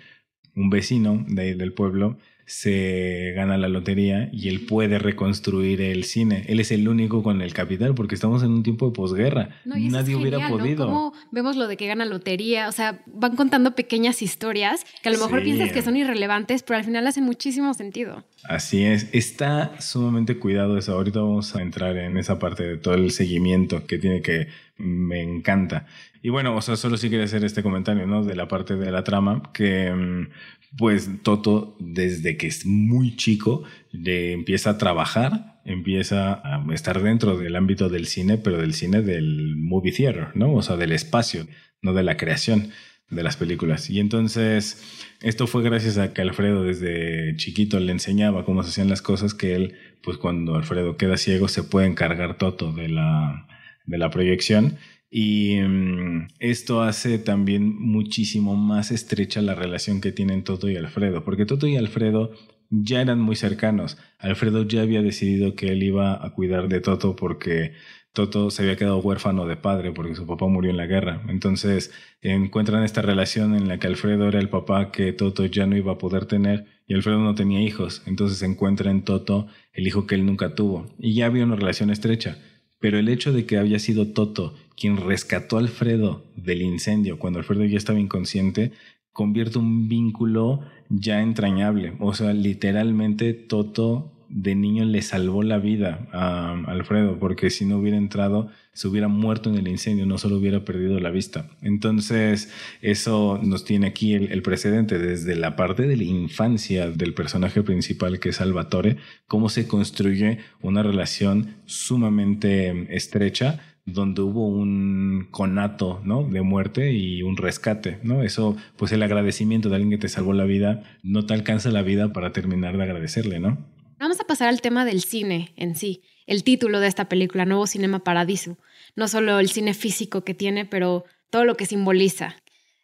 un 0.57 0.71
vecino 0.71 1.25
de 1.29 1.55
del 1.55 1.73
pueblo 1.73 2.17
se 2.47 3.33
gana 3.35 3.57
la 3.57 3.69
lotería 3.69 4.29
y 4.33 4.49
él 4.49 4.67
puede 4.67 4.99
reconstruir 4.99 5.81
el 5.81 6.05
cine. 6.05 6.45
Él 6.49 6.61
es 6.61 6.71
el 6.71 6.89
único 6.89 7.23
con 7.23 7.41
el 7.41 7.55
capital 7.55 7.95
porque 7.95 8.15
estamos 8.15 8.43
en 8.43 8.51
un 8.51 8.63
tiempo 8.63 8.87
de 8.87 8.93
posguerra. 8.93 9.49
Nadie 9.65 10.17
hubiera 10.17 10.49
podido. 10.49 10.87
¿Cómo 10.87 11.13
vemos 11.31 11.57
lo 11.57 11.67
de 11.69 11.77
que 11.77 11.87
gana 11.87 12.05
lotería? 12.05 12.69
O 12.69 12.73
sea, 12.73 13.03
van 13.07 13.37
contando 13.37 13.75
pequeñas 13.75 14.21
historias 14.21 14.85
que 15.03 15.09
a 15.09 15.13
lo 15.13 15.19
mejor 15.19 15.43
piensas 15.43 15.73
que 15.73 15.83
son 15.83 15.97
irrelevantes, 15.97 16.63
pero 16.63 16.79
al 16.79 16.85
final 16.85 17.07
hacen 17.07 17.25
muchísimo 17.25 17.73
sentido. 17.75 18.25
Así 18.45 18.85
es. 18.85 19.09
Está 19.13 19.81
sumamente 19.81 20.39
cuidado 20.39 20.77
eso. 20.77 20.93
Ahorita 20.93 21.21
vamos 21.21 21.57
a 21.57 21.63
entrar 21.63 21.97
en 21.97 22.19
esa 22.19 22.39
parte 22.39 22.63
de 22.63 22.77
todo 22.77 22.95
el 22.95 23.11
seguimiento 23.11 23.87
que 23.87 23.99
tiene 23.99 24.21
que 24.21 24.49
me 24.77 25.23
encanta. 25.23 25.87
Y 26.23 26.31
bueno, 26.31 26.57
o 26.57 26.63
sea, 26.63 26.77
solo 26.77 26.97
sí 26.97 27.11
quería 27.11 27.27
hacer 27.27 27.45
este 27.45 27.63
comentario, 27.63 28.07
¿no? 28.07 28.25
De 28.25 28.35
la 28.35 28.49
parte 28.49 28.77
de 28.77 28.91
la 28.91 29.05
trama, 29.05 29.43
que 29.53 29.93
mm, 29.93 30.29
pues 30.77 31.09
Toto, 31.23 31.77
desde 31.79 32.37
que 32.37 32.47
es 32.47 32.67
muy 32.67 33.17
chico, 33.17 33.63
le 33.93 34.33
empieza 34.33 34.71
a 34.71 34.79
trabajar, 34.79 35.61
empieza 35.65 36.41
a 36.45 36.65
estar 36.73 37.03
dentro 37.03 37.39
del 37.39 37.57
ámbito 37.57 37.89
del 37.89 38.07
cine, 38.07 38.39
pero 38.39 38.59
del 38.59 38.75
cine 38.75 39.03
del 39.03 39.57
movie 39.57 39.93
theater, 39.93 40.29
¿no? 40.35 40.53
O 40.55 40.63
sea, 40.63 40.77
del 40.77 40.93
espacio, 40.93 41.47
no 41.81 41.95
de 41.95 42.03
la 42.03 42.17
creación 42.17 42.71
de 43.11 43.23
las 43.23 43.37
películas. 43.37 43.89
Y 43.91 44.01
entonces, 44.01 44.83
esto 45.21 45.47
fue 45.47 45.63
gracias 45.63 45.99
a 45.99 46.13
que 46.13 46.23
Alfredo 46.23 46.65
desde 46.65 47.37
chiquito 47.37 47.79
le 47.79 47.93
enseñaba 47.93 48.45
cómo 48.45 48.63
se 48.63 48.71
hacían 48.71 48.89
las 48.89 49.03
cosas, 49.03 49.35
que 49.35 49.55
él, 49.55 49.75
pues 50.03 50.19
cuando 50.19 50.57
Alfredo 50.57 50.97
queda 50.97 51.17
ciego, 51.17 51.49
se 51.49 51.63
puede 51.63 51.87
encargar 51.87 52.37
Toto 52.37 52.73
de 52.73 52.89
la, 52.89 53.47
de 53.87 53.99
la 53.99 54.11
proyección 54.11 54.77
y 55.17 55.61
mm, 55.61 56.27
esto 56.41 56.83
hace 56.83 57.21
también 57.21 57.73
muchísimo 57.79 58.57
más 58.57 58.91
estrecha 58.91 59.43
la 59.43 59.55
relación 59.55 60.01
que 60.01 60.11
tienen 60.11 60.43
Toto 60.43 60.69
y 60.69 60.75
Alfredo, 60.77 61.23
porque 61.23 61.47
Toto 61.47 61.69
y 61.69 61.77
Alfredo 61.77 62.33
ya 62.69 63.01
eran 63.01 63.21
muy 63.21 63.37
cercanos. 63.37 63.97
Alfredo 64.19 64.67
ya 64.67 64.83
había 64.83 65.03
decidido 65.03 65.55
que 65.55 65.69
él 65.69 65.85
iba 65.85 66.27
a 66.27 66.31
cuidar 66.31 66.67
de 66.67 66.81
Toto 66.81 67.15
porque 67.15 67.75
Toto 68.13 68.51
se 68.51 68.63
había 68.63 68.75
quedado 68.75 68.99
huérfano 68.99 69.47
de 69.47 69.55
padre 69.55 69.93
porque 69.93 70.17
su 70.17 70.27
papá 70.27 70.49
murió 70.49 70.73
en 70.73 70.79
la 70.79 70.87
guerra. 70.87 71.23
Entonces 71.29 71.93
encuentran 72.21 72.83
esta 72.83 73.01
relación 73.01 73.55
en 73.55 73.69
la 73.69 73.79
que 73.79 73.87
Alfredo 73.87 74.27
era 74.27 74.41
el 74.41 74.49
papá 74.49 74.91
que 74.91 75.13
Toto 75.13 75.47
ya 75.47 75.67
no 75.67 75.77
iba 75.77 75.93
a 75.93 75.99
poder 75.99 76.27
tener 76.27 76.67
y 76.89 76.95
Alfredo 76.95 77.21
no 77.21 77.37
tenía 77.37 77.63
hijos. 77.63 78.03
Entonces 78.07 78.43
encuentra 78.43 78.91
en 78.91 79.05
Toto 79.05 79.47
el 79.75 79.87
hijo 79.87 80.09
que 80.09 80.17
él 80.17 80.27
nunca 80.27 80.57
tuvo. 80.57 80.93
Y 80.99 81.15
ya 81.15 81.27
había 81.27 81.45
una 81.45 81.55
relación 81.55 81.91
estrecha. 81.91 82.37
Pero 82.81 82.99
el 82.99 83.09
hecho 83.09 83.33
de 83.33 83.47
que 83.47 83.59
había 83.59 83.79
sido 83.79 84.09
Toto 84.09 84.55
quien 84.77 84.97
rescató 84.97 85.57
a 85.57 85.61
Alfredo 85.61 86.25
del 86.37 86.63
incendio 86.63 87.19
cuando 87.19 87.39
Alfredo 87.39 87.65
ya 87.65 87.79
estaba 87.79 88.01
inconsciente, 88.01 88.73
convierte 89.13 89.59
un 89.59 89.89
vínculo 89.89 90.61
ya 90.89 91.23
entrañable. 91.23 91.95
O 92.01 92.15
sea, 92.15 92.33
literalmente 92.33 93.33
Toto 93.33 94.11
de 94.29 94.57
niño 94.57 94.85
le 94.85 95.01
salvó 95.03 95.45
la 95.45 95.59
vida 95.59 96.09
a 96.13 96.61
Alfredo, 96.67 97.19
porque 97.21 97.51
si 97.51 97.65
no 97.65 97.79
hubiera 97.79 97.97
entrado, 97.97 98.51
se 98.73 98.89
hubiera 98.89 99.07
muerto 99.07 99.49
en 99.49 99.57
el 99.57 99.69
incendio, 99.69 100.07
no 100.07 100.19
solo 100.19 100.39
hubiera 100.39 100.65
perdido 100.65 100.99
la 100.99 101.11
vista. 101.11 101.49
Entonces, 101.63 102.53
eso 102.83 103.39
nos 103.41 103.65
tiene 103.65 103.87
aquí 103.87 104.15
el, 104.15 104.43
precedente 104.43 104.99
desde 104.99 105.37
la 105.37 105.55
parte 105.55 105.87
de 105.87 105.97
la 105.97 106.03
infancia 106.03 106.91
del 106.91 107.15
personaje 107.15 107.63
principal, 107.63 108.19
que 108.19 108.31
es 108.31 108.37
Salvatore, 108.37 108.97
cómo 109.29 109.49
se 109.49 109.69
construye 109.69 110.39
una 110.61 110.83
relación 110.83 111.55
sumamente 111.67 112.89
estrecha 112.95 113.61
donde 113.87 114.23
hubo 114.23 114.47
un 114.47 115.29
conato, 115.31 116.01
¿no? 116.05 116.25
De 116.25 116.43
muerte 116.43 116.93
y 116.93 117.23
un 117.23 117.37
rescate, 117.37 117.99
¿no? 118.03 118.23
Eso, 118.23 118.57
pues 118.77 118.93
el 118.93 119.03
agradecimiento 119.03 119.69
de 119.69 119.77
alguien 119.77 119.91
que 119.91 119.99
te 119.99 120.09
salvó 120.09 120.33
la 120.33 120.45
vida, 120.45 120.83
no 121.03 121.27
te 121.27 121.35
alcanza 121.35 121.71
la 121.71 121.83
vida 121.83 122.13
para 122.13 122.33
terminar 122.33 122.77
de 122.77 122.83
agradecerle, 122.83 123.41
¿no? 123.41 123.59
Vamos 123.99 124.21
a 124.21 124.25
pasar 124.25 124.49
al 124.49 124.61
tema 124.61 124.85
del 124.85 125.01
cine 125.03 125.53
en 125.57 125.77
sí, 125.77 126.03
el 126.27 126.45
título 126.45 126.81
de 126.81 126.89
esta 126.89 127.09
película, 127.09 127.45
Nuevo 127.45 127.67
Cinema 127.67 128.03
Paradiso. 128.03 128.59
No 128.97 129.09
solo 129.09 129.39
el 129.39 129.49
cine 129.49 129.75
físico 129.75 130.25
que 130.25 130.35
tiene, 130.35 130.65
pero 130.65 131.05
todo 131.31 131.45
lo 131.45 131.57
que 131.57 131.67
simboliza 131.67 132.37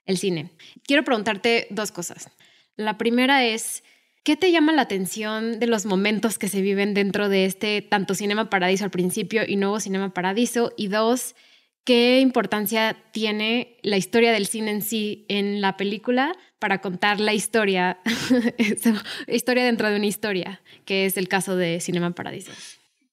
el 0.06 0.18
cine. 0.18 0.50
Quiero 0.86 1.04
preguntarte 1.04 1.66
dos 1.70 1.92
cosas. 1.92 2.30
La 2.76 2.98
primera 2.98 3.44
es, 3.44 3.82
¿Qué 4.22 4.36
te 4.36 4.52
llama 4.52 4.72
la 4.72 4.82
atención 4.82 5.58
de 5.58 5.66
los 5.66 5.86
momentos 5.86 6.38
que 6.38 6.48
se 6.48 6.60
viven 6.60 6.92
dentro 6.92 7.30
de 7.30 7.46
este 7.46 7.80
tanto 7.80 8.14
Cinema 8.14 8.50
Paradiso 8.50 8.84
al 8.84 8.90
principio 8.90 9.42
y 9.46 9.56
nuevo 9.56 9.80
Cinema 9.80 10.12
Paradiso? 10.12 10.74
Y 10.76 10.88
dos, 10.88 11.34
¿qué 11.84 12.20
importancia 12.20 12.98
tiene 13.12 13.78
la 13.82 13.96
historia 13.96 14.32
del 14.32 14.46
cine 14.46 14.72
en 14.72 14.82
sí 14.82 15.24
en 15.28 15.62
la 15.62 15.78
película 15.78 16.36
para 16.58 16.82
contar 16.82 17.18
la 17.18 17.32
historia, 17.32 17.98
historia 19.26 19.64
dentro 19.64 19.88
de 19.88 19.96
una 19.96 20.06
historia, 20.06 20.60
que 20.84 21.06
es 21.06 21.16
el 21.16 21.26
caso 21.26 21.56
de 21.56 21.80
Cinema 21.80 22.14
Paradiso? 22.14 22.52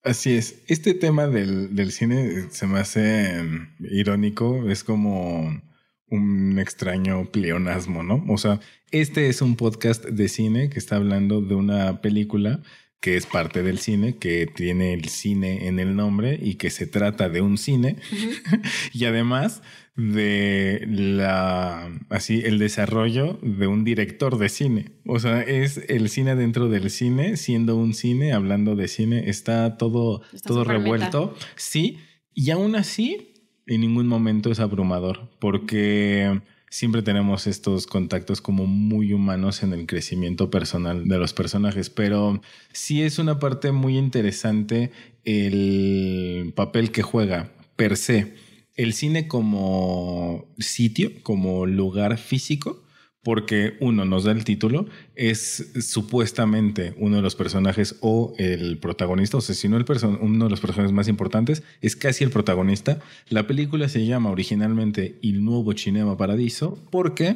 Así 0.03 0.35
es. 0.35 0.61
Este 0.67 0.93
tema 0.93 1.27
del, 1.27 1.73
del 1.73 1.93
cine 1.93 2.49
se 2.49 2.67
me 2.67 2.79
hace 2.79 3.41
mm, 3.43 3.75
irónico. 3.91 4.69
Es 4.69 4.83
como 4.83 5.61
un 6.09 6.59
extraño 6.59 7.25
pleonasmo, 7.31 8.03
¿no? 8.03 8.23
O 8.29 8.37
sea, 8.37 8.59
este 8.91 9.29
es 9.29 9.41
un 9.41 9.55
podcast 9.55 10.05
de 10.05 10.29
cine 10.29 10.69
que 10.69 10.79
está 10.79 10.95
hablando 10.95 11.41
de 11.41 11.55
una 11.55 12.01
película 12.01 12.61
que 12.99 13.15
es 13.15 13.25
parte 13.25 13.61
del 13.61 13.77
cine, 13.77 14.17
que 14.17 14.47
tiene 14.47 14.93
el 14.93 15.05
cine 15.05 15.67
en 15.67 15.79
el 15.79 15.95
nombre 15.95 16.39
y 16.41 16.55
que 16.55 16.69
se 16.69 16.87
trata 16.87 17.29
de 17.29 17.41
un 17.41 17.57
cine. 17.57 17.97
y 18.93 19.05
además 19.05 19.61
de 19.95 20.85
la 20.87 21.89
así 22.09 22.41
el 22.45 22.59
desarrollo 22.59 23.39
de 23.41 23.67
un 23.67 23.83
director 23.83 24.37
de 24.37 24.49
cine. 24.49 24.91
O 25.05 25.19
sea, 25.19 25.41
es 25.41 25.81
el 25.89 26.09
cine 26.09 26.35
dentro 26.35 26.69
del 26.69 26.89
cine, 26.89 27.37
siendo 27.37 27.75
un 27.75 27.93
cine, 27.93 28.33
hablando 28.33 28.75
de 28.75 28.87
cine, 28.87 29.29
está 29.29 29.77
todo 29.77 30.21
todo 30.45 30.63
revuelto. 30.63 31.35
Sí, 31.55 31.99
y 32.33 32.51
aún 32.51 32.75
así 32.75 33.33
en 33.67 33.81
ningún 33.81 34.07
momento 34.07 34.51
es 34.51 34.59
abrumador, 34.59 35.29
porque 35.39 36.41
siempre 36.69 37.01
tenemos 37.01 37.47
estos 37.47 37.87
contactos 37.87 38.41
como 38.41 38.65
muy 38.65 39.13
humanos 39.13 39.63
en 39.63 39.73
el 39.73 39.85
crecimiento 39.85 40.49
personal 40.49 41.07
de 41.07 41.17
los 41.17 41.33
personajes, 41.33 41.89
pero 41.89 42.41
sí 42.71 43.03
es 43.03 43.19
una 43.19 43.39
parte 43.39 43.71
muy 43.71 43.97
interesante 43.97 44.91
el 45.23 46.53
papel 46.55 46.91
que 46.91 47.03
juega 47.03 47.51
per 47.75 47.97
se. 47.97 48.35
El 48.75 48.93
cine 48.93 49.27
como 49.27 50.45
sitio, 50.59 51.11
como 51.23 51.65
lugar 51.65 52.17
físico, 52.17 52.83
porque 53.27 53.75
uno 53.81 54.05
nos 54.05 54.23
da 54.23 54.31
el 54.31 54.45
título, 54.45 54.85
es 55.13 55.73
supuestamente 55.81 56.93
uno 56.97 57.17
de 57.17 57.21
los 57.21 57.35
personajes 57.35 57.97
o 57.99 58.33
el 58.37 58.77
protagonista, 58.77 59.35
o 59.35 59.41
sea, 59.41 59.53
si 59.53 59.67
no 59.67 59.75
uno 60.21 60.45
de 60.45 60.49
los 60.49 60.61
personajes 60.61 60.93
más 60.93 61.09
importantes, 61.09 61.61
es 61.81 61.97
casi 61.97 62.23
el 62.23 62.29
protagonista. 62.29 63.01
La 63.27 63.45
película 63.45 63.89
se 63.89 64.05
llama 64.05 64.31
originalmente 64.31 65.19
Il 65.21 65.43
Nuevo 65.43 65.73
Cinema 65.73 66.15
Paradiso 66.15 66.81
porque, 66.89 67.35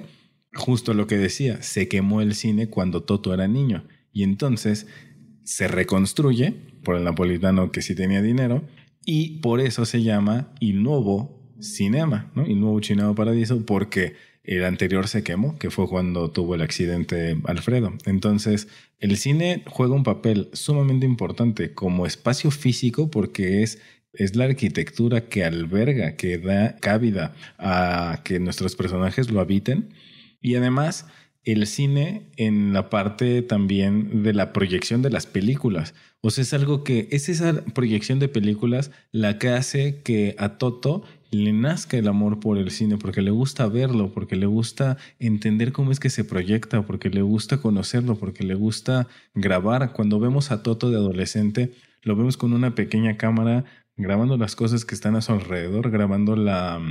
justo 0.53 0.93
lo 0.93 1.07
que 1.07 1.17
decía, 1.17 1.61
se 1.61 1.89
quemó 1.89 2.21
el 2.21 2.35
cine 2.35 2.69
cuando 2.69 3.03
Toto 3.03 3.33
era 3.33 3.49
niño 3.49 3.83
y 4.13 4.23
entonces 4.23 4.87
se 5.43 5.67
reconstruye 5.67 6.53
por 6.85 6.95
el 6.95 7.03
napolitano 7.03 7.73
que 7.73 7.81
sí 7.81 7.95
tenía 7.95 8.21
dinero 8.21 8.63
y 9.03 9.39
por 9.39 9.59
eso 9.59 9.83
se 9.83 10.01
llama 10.01 10.53
Il 10.61 10.83
Nuevo 10.83 11.53
Cinema, 11.59 12.31
¿no? 12.33 12.47
Il 12.47 12.61
Nuevo 12.61 12.81
Cinema 12.81 13.13
Paradiso 13.13 13.65
porque 13.65 14.30
el 14.43 14.63
anterior 14.65 15.07
se 15.07 15.23
quemó, 15.23 15.57
que 15.59 15.69
fue 15.69 15.87
cuando 15.87 16.31
tuvo 16.31 16.55
el 16.55 16.61
accidente 16.61 17.37
Alfredo. 17.45 17.93
Entonces, 18.05 18.67
el 18.99 19.17
cine 19.17 19.63
juega 19.67 19.93
un 19.93 20.03
papel 20.03 20.49
sumamente 20.53 21.05
importante 21.05 21.73
como 21.73 22.05
espacio 22.05 22.49
físico 22.51 23.11
porque 23.11 23.63
es, 23.63 23.79
es 24.13 24.35
la 24.35 24.45
arquitectura 24.45 25.27
que 25.29 25.43
alberga, 25.43 26.15
que 26.15 26.37
da 26.37 26.75
cabida 26.77 27.35
a 27.57 28.21
que 28.23 28.39
nuestros 28.39 28.75
personajes 28.75 29.29
lo 29.29 29.41
habiten. 29.41 29.93
Y 30.41 30.55
además, 30.55 31.05
el 31.43 31.65
cine 31.65 32.27
en 32.37 32.73
la 32.73 32.89
parte 32.89 33.41
también 33.41 34.23
de 34.23 34.33
la 34.33 34.53
proyección 34.53 35.01
de 35.01 35.09
las 35.09 35.25
películas. 35.25 35.93
O 36.21 36.29
sea, 36.29 36.43
es 36.43 36.53
algo 36.53 36.83
que 36.83 37.07
es 37.11 37.29
esa 37.29 37.63
proyección 37.73 38.19
de 38.19 38.27
películas 38.27 38.91
la 39.11 39.39
que 39.39 39.49
hace 39.49 40.01
que 40.03 40.35
a 40.37 40.57
Toto 40.57 41.03
le 41.31 41.53
nazca 41.53 41.97
el 41.97 42.07
amor 42.07 42.39
por 42.39 42.57
el 42.57 42.69
cine, 42.71 42.97
porque 42.97 43.21
le 43.21 43.31
gusta 43.31 43.67
verlo, 43.67 44.11
porque 44.13 44.35
le 44.35 44.45
gusta 44.45 44.97
entender 45.17 45.71
cómo 45.71 45.91
es 45.91 45.99
que 45.99 46.09
se 46.09 46.25
proyecta, 46.25 46.85
porque 46.85 47.09
le 47.09 47.21
gusta 47.21 47.61
conocerlo, 47.61 48.15
porque 48.15 48.43
le 48.43 48.53
gusta 48.53 49.07
grabar. 49.33 49.93
Cuando 49.93 50.19
vemos 50.19 50.51
a 50.51 50.61
Toto 50.61 50.91
de 50.91 50.97
adolescente, 50.97 51.71
lo 52.03 52.15
vemos 52.15 52.35
con 52.35 52.51
una 52.53 52.75
pequeña 52.75 53.17
cámara 53.17 53.63
grabando 53.95 54.37
las 54.37 54.55
cosas 54.55 54.83
que 54.83 54.93
están 54.93 55.15
a 55.15 55.21
su 55.21 55.31
alrededor, 55.31 55.89
grabando 55.89 56.35
la, 56.35 56.81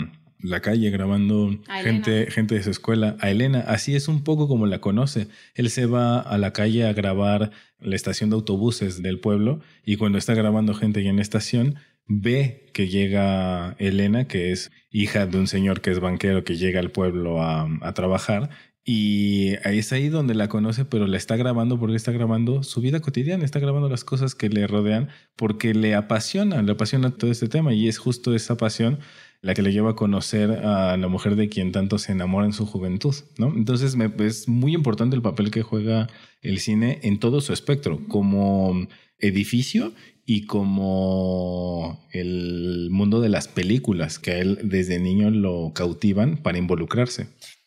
la 0.42 0.60
calle, 0.60 0.90
grabando 0.90 1.60
gente, 1.82 2.30
gente 2.30 2.54
de 2.54 2.62
su 2.62 2.70
escuela. 2.70 3.16
A 3.20 3.30
Elena, 3.30 3.60
así 3.60 3.94
es 3.94 4.08
un 4.08 4.24
poco 4.24 4.48
como 4.48 4.66
la 4.66 4.80
conoce. 4.80 5.28
Él 5.54 5.68
se 5.70 5.86
va 5.86 6.20
a 6.20 6.38
la 6.38 6.52
calle 6.52 6.86
a 6.86 6.92
grabar 6.92 7.50
la 7.78 7.96
estación 7.96 8.30
de 8.30 8.36
autobuses 8.36 9.02
del 9.02 9.20
pueblo 9.20 9.60
y 9.84 9.96
cuando 9.96 10.18
está 10.18 10.34
grabando 10.34 10.74
gente 10.74 11.06
en 11.06 11.16
la 11.16 11.22
estación, 11.22 11.76
ve 12.10 12.66
que 12.74 12.88
llega 12.88 13.76
Elena, 13.78 14.26
que 14.26 14.50
es 14.50 14.72
hija 14.90 15.26
de 15.26 15.38
un 15.38 15.46
señor 15.46 15.80
que 15.80 15.92
es 15.92 16.00
banquero 16.00 16.42
que 16.42 16.56
llega 16.56 16.80
al 16.80 16.90
pueblo 16.90 17.40
a, 17.40 17.68
trabajar. 17.94 18.50
Y 18.84 19.54
ahí 19.64 19.78
es 19.78 19.92
ahí 19.92 20.08
donde 20.08 20.34
la 20.34 20.48
conoce, 20.48 20.84
pero 20.84 21.06
la 21.06 21.16
está 21.16 21.36
grabando 21.36 21.78
porque 21.78 21.94
está 21.94 22.10
grabando 22.10 22.64
su 22.64 22.80
vida 22.80 23.00
cotidiana, 23.00 23.44
está 23.44 23.60
grabando 23.60 23.88
las 23.88 24.02
cosas 24.02 24.34
que 24.34 24.48
le 24.48 24.66
rodean 24.66 25.08
porque 25.36 25.72
le 25.72 25.94
apasiona, 25.94 26.60
le 26.62 26.72
apasiona 26.72 27.12
todo 27.12 27.30
este 27.30 27.48
tema 27.48 27.72
y 27.72 27.86
es 27.86 27.98
justo 27.98 28.34
esa 28.34 28.56
pasión 28.56 28.98
la 29.42 29.54
que 29.54 29.62
le 29.62 29.72
lleva 29.72 29.90
a 29.90 29.96
conocer 29.96 30.50
a 30.50 30.96
la 30.96 31.08
mujer 31.08 31.36
de 31.36 31.48
quien 31.48 31.72
tanto 31.72 31.98
se 31.98 32.12
enamora 32.12 32.46
en 32.46 32.52
su 32.52 32.66
juventud, 32.66 33.14
¿no? 33.38 33.48
Entonces 33.54 33.96
es 34.18 34.48
muy 34.48 34.74
importante 34.74 35.14
el 35.14 35.22
papel 35.22 35.50
que 35.50 35.62
juega 35.62 36.08
el 36.42 36.58
cine 36.58 36.98
en 37.02 37.20
todo 37.20 37.40
su 37.40 37.52
espectro, 37.52 38.00
como 38.08 38.88
edificio 39.18 39.92
y 40.32 40.46
como 40.46 42.06
el 42.12 42.86
mundo 42.92 43.20
de 43.20 43.28
las 43.28 43.48
películas 43.48 44.20
que 44.20 44.30
a 44.30 44.38
él 44.38 44.60
desde 44.62 45.00
niño 45.00 45.28
lo 45.30 45.72
cautivan 45.74 46.36
para 46.36 46.56
involucrarse. 46.56 47.26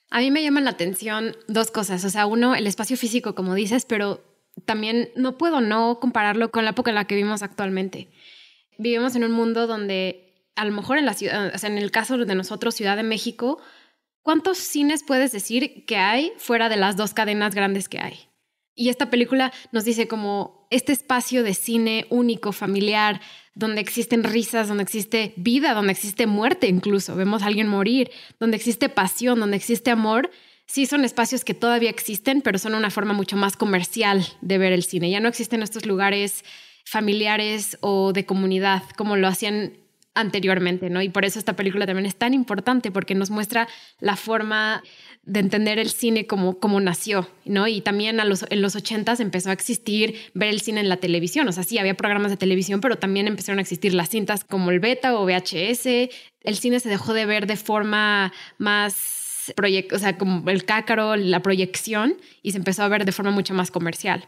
A 0.09 0.19
mí 0.19 0.31
me 0.31 0.41
llaman 0.41 0.63
la 0.63 0.69
atención 0.69 1.35
dos 1.49 1.71
cosas, 1.71 2.05
o 2.05 2.09
sea, 2.09 2.25
uno, 2.25 2.55
el 2.55 2.65
espacio 2.65 2.95
físico, 2.95 3.35
como 3.35 3.53
dices, 3.53 3.83
pero 3.83 4.23
también 4.63 5.09
no 5.17 5.37
puedo 5.37 5.59
no 5.59 5.99
compararlo 5.99 6.51
con 6.51 6.63
la 6.63 6.69
época 6.69 6.89
en 6.89 6.95
la 6.95 7.03
que 7.03 7.15
vivimos 7.15 7.43
actualmente. 7.43 8.07
Vivimos 8.77 9.17
en 9.17 9.25
un 9.25 9.33
mundo 9.33 9.67
donde 9.67 10.47
a 10.55 10.63
lo 10.63 10.71
mejor 10.71 10.97
en 10.97 11.05
la 11.05 11.15
ciudad, 11.15 11.53
o 11.53 11.57
sea, 11.57 11.69
en 11.69 11.77
el 11.77 11.91
caso 11.91 12.17
de 12.17 12.33
nosotros, 12.33 12.75
Ciudad 12.75 12.95
de 12.95 13.03
México, 13.03 13.61
¿cuántos 14.21 14.57
cines 14.57 15.03
puedes 15.03 15.33
decir 15.33 15.83
que 15.83 15.97
hay 15.97 16.31
fuera 16.37 16.69
de 16.69 16.77
las 16.77 16.95
dos 16.95 17.13
cadenas 17.13 17.55
grandes 17.55 17.89
que 17.89 17.99
hay? 17.99 18.19
Y 18.75 18.89
esta 18.89 19.09
película 19.09 19.53
nos 19.71 19.85
dice 19.85 20.07
como 20.07 20.67
este 20.71 20.91
espacio 20.91 21.43
de 21.43 21.53
cine 21.53 22.07
único, 22.09 22.51
familiar, 22.51 23.21
donde 23.53 23.81
existen 23.81 24.23
risas, 24.23 24.67
donde 24.67 24.83
existe 24.83 25.33
vida, 25.35 25.73
donde 25.73 25.91
existe 25.91 26.25
muerte 26.25 26.67
incluso, 26.67 27.15
vemos 27.15 27.43
a 27.43 27.47
alguien 27.47 27.67
morir, 27.67 28.09
donde 28.39 28.57
existe 28.57 28.89
pasión, 28.89 29.39
donde 29.39 29.57
existe 29.57 29.91
amor, 29.91 30.31
sí 30.65 30.85
son 30.87 31.05
espacios 31.05 31.45
que 31.45 31.53
todavía 31.53 31.89
existen, 31.89 32.41
pero 32.41 32.57
son 32.57 32.73
una 32.73 32.89
forma 32.89 33.13
mucho 33.13 33.35
más 33.35 33.55
comercial 33.55 34.25
de 34.41 34.57
ver 34.57 34.73
el 34.73 34.83
cine. 34.83 35.11
Ya 35.11 35.19
no 35.19 35.29
existen 35.29 35.61
estos 35.61 35.85
lugares 35.85 36.43
familiares 36.85 37.77
o 37.81 38.11
de 38.11 38.25
comunidad 38.25 38.83
como 38.97 39.15
lo 39.15 39.27
hacían 39.27 39.77
anteriormente, 40.15 40.89
¿no? 40.89 41.01
Y 41.01 41.09
por 41.09 41.25
eso 41.25 41.39
esta 41.39 41.55
película 41.55 41.85
también 41.85 42.05
es 42.05 42.15
tan 42.15 42.33
importante 42.33 42.91
porque 42.91 43.15
nos 43.15 43.29
muestra 43.29 43.67
la 43.99 44.15
forma 44.15 44.83
de 45.25 45.39
entender 45.39 45.79
el 45.79 45.89
cine 45.89 46.27
como, 46.27 46.59
como 46.59 46.81
nació, 46.81 47.29
¿no? 47.45 47.67
Y 47.67 47.79
también 47.79 48.19
a 48.19 48.25
los, 48.25 48.45
en 48.49 48.61
los 48.61 48.75
ochentas 48.75 49.21
empezó 49.21 49.49
a 49.49 49.53
existir 49.53 50.15
ver 50.33 50.49
el 50.49 50.59
cine 50.59 50.81
en 50.81 50.89
la 50.89 50.97
televisión, 50.97 51.47
o 51.47 51.51
sea, 51.53 51.63
sí, 51.63 51.77
había 51.77 51.95
programas 51.95 52.29
de 52.29 52.37
televisión, 52.37 52.81
pero 52.81 52.97
también 52.97 53.27
empezaron 53.27 53.59
a 53.59 53.61
existir 53.61 53.93
las 53.93 54.09
cintas 54.09 54.43
como 54.43 54.71
el 54.71 54.81
beta 54.81 55.17
o 55.17 55.25
VHS, 55.25 55.85
el 55.85 56.57
cine 56.57 56.81
se 56.81 56.89
dejó 56.89 57.13
de 57.13 57.25
ver 57.25 57.47
de 57.47 57.55
forma 57.55 58.33
más, 58.57 59.53
o 59.91 59.97
sea, 59.97 60.17
como 60.17 60.49
el 60.49 60.65
cácaro, 60.65 61.15
la 61.15 61.41
proyección, 61.41 62.17
y 62.41 62.51
se 62.51 62.57
empezó 62.57 62.83
a 62.83 62.89
ver 62.89 63.05
de 63.05 63.13
forma 63.13 63.31
mucho 63.31 63.53
más 63.53 63.71
comercial. 63.71 64.27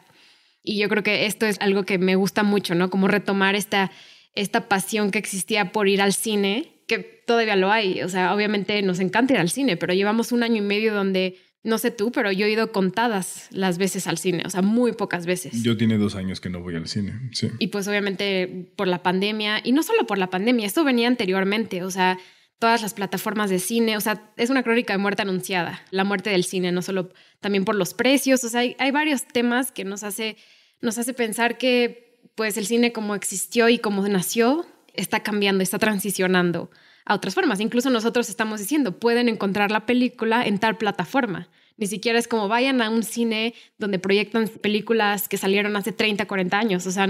Y 0.63 0.79
yo 0.79 0.87
creo 0.87 1.03
que 1.03 1.25
esto 1.25 1.45
es 1.45 1.59
algo 1.59 1.83
que 1.83 1.97
me 1.97 2.15
gusta 2.15 2.43
mucho, 2.43 2.73
¿no? 2.73 2.89
Como 2.89 3.07
retomar 3.09 3.55
esta, 3.55 3.91
esta 4.33 4.69
pasión 4.69 5.11
que 5.11 5.19
existía 5.19 5.73
por 5.73 5.89
ir 5.89 6.01
al 6.01 6.13
cine 6.13 6.74
que 6.87 6.99
todavía 6.99 7.55
lo 7.55 7.71
hay. 7.71 8.01
O 8.03 8.09
sea, 8.09 8.33
obviamente 8.33 8.81
nos 8.81 8.99
encanta 8.99 9.33
ir 9.33 9.39
al 9.39 9.49
cine, 9.49 9.77
pero 9.77 9.93
llevamos 9.93 10.31
un 10.31 10.43
año 10.43 10.57
y 10.57 10.61
medio 10.61 10.93
donde, 10.93 11.37
no 11.63 11.77
sé 11.77 11.91
tú, 11.91 12.11
pero 12.11 12.31
yo 12.31 12.45
he 12.45 12.51
ido 12.51 12.71
contadas 12.71 13.47
las 13.51 13.77
veces 13.77 14.07
al 14.07 14.17
cine, 14.17 14.43
o 14.45 14.49
sea, 14.49 14.61
muy 14.61 14.93
pocas 14.93 15.25
veces. 15.25 15.63
Yo 15.63 15.77
tiene 15.77 15.97
dos 15.97 16.15
años 16.15 16.39
que 16.39 16.49
no 16.49 16.61
voy 16.61 16.75
al 16.75 16.87
cine, 16.87 17.29
sí. 17.31 17.49
Y 17.59 17.67
pues 17.67 17.87
obviamente 17.87 18.71
por 18.75 18.87
la 18.87 19.01
pandemia, 19.01 19.61
y 19.63 19.71
no 19.71 19.83
solo 19.83 20.05
por 20.05 20.17
la 20.17 20.29
pandemia, 20.29 20.67
esto 20.67 20.83
venía 20.83 21.07
anteriormente, 21.07 21.83
o 21.83 21.91
sea, 21.91 22.19
todas 22.59 22.81
las 22.81 22.93
plataformas 22.93 23.49
de 23.49 23.59
cine, 23.59 23.97
o 23.97 24.01
sea, 24.01 24.31
es 24.37 24.49
una 24.49 24.63
crónica 24.63 24.93
de 24.93 24.99
muerte 24.99 25.23
anunciada, 25.23 25.81
la 25.91 26.03
muerte 26.03 26.29
del 26.29 26.43
cine, 26.45 26.71
no 26.71 26.81
solo 26.81 27.11
también 27.41 27.65
por 27.65 27.75
los 27.75 27.93
precios, 27.93 28.43
o 28.43 28.49
sea, 28.49 28.61
hay, 28.61 28.75
hay 28.79 28.91
varios 28.91 29.27
temas 29.27 29.71
que 29.71 29.83
nos 29.83 30.03
hace, 30.03 30.37
nos 30.81 30.97
hace 30.97 31.13
pensar 31.13 31.57
que 31.57 32.19
pues 32.35 32.57
el 32.57 32.65
cine 32.65 32.91
como 32.91 33.15
existió 33.15 33.69
y 33.69 33.79
como 33.79 34.07
nació 34.07 34.65
está 34.97 35.21
cambiando, 35.21 35.63
está 35.63 35.79
transicionando 35.79 36.69
a 37.05 37.15
otras 37.15 37.35
formas. 37.35 37.59
Incluso 37.59 37.89
nosotros 37.89 38.29
estamos 38.29 38.59
diciendo, 38.59 38.99
pueden 38.99 39.29
encontrar 39.29 39.71
la 39.71 39.85
película 39.85 40.45
en 40.45 40.59
tal 40.59 40.77
plataforma. 40.77 41.49
Ni 41.77 41.87
siquiera 41.87 42.17
es 42.17 42.27
como 42.27 42.47
vayan 42.47 42.81
a 42.81 42.89
un 42.89 43.03
cine 43.03 43.53
donde 43.77 43.99
proyectan 43.99 44.47
películas 44.47 45.27
que 45.27 45.37
salieron 45.37 45.75
hace 45.75 45.91
30, 45.91 46.25
40 46.25 46.57
años. 46.57 46.87
O 46.87 46.91
sea, 46.91 47.07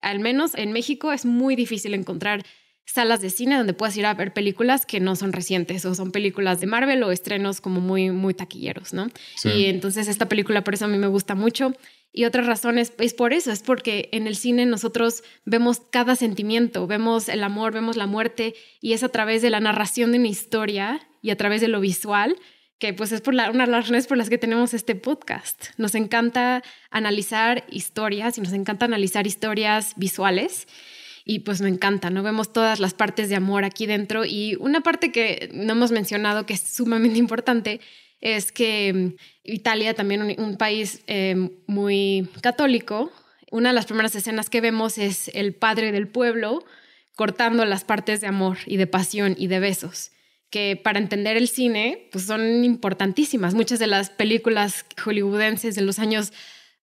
al 0.00 0.20
menos 0.20 0.54
en 0.54 0.72
México 0.72 1.12
es 1.12 1.24
muy 1.24 1.56
difícil 1.56 1.94
encontrar 1.94 2.44
salas 2.86 3.20
de 3.22 3.30
cine 3.30 3.56
donde 3.56 3.72
puedas 3.72 3.96
ir 3.96 4.04
a 4.04 4.14
ver 4.14 4.32
películas 4.32 4.84
que 4.84 5.00
no 5.00 5.16
son 5.16 5.32
recientes 5.32 5.84
o 5.86 5.94
son 5.94 6.12
películas 6.12 6.60
de 6.60 6.66
Marvel 6.66 7.02
o 7.02 7.10
estrenos 7.10 7.60
como 7.60 7.80
muy, 7.80 8.10
muy 8.10 8.34
taquilleros, 8.34 8.92
¿no? 8.92 9.08
Y 9.42 9.66
entonces 9.66 10.06
esta 10.06 10.28
película 10.28 10.62
por 10.62 10.74
eso 10.74 10.84
a 10.84 10.88
mí 10.88 10.98
me 10.98 11.06
gusta 11.06 11.34
mucho. 11.34 11.72
Y 12.16 12.26
otra 12.26 12.42
razón 12.42 12.78
es, 12.78 12.92
por 13.12 13.32
eso, 13.32 13.50
es 13.50 13.64
porque 13.64 14.08
en 14.12 14.28
el 14.28 14.36
cine 14.36 14.66
nosotros 14.66 15.24
vemos 15.44 15.80
cada 15.90 16.14
sentimiento, 16.14 16.86
vemos 16.86 17.28
el 17.28 17.42
amor, 17.42 17.72
vemos 17.72 17.96
la 17.96 18.06
muerte 18.06 18.54
y 18.80 18.92
es 18.92 19.02
a 19.02 19.08
través 19.08 19.42
de 19.42 19.50
la 19.50 19.58
narración 19.58 20.12
de 20.12 20.18
una 20.18 20.28
historia 20.28 21.00
y 21.22 21.30
a 21.30 21.36
través 21.36 21.60
de 21.60 21.66
lo 21.66 21.80
visual, 21.80 22.36
que 22.78 22.94
pues 22.94 23.10
es 23.10 23.20
por 23.20 23.34
una 23.34 23.48
de 23.48 23.72
las 23.72 23.82
razones 23.82 24.06
por 24.06 24.16
las 24.16 24.30
que 24.30 24.38
tenemos 24.38 24.74
este 24.74 24.94
podcast. 24.94 25.70
Nos 25.76 25.96
encanta 25.96 26.62
analizar 26.92 27.64
historias 27.68 28.38
y 28.38 28.42
nos 28.42 28.52
encanta 28.52 28.84
analizar 28.84 29.26
historias 29.26 29.94
visuales 29.96 30.68
y 31.24 31.40
pues 31.40 31.62
me 31.62 31.68
encanta, 31.68 32.10
¿no? 32.10 32.22
Vemos 32.22 32.52
todas 32.52 32.78
las 32.78 32.94
partes 32.94 33.28
de 33.28 33.34
amor 33.34 33.64
aquí 33.64 33.86
dentro 33.86 34.24
y 34.24 34.56
una 34.60 34.82
parte 34.82 35.10
que 35.10 35.50
no 35.52 35.72
hemos 35.72 35.90
mencionado 35.90 36.46
que 36.46 36.54
es 36.54 36.60
sumamente 36.60 37.18
importante 37.18 37.80
es 38.24 38.50
que 38.50 38.92
mm, 38.92 39.16
Italia, 39.44 39.94
también 39.94 40.22
un, 40.22 40.56
país 40.56 41.02
eh, 41.06 41.50
muy 41.66 42.28
católico, 42.40 43.12
una 43.52 43.68
de 43.68 43.74
las 43.74 43.86
primeras 43.86 44.16
escenas 44.16 44.50
que 44.50 44.60
vemos 44.60 44.98
es 44.98 45.30
el 45.34 45.54
padre 45.54 45.92
del 45.92 46.08
pueblo 46.08 46.64
cortando 47.14 47.64
las 47.64 47.84
partes 47.84 48.20
de 48.20 48.26
amor 48.26 48.58
y 48.66 48.76
de 48.76 48.88
pasión 48.88 49.36
y 49.38 49.46
de 49.46 49.60
besos 49.60 50.10
que 50.50 50.80
para 50.82 51.00
entender 51.00 51.36
el 51.36 51.48
cine 51.48 52.08
pues 52.12 52.26
son 52.26 52.64
importantísimas. 52.64 53.54
Muchas 53.54 53.80
de 53.80 53.88
las 53.88 54.10
películas 54.10 54.86
hollywoodenses 55.04 55.74
de 55.74 55.82
los 55.82 55.98
años 55.98 56.32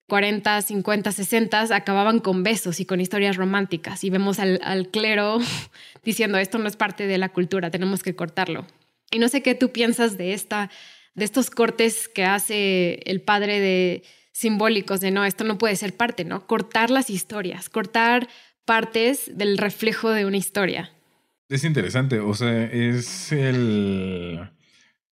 40, 0.08 0.62
50, 0.62 1.12
60 1.12 1.74
acababan 1.74 2.20
con 2.20 2.44
besos 2.44 2.82
y 2.82 2.86
con 2.86 3.00
historias 3.00 3.38
románticas 3.38 4.04
y 4.04 4.10
vemos 4.10 4.40
al, 4.40 4.60
al 4.64 4.90
clero 4.90 5.40
diciendo 6.04 6.38
esto 6.38 6.58
no 6.58 6.68
es 6.68 6.76
parte 6.76 7.08
de 7.08 7.18
la 7.18 7.30
cultura, 7.30 7.72
tenemos 7.72 8.04
que 8.04 8.14
cortarlo. 8.14 8.68
Y 9.10 9.20
no 9.20 9.30
sé 9.30 9.42
qué 9.42 9.56
tú 9.56 9.72
piensas 9.72 10.18
de 10.18 10.34
esta 10.34 10.70
de 11.14 11.26
estos 11.26 11.50
cortes 11.50 12.08
que 12.08 12.26
hace 12.26 13.00
el 13.06 13.22
padre 13.22 13.60
de 13.60 14.04
simbólicos 14.32 15.02
de 15.02 15.12
no, 15.12 15.26
esto 15.26 15.44
no 15.44 15.58
puede 15.58 15.76
ser 15.76 15.96
parte, 15.96 16.24
¿no? 16.26 16.48
Cortar 16.48 16.90
las 16.90 17.10
historias, 17.10 17.70
cortar 17.70 18.28
partes 18.66 19.38
del 19.38 19.58
reflejo 19.58 20.10
de 20.12 20.26
una 20.26 20.38
historia. 20.38 20.92
Es 21.50 21.64
interesante, 21.66 22.20
o 22.20 22.34
sea, 22.34 22.64
es 22.64 23.32
el 23.32 24.40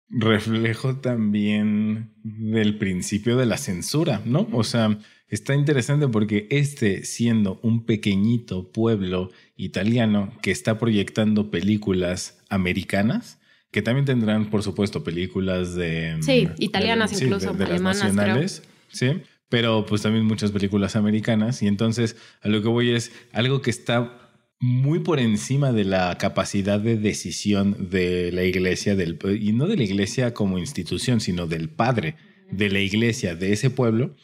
reflejo 0.08 0.96
también 0.96 2.12
del 2.24 2.78
principio 2.78 3.38
de 3.38 3.46
la 3.46 3.58
censura, 3.58 4.22
¿no? 4.26 4.48
O 4.54 4.64
sea, 4.64 4.98
está 5.28 5.54
interesante 5.54 6.08
porque 6.08 6.48
este, 6.50 7.04
siendo 7.04 7.60
un 7.62 7.86
pequeñito 7.86 8.72
pueblo 8.72 9.32
italiano 9.58 10.34
que 10.42 10.52
está 10.52 10.80
proyectando 10.80 11.52
películas 11.52 12.40
americanas, 12.50 13.39
que 13.72 13.82
también 13.82 14.06
tendrán, 14.06 14.50
por 14.50 14.64
supuesto, 14.64 15.04
películas 15.04 15.76
de... 15.76 16.18
Sí, 16.22 16.48
italianas 16.58 17.22
incluso, 17.22 17.54
de, 17.54 17.66
alemanas, 17.66 18.04
nacionales, 18.04 18.64
sí, 18.92 19.22
pero 19.48 19.86
pues 19.86 20.02
también 20.02 20.26
muchas 20.26 20.52
películas 20.52 20.96
americanas. 20.96 21.62
Y 21.62 21.68
entonces 21.68 22.16
a 22.42 22.50
lo 22.50 22.62
que 22.62 22.68
voy 22.68 22.92
es 22.92 23.12
algo 23.32 23.62
que 23.62 23.70
está 23.70 24.30
muy 24.60 25.00
por 25.00 25.20
encima 25.20 25.72
de 25.72 25.86
la 25.86 26.18
capacidad 26.18 26.80
de 26.80 26.98
decisión 26.98 27.90
de 27.90 28.32
la 28.32 28.44
iglesia, 28.44 28.96
del, 28.96 29.18
y 29.40 29.54
no 29.54 29.68
de 29.68 29.78
la 29.78 29.84
iglesia 29.84 30.34
como 30.34 30.58
institución, 30.58 31.22
sino 31.22 31.48
del 31.48 31.70
padre 31.70 32.16
de 32.52 32.70
la 32.70 32.80
iglesia 32.80 33.36
de 33.36 33.54
ese 33.54 33.70
pueblo, 33.70 34.16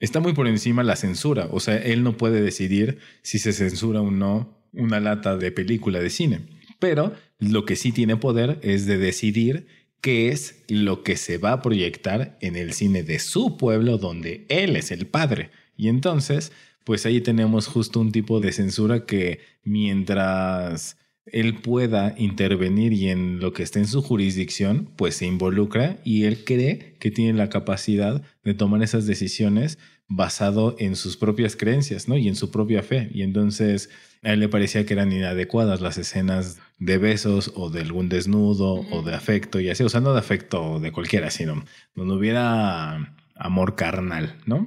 está 0.00 0.20
muy 0.20 0.32
por 0.32 0.46
encima 0.46 0.82
la 0.82 0.96
censura. 0.96 1.48
O 1.50 1.60
sea, 1.60 1.76
él 1.76 2.02
no 2.02 2.16
puede 2.16 2.42
decidir 2.42 2.98
si 3.22 3.38
se 3.38 3.52
censura 3.52 4.00
o 4.00 4.10
no 4.10 4.58
una 4.72 5.00
lata 5.00 5.36
de 5.36 5.52
película 5.52 6.00
de 6.00 6.10
cine. 6.10 6.57
Pero 6.78 7.12
lo 7.38 7.64
que 7.64 7.76
sí 7.76 7.92
tiene 7.92 8.16
poder 8.16 8.58
es 8.62 8.86
de 8.86 8.98
decidir 8.98 9.66
qué 10.00 10.28
es 10.28 10.64
lo 10.68 11.02
que 11.02 11.16
se 11.16 11.38
va 11.38 11.52
a 11.52 11.62
proyectar 11.62 12.38
en 12.40 12.56
el 12.56 12.72
cine 12.72 13.02
de 13.02 13.18
su 13.18 13.56
pueblo 13.56 13.98
donde 13.98 14.46
él 14.48 14.76
es 14.76 14.90
el 14.90 15.06
padre. 15.06 15.50
Y 15.76 15.88
entonces 15.88 16.52
pues 16.88 17.04
ahí 17.04 17.20
tenemos 17.20 17.66
justo 17.66 18.00
un 18.00 18.12
tipo 18.12 18.40
de 18.40 18.50
censura 18.50 19.04
que 19.04 19.40
mientras 19.62 20.96
él 21.26 21.56
pueda 21.56 22.14
intervenir 22.16 22.94
y 22.94 23.10
en 23.10 23.40
lo 23.40 23.52
que 23.52 23.62
esté 23.62 23.80
en 23.80 23.86
su 23.86 24.00
jurisdicción, 24.00 24.88
pues 24.96 25.16
se 25.16 25.26
involucra 25.26 25.98
y 26.02 26.24
él 26.24 26.44
cree 26.44 26.96
que 26.98 27.10
tiene 27.10 27.36
la 27.36 27.50
capacidad 27.50 28.22
de 28.42 28.54
tomar 28.54 28.82
esas 28.82 29.06
decisiones 29.06 29.78
basado 30.08 30.74
en 30.78 30.96
sus 30.96 31.16
propias 31.16 31.54
creencias, 31.54 32.08
¿no? 32.08 32.16
Y 32.16 32.28
en 32.28 32.34
su 32.34 32.50
propia 32.50 32.82
fe. 32.82 33.10
Y 33.12 33.22
entonces 33.22 33.90
a 34.22 34.32
él 34.32 34.40
le 34.40 34.48
parecía 34.48 34.84
que 34.84 34.94
eran 34.94 35.12
inadecuadas 35.12 35.80
las 35.80 35.98
escenas 35.98 36.58
de 36.78 36.98
besos 36.98 37.52
o 37.54 37.70
de 37.70 37.82
algún 37.82 38.08
desnudo 38.08 38.86
o 38.90 39.02
de 39.02 39.14
afecto 39.14 39.60
y 39.60 39.68
así, 39.68 39.84
o 39.84 39.88
sea, 39.88 40.00
no 40.00 40.12
de 40.12 40.18
afecto 40.18 40.80
de 40.80 40.92
cualquiera, 40.92 41.30
sino 41.30 41.64
donde 41.94 42.14
hubiera 42.14 43.14
amor 43.36 43.76
carnal, 43.76 44.34
¿no? 44.46 44.66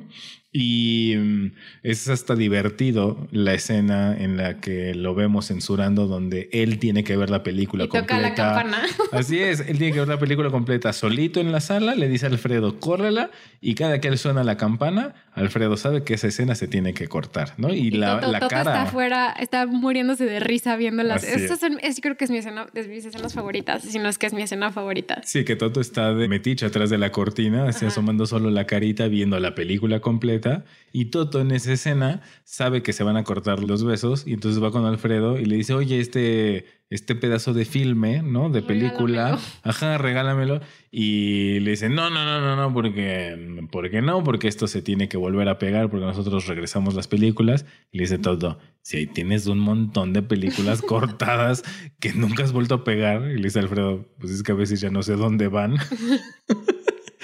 Y 0.54 1.16
mm, 1.18 1.52
es 1.84 2.10
hasta 2.10 2.36
divertido 2.36 3.28
la 3.32 3.54
escena 3.54 4.18
en 4.18 4.36
la 4.36 4.60
que 4.60 4.94
lo 4.94 5.16
vemos 5.16 5.48
censurando 5.48 6.08
donde 6.08 6.50
él 6.52 6.78
tiene 6.78 7.06
que 7.06 7.16
ver 7.16 7.30
la 7.30 7.42
película 7.42 7.86
y 7.86 7.88
completa. 7.88 8.18
Toca 8.18 8.22
la 8.22 8.36
campana. 8.36 8.82
Así 9.14 9.40
es, 9.40 9.62
él 9.62 9.78
tiene 9.78 9.94
que 9.94 10.00
ver 10.00 10.10
la 10.10 10.20
película 10.20 10.50
completa 10.50 10.92
solito 10.92 11.40
en 11.40 11.54
la 11.54 11.62
sala, 11.62 11.96
le 11.96 12.10
dice 12.10 12.26
a 12.26 12.30
Alfredo, 12.30 12.80
córrela, 12.82 13.32
y 13.62 13.76
cada 13.76 14.02
que 14.02 14.10
él 14.10 14.18
suena 14.18 14.44
la 14.44 14.58
campana, 14.58 15.16
Alfredo 15.34 15.78
sabe 15.78 16.04
que 16.04 16.14
esa 16.14 16.28
escena 16.28 16.56
se 16.56 16.68
tiene 16.68 16.94
que 16.94 17.08
cortar, 17.08 17.54
¿no? 17.58 17.74
Y, 17.74 17.92
la, 17.92 18.20
la 18.20 18.40
cara... 18.40 18.60
está 18.60 18.82
afuera, 18.84 19.36
está 19.40 19.66
muriéndose 19.66 20.26
de 20.26 20.40
risa 20.40 20.76
viendo 20.76 21.04
las... 21.04 21.24
Esta 21.24 21.68
es, 21.82 22.02
creo 22.02 22.18
que 22.18 22.26
es 22.26 22.32
mi 22.32 22.38
escena, 22.38 22.68
de 22.74 22.88
mis 22.88 23.06
escenas 23.06 23.34
favoritas, 23.34 23.84
si 23.84 23.98
no 23.98 24.10
es 24.10 24.18
que 24.18 24.28
es 24.28 24.34
mi 24.34 24.42
escena 24.42 24.72
favorita. 24.72 25.22
Sí, 25.24 25.46
que 25.46 25.56
Toto 25.56 25.80
está 25.80 26.14
de 26.14 26.28
metiche 26.28 26.66
atrás 26.66 26.90
de 26.90 26.98
la 26.98 27.12
cortina, 27.12 27.70
así 27.70 27.86
asomando 27.86 28.26
solo 28.26 28.50
la 28.50 28.66
carita, 28.66 29.08
viendo 29.08 29.40
la 29.40 29.56
película 29.56 30.02
completa, 30.02 30.66
y 30.92 31.06
Toto 31.06 31.40
en 31.40 31.52
esa 31.52 31.74
escena 31.74 32.22
sabe 32.44 32.84
que 32.84 32.92
se 32.92 33.04
van 33.04 33.16
a 33.16 33.24
cortar 33.24 33.64
los 33.64 33.86
besos, 33.86 34.28
y 34.28 34.34
entonces 34.34 34.62
va 34.62 34.72
con 34.72 34.86
Alfredo 34.86 35.40
y 35.40 35.46
le 35.46 35.56
dice, 35.56 35.74
oye, 35.74 36.00
este 36.00 36.81
este 36.92 37.16
pedazo 37.16 37.54
de 37.54 37.64
filme, 37.66 38.22
¿no? 38.22 38.50
De 38.50 38.62
película. 38.62 39.40
Ajá, 39.64 39.98
regálamelo. 39.98 40.60
Y 40.92 41.60
le 41.62 41.72
dicen, 41.72 41.96
no, 41.96 42.10
no, 42.10 42.26
no, 42.26 42.42
no, 42.42 42.56
no, 42.58 42.74
porque, 42.74 43.66
porque 43.72 44.02
no, 44.02 44.24
porque 44.24 44.50
esto 44.50 44.68
se 44.68 44.82
tiene 44.82 45.08
que 45.08 45.16
volver 45.16 45.48
a 45.48 45.58
pegar, 45.58 45.90
porque 45.90 46.06
nosotros 46.06 46.48
regresamos 46.48 46.94
las 46.94 47.08
películas. 47.08 47.66
Y 47.92 47.98
le 47.98 48.04
dice 48.04 48.18
todo, 48.18 48.60
si 48.82 48.98
ahí 48.98 49.08
tienes 49.08 49.48
un 49.48 49.60
montón 49.60 50.12
de 50.12 50.22
películas 50.22 50.82
cortadas 50.88 51.64
que 52.00 52.14
nunca 52.14 52.44
has 52.44 52.52
vuelto 52.52 52.76
a 52.76 52.84
pegar. 52.84 53.24
Y 53.32 53.38
le 53.38 53.44
dice 53.44 53.60
Alfredo, 53.60 54.06
pues 54.20 54.34
es 54.34 54.44
que 54.44 54.52
a 54.52 54.56
veces 54.56 54.82
ya 54.82 54.90
no 54.90 55.02
sé 55.02 55.16
dónde 55.16 55.48
van. 55.48 55.78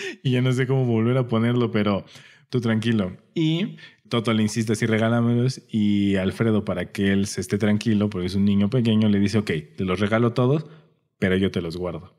y 0.24 0.32
ya 0.32 0.42
no 0.42 0.52
sé 0.52 0.68
cómo 0.68 0.86
volver 0.86 1.18
a 1.18 1.28
ponerlo, 1.28 1.72
pero 1.72 2.06
tú 2.50 2.62
tranquilo. 2.62 3.18
Y 3.34 3.78
Toto 4.10 4.34
le 4.34 4.44
insiste 4.44 4.74
así, 4.74 4.86
regálamelos. 4.86 5.62
Y 5.70 6.16
Alfredo, 6.16 6.66
para 6.66 6.92
que 6.92 7.12
él 7.12 7.28
se 7.28 7.42
esté 7.42 7.58
tranquilo, 7.58 8.10
porque 8.10 8.28
es 8.28 8.36
un 8.36 8.46
niño 8.46 8.70
pequeño, 8.70 9.10
le 9.10 9.20
dice, 9.20 9.38
ok, 9.40 9.52
te 9.76 9.86
los 9.86 10.00
regalo 10.00 10.34
todos, 10.34 10.66
pero 11.20 11.36
yo 11.38 11.52
te 11.52 11.62
los 11.62 11.78
guardo. 11.78 12.14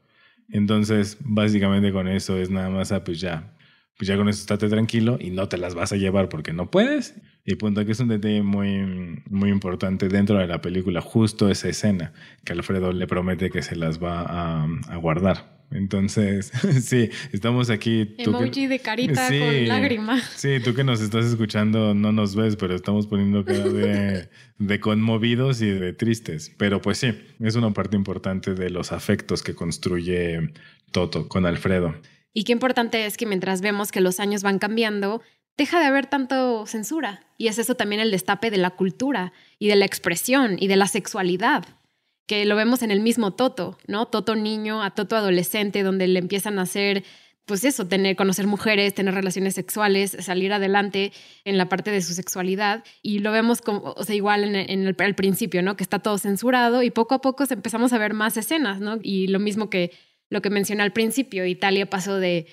Entonces, 0.50 1.18
básicamente 1.20 1.92
con 1.92 2.08
eso 2.08 2.36
es 2.38 2.50
nada 2.50 2.70
más, 2.70 2.92
ah, 2.92 3.04
pues 3.04 3.20
ya, 3.20 3.57
pues 3.98 4.08
ya 4.08 4.16
con 4.16 4.28
eso 4.28 4.40
estate 4.40 4.68
tranquilo 4.68 5.18
y 5.20 5.30
no 5.30 5.48
te 5.48 5.58
las 5.58 5.74
vas 5.74 5.92
a 5.92 5.96
llevar 5.96 6.28
porque 6.28 6.52
no 6.52 6.70
puedes. 6.70 7.16
Y 7.44 7.56
punto 7.56 7.84
que 7.84 7.92
es 7.92 8.00
un 8.00 8.08
detalle 8.08 8.42
muy, 8.42 9.22
muy 9.28 9.50
importante 9.50 10.08
dentro 10.08 10.38
de 10.38 10.46
la 10.46 10.62
película, 10.62 11.00
justo 11.00 11.50
esa 11.50 11.68
escena 11.68 12.12
que 12.44 12.52
Alfredo 12.52 12.92
le 12.92 13.06
promete 13.06 13.50
que 13.50 13.62
se 13.62 13.74
las 13.74 14.02
va 14.02 14.22
a, 14.22 14.68
a 14.88 14.96
guardar. 14.96 15.58
Entonces, 15.70 16.50
sí, 16.82 17.10
estamos 17.32 17.70
aquí. 17.70 18.14
Emoji 18.18 18.66
de 18.66 18.78
carita 18.78 19.28
con 19.28 19.68
lágrima. 19.68 20.20
Sí, 20.36 20.60
tú 20.64 20.74
que 20.74 20.84
nos 20.84 21.00
estás 21.00 21.26
escuchando 21.26 21.94
no 21.94 22.12
nos 22.12 22.34
ves, 22.34 22.56
pero 22.56 22.74
estamos 22.74 23.06
poniendo 23.06 23.44
cara 23.44 23.68
de, 23.68 24.28
de, 24.58 24.80
conmovidos 24.80 25.60
y 25.60 25.70
de 25.70 25.92
tristes. 25.92 26.54
Pero 26.56 26.80
pues 26.80 26.98
sí, 26.98 27.12
es 27.40 27.56
una 27.56 27.72
parte 27.72 27.96
importante 27.96 28.54
de 28.54 28.70
los 28.70 28.92
afectos 28.92 29.42
que 29.42 29.54
construye 29.54 30.52
Toto 30.92 31.28
con 31.28 31.44
Alfredo. 31.44 31.94
Y 32.38 32.44
qué 32.44 32.52
importante 32.52 33.04
es 33.04 33.16
que 33.16 33.26
mientras 33.26 33.62
vemos 33.62 33.90
que 33.90 34.00
los 34.00 34.20
años 34.20 34.44
van 34.44 34.60
cambiando, 34.60 35.22
deja 35.56 35.80
de 35.80 35.86
haber 35.86 36.06
tanto 36.06 36.66
censura. 36.66 37.26
Y 37.36 37.48
es 37.48 37.58
eso 37.58 37.74
también 37.74 38.00
el 38.00 38.12
destape 38.12 38.52
de 38.52 38.58
la 38.58 38.70
cultura 38.70 39.32
y 39.58 39.66
de 39.66 39.74
la 39.74 39.86
expresión 39.86 40.56
y 40.56 40.68
de 40.68 40.76
la 40.76 40.86
sexualidad 40.86 41.64
que 42.28 42.44
lo 42.44 42.54
vemos 42.54 42.82
en 42.82 42.92
el 42.92 43.00
mismo 43.00 43.32
Toto, 43.32 43.76
¿no? 43.88 44.06
Toto 44.06 44.36
niño 44.36 44.84
a 44.84 44.92
Toto 44.92 45.16
adolescente, 45.16 45.82
donde 45.82 46.06
le 46.06 46.20
empiezan 46.20 46.60
a 46.60 46.62
hacer, 46.62 47.02
pues 47.44 47.64
eso, 47.64 47.88
tener, 47.88 48.14
conocer 48.14 48.46
mujeres, 48.46 48.94
tener 48.94 49.14
relaciones 49.14 49.56
sexuales, 49.56 50.16
salir 50.20 50.52
adelante 50.52 51.12
en 51.44 51.58
la 51.58 51.68
parte 51.68 51.90
de 51.90 52.02
su 52.02 52.14
sexualidad. 52.14 52.84
Y 53.02 53.18
lo 53.18 53.32
vemos 53.32 53.62
como, 53.62 53.94
o 53.96 54.04
sea, 54.04 54.14
igual 54.14 54.44
en, 54.44 54.86
el, 54.86 54.96
al 54.96 55.14
principio, 55.16 55.60
¿no? 55.62 55.76
Que 55.76 55.82
está 55.82 55.98
todo 55.98 56.18
censurado 56.18 56.84
y 56.84 56.90
poco 56.92 57.16
a 57.16 57.20
poco 57.20 57.44
empezamos 57.50 57.92
a 57.92 57.98
ver 57.98 58.14
más 58.14 58.36
escenas, 58.36 58.78
¿no? 58.78 58.98
Y 59.02 59.26
lo 59.26 59.40
mismo 59.40 59.70
que 59.70 59.90
lo 60.30 60.42
que 60.42 60.50
mencioné 60.50 60.82
al 60.82 60.92
principio, 60.92 61.46
Italia 61.46 61.88
pasó 61.88 62.18
de 62.18 62.46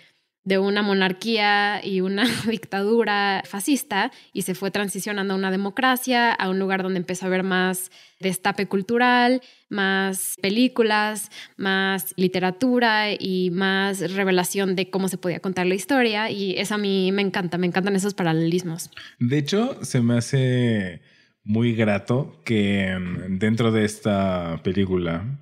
de 0.45 0.59
una 0.59 0.83
monarquía 0.83 1.81
y 1.83 2.01
una 2.01 2.23
dictadura 2.49 3.43
fascista 3.45 4.11
y 4.31 4.43
se 4.43 4.55
fue 4.55 4.71
transicionando 4.71 5.33
a 5.33 5.37
una 5.37 5.51
democracia, 5.51 6.31
a 6.31 6.49
un 6.49 6.59
lugar 6.59 6.83
donde 6.83 6.99
empezó 6.99 7.25
a 7.25 7.27
haber 7.27 7.43
más 7.43 7.91
destape 8.19 8.67
cultural, 8.67 9.41
más 9.69 10.35
películas, 10.41 11.31
más 11.57 12.13
literatura 12.15 13.11
y 13.11 13.49
más 13.51 14.13
revelación 14.13 14.75
de 14.75 14.89
cómo 14.89 15.09
se 15.09 15.17
podía 15.17 15.39
contar 15.39 15.65
la 15.65 15.75
historia 15.75 16.29
y 16.29 16.53
eso 16.57 16.75
a 16.75 16.77
mí 16.77 17.11
me 17.11 17.23
encanta, 17.23 17.57
me 17.57 17.67
encantan 17.67 17.95
esos 17.95 18.13
paralelismos. 18.13 18.91
De 19.19 19.39
hecho, 19.39 19.83
se 19.83 20.01
me 20.01 20.17
hace 20.17 21.01
muy 21.43 21.75
grato 21.75 22.39
que 22.45 22.95
mm, 22.97 23.39
dentro 23.39 23.71
de 23.71 23.83
esta 23.83 24.61
película, 24.63 25.39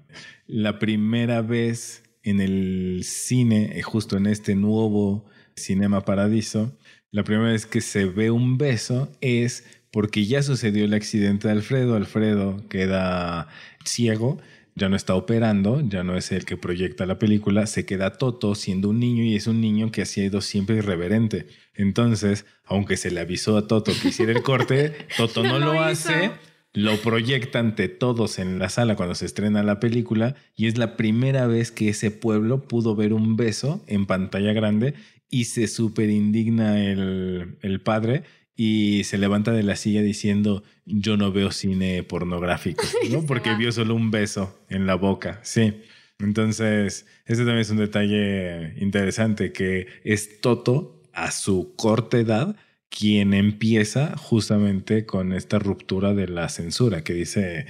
la 0.47 0.79
primera 0.79 1.41
vez 1.41 2.02
en 2.23 2.41
el 2.41 3.01
cine, 3.03 3.77
eh, 3.77 3.81
justo 3.81 4.17
en 4.17 4.27
este 4.27 4.55
nuevo 4.55 5.25
Cinema 5.55 6.01
Paradiso, 6.01 6.77
la 7.11 7.23
primera 7.23 7.51
vez 7.51 7.65
que 7.65 7.81
se 7.81 8.05
ve 8.05 8.31
un 8.31 8.57
beso 8.57 9.11
es 9.21 9.65
porque 9.91 10.25
ya 10.25 10.41
sucedió 10.41 10.85
el 10.85 10.93
accidente 10.95 11.47
de 11.47 11.53
Alfredo. 11.53 11.95
Alfredo 11.95 12.67
queda 12.67 13.47
ciego, 13.85 14.39
ya 14.73 14.89
no 14.89 14.95
está 14.95 15.13
operando, 15.13 15.87
ya 15.87 16.03
no 16.03 16.17
es 16.17 16.31
el 16.31 16.45
que 16.45 16.57
proyecta 16.57 17.05
la 17.05 17.19
película, 17.19 17.67
se 17.67 17.85
queda 17.85 18.17
Toto 18.17 18.55
siendo 18.55 18.89
un 18.89 18.99
niño 18.99 19.23
y 19.23 19.35
es 19.35 19.45
un 19.45 19.61
niño 19.61 19.91
que 19.91 20.01
ha 20.01 20.05
sido 20.05 20.41
siempre 20.41 20.77
irreverente. 20.77 21.45
Entonces, 21.75 22.45
aunque 22.65 22.97
se 22.97 23.11
le 23.11 23.19
avisó 23.19 23.57
a 23.57 23.67
Toto 23.67 23.91
que 24.01 24.07
hiciera 24.07 24.31
el 24.31 24.41
corte, 24.41 24.95
Toto 25.17 25.43
no, 25.43 25.59
lo, 25.59 25.79
hace. 25.79 26.31
Lo 26.73 26.97
proyecta 26.97 27.59
ante 27.59 27.87
todos 27.87 28.39
en 28.39 28.57
la 28.57 28.69
sala 28.69 28.95
cuando 28.95 29.13
se 29.13 29.27
estrena 29.27 29.61
la 29.61 29.79
película 29.79 30.35
y 30.55 30.65
es 30.65 30.77
la 30.77 30.97
primera 30.97 31.45
vez 31.45 31.71
que 31.71 31.89
ese 31.89 32.09
pueblo 32.09 32.67
pudo 32.67 32.95
ver 32.95 33.13
un 33.13 33.35
beso 33.35 33.83
en 33.85 34.07
pantalla 34.07 34.53
grande 34.53 34.95
y 35.29 35.45
se 35.45 35.67
súper 35.67 36.09
indigna 36.09 36.83
el, 36.83 37.57
el 37.61 37.79
padre 37.79 38.23
y 38.55 39.03
se 39.03 39.17
levanta 39.17 39.51
de 39.51 39.63
la 39.63 39.75
silla 39.75 40.01
diciendo 40.01 40.63
yo 40.85 41.17
no 41.17 41.31
veo 41.31 41.51
cine 41.51 42.03
pornográfico, 42.03 42.83
¿no? 43.11 43.25
Porque 43.25 43.55
vio 43.55 43.71
solo 43.71 43.95
un 43.95 44.11
beso 44.11 44.59
en 44.69 44.85
la 44.87 44.95
boca, 44.95 45.39
sí. 45.43 45.75
Entonces, 46.19 47.05
ese 47.25 47.41
también 47.41 47.59
es 47.59 47.69
un 47.69 47.77
detalle 47.77 48.73
interesante 48.81 49.51
que 49.51 49.87
es 50.03 50.41
Toto 50.41 51.01
a 51.13 51.31
su 51.31 51.75
corta 51.75 52.17
edad 52.17 52.55
quien 52.97 53.33
empieza 53.33 54.15
justamente 54.17 55.05
con 55.05 55.33
esta 55.33 55.57
ruptura 55.57 56.13
de 56.13 56.27
la 56.27 56.47
censura 56.49 57.03
que 57.03 57.13
dice 57.13 57.65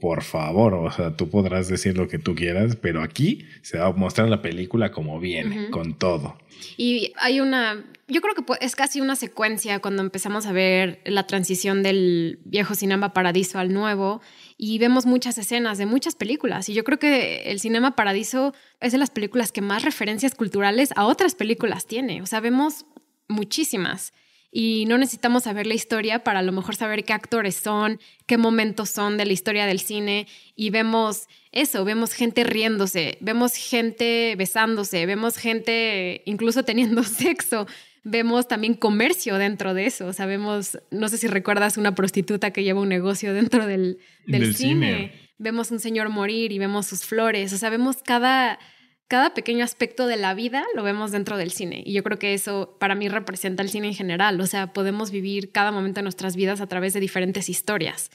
por 0.00 0.22
favor, 0.22 0.74
o 0.74 0.90
sea, 0.90 1.16
tú 1.16 1.30
podrás 1.30 1.68
decir 1.68 1.96
lo 1.96 2.06
que 2.06 2.18
tú 2.18 2.34
quieras, 2.34 2.76
pero 2.76 3.02
aquí 3.02 3.46
se 3.62 3.78
va 3.78 3.86
a 3.86 3.92
mostrar 3.92 4.28
la 4.28 4.42
película 4.42 4.92
como 4.92 5.18
viene, 5.18 5.70
con 5.70 5.98
todo. 5.98 6.38
Y 6.76 7.12
hay 7.16 7.40
una, 7.40 7.82
yo 8.06 8.20
creo 8.20 8.34
que 8.34 8.44
es 8.60 8.76
casi 8.76 9.00
una 9.00 9.16
secuencia 9.16 9.80
cuando 9.80 10.02
empezamos 10.02 10.44
a 10.44 10.52
ver 10.52 11.00
la 11.06 11.26
transición 11.26 11.82
del 11.82 12.40
viejo 12.44 12.74
Cinema 12.74 13.14
Paradiso 13.14 13.58
al 13.58 13.72
nuevo 13.72 14.20
y 14.58 14.78
vemos 14.78 15.06
muchas 15.06 15.38
escenas 15.38 15.78
de 15.78 15.86
muchas 15.86 16.14
películas. 16.14 16.68
Y 16.68 16.74
yo 16.74 16.84
creo 16.84 16.98
que 16.98 17.50
el 17.50 17.58
Cinema 17.58 17.96
Paradiso 17.96 18.54
es 18.80 18.92
de 18.92 18.98
las 18.98 19.10
películas 19.10 19.50
que 19.50 19.62
más 19.62 19.82
referencias 19.82 20.34
culturales 20.34 20.90
a 20.94 21.06
otras 21.06 21.34
películas 21.34 21.86
tiene. 21.86 22.20
O 22.20 22.26
sea, 22.26 22.40
vemos 22.40 22.84
muchísimas 23.28 24.12
y 24.56 24.84
no 24.86 24.98
necesitamos 24.98 25.42
saber 25.42 25.66
la 25.66 25.74
historia 25.74 26.22
para 26.22 26.38
a 26.38 26.42
lo 26.42 26.52
mejor 26.52 26.76
saber 26.76 27.02
qué 27.02 27.12
actores 27.12 27.56
son, 27.56 27.98
qué 28.24 28.38
momentos 28.38 28.88
son 28.88 29.16
de 29.16 29.26
la 29.26 29.32
historia 29.32 29.66
del 29.66 29.80
cine 29.80 30.28
y 30.54 30.70
vemos 30.70 31.26
eso, 31.50 31.84
vemos 31.84 32.12
gente 32.12 32.44
riéndose, 32.44 33.18
vemos 33.20 33.54
gente 33.54 34.36
besándose, 34.38 35.06
vemos 35.06 35.38
gente 35.38 36.22
incluso 36.24 36.62
teniendo 36.62 37.02
sexo, 37.02 37.66
vemos 38.04 38.46
también 38.46 38.74
comercio 38.74 39.38
dentro 39.38 39.74
de 39.74 39.86
eso, 39.86 40.12
sabemos, 40.12 40.78
no 40.92 41.08
sé 41.08 41.18
si 41.18 41.26
recuerdas 41.26 41.76
una 41.76 41.96
prostituta 41.96 42.52
que 42.52 42.62
lleva 42.62 42.80
un 42.80 42.88
negocio 42.88 43.34
dentro 43.34 43.66
del, 43.66 43.98
del, 44.24 44.54
cine. 44.54 45.14
vemos 45.36 45.72
un 45.72 45.80
señor 45.80 46.10
morir 46.10 46.52
y 46.52 46.60
vemos 46.60 46.86
sus 46.86 47.04
flores, 47.04 47.52
o 47.52 47.58
sea, 47.58 47.70
vemos 47.70 48.04
cada 48.04 48.60
cada 49.08 49.34
pequeño 49.34 49.64
aspecto 49.64 50.06
de 50.06 50.16
la 50.16 50.34
vida 50.34 50.64
lo 50.74 50.82
vemos 50.82 51.12
dentro 51.12 51.36
del 51.36 51.52
cine. 51.52 51.82
Y 51.84 51.92
yo 51.92 52.02
creo 52.02 52.18
que 52.18 52.34
eso 52.34 52.76
para 52.80 52.94
mí 52.94 53.08
representa 53.08 53.62
el 53.62 53.68
cine 53.68 53.88
en 53.88 53.94
general. 53.94 54.40
O 54.40 54.46
sea, 54.46 54.72
podemos 54.72 55.10
vivir 55.10 55.52
cada 55.52 55.72
momento 55.72 55.98
de 55.98 56.04
nuestras 56.04 56.36
vidas 56.36 56.60
a 56.60 56.66
través 56.66 56.94
de 56.94 57.00
diferentes 57.00 57.48
historias. 57.48 58.10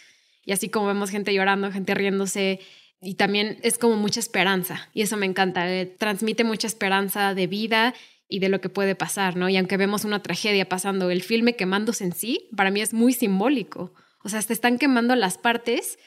Y 0.46 0.52
así 0.52 0.70
como 0.70 0.88
vemos 0.88 1.12
gente 1.12 1.34
llorando, 1.34 1.72
gente 1.72 1.94
riéndose, 1.94 2.60
y 3.02 3.16
también 3.16 3.60
es 3.62 3.78
como 3.78 3.96
mucha 3.96 4.20
esperanza. 4.20 4.90
Y 4.94 5.02
eso 5.02 5.16
me 5.16 5.26
encanta. 5.26 5.72
Eh, 5.72 5.86
transmite 5.86 6.44
mucha 6.44 6.68
esperanza 6.68 7.34
de 7.34 7.48
vida 7.48 7.94
y 8.28 8.40
de 8.40 8.50
lo 8.50 8.62
que 8.62 8.70
puede 8.70 8.96
pasar, 8.96 9.36
¿no? 9.36 9.50
Y 9.50 9.58
aunque 9.58 9.78
vemos 9.78 10.06
una 10.06 10.22
tragedia 10.22 10.68
pasando, 10.68 11.10
el 11.10 11.24
filme 11.24 11.56
quemándose 11.56 12.04
en 12.04 12.14
sí, 12.14 12.50
para 12.56 12.72
mí 12.72 12.82
es 12.82 12.94
muy 12.94 13.14
simbólico. 13.14 13.94
O 14.24 14.30
sea, 14.30 14.42
se 14.42 14.54
están 14.54 14.78
quemando 14.78 15.16
las 15.16 15.38
partes 15.38 15.98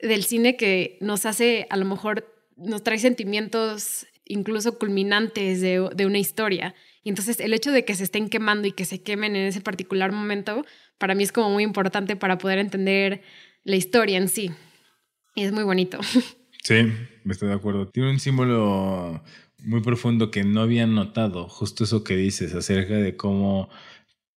del 0.00 0.24
cine 0.24 0.56
que 0.56 0.96
nos 1.00 1.26
hace, 1.26 1.66
a 1.68 1.76
lo 1.76 1.84
mejor, 1.84 2.32
nos 2.56 2.82
trae 2.82 2.98
sentimientos 2.98 4.06
incluso 4.30 4.78
culminantes 4.78 5.60
de, 5.60 6.06
una 6.06 6.18
historia. 6.18 6.74
Y 7.02 7.08
entonces 7.08 7.40
el 7.40 7.52
hecho 7.52 7.72
de 7.72 7.84
que 7.84 7.94
se 7.94 8.04
estén 8.04 8.28
quemando 8.28 8.68
y 8.68 8.72
que 8.72 8.84
se 8.84 9.02
quemen 9.02 9.36
en 9.36 9.46
ese 9.46 9.60
particular 9.60 10.12
momento, 10.12 10.64
para 10.98 11.14
mí 11.14 11.22
es 11.22 11.32
como 11.32 11.50
muy 11.50 11.64
importante 11.64 12.16
para 12.16 12.38
poder 12.38 12.58
entender 12.58 13.22
la 13.64 13.76
historia 13.76 14.18
en 14.18 14.28
sí. 14.28 14.50
Y 15.34 15.44
es 15.44 15.52
muy 15.52 15.64
bonito. 15.64 15.98
Sí, 16.62 16.74
estoy 17.24 17.48
de 17.48 17.54
acuerdo. 17.54 17.88
Tiene 17.88 18.10
un 18.10 18.20
símbolo 18.20 19.24
muy 19.64 19.80
profundo 19.80 20.30
que 20.30 20.44
no 20.44 20.60
había 20.60 20.86
notado, 20.86 21.48
justo 21.48 21.84
eso 21.84 22.04
que 22.04 22.16
dices 22.16 22.54
acerca 22.54 22.96
de 22.96 23.16
cómo 23.16 23.70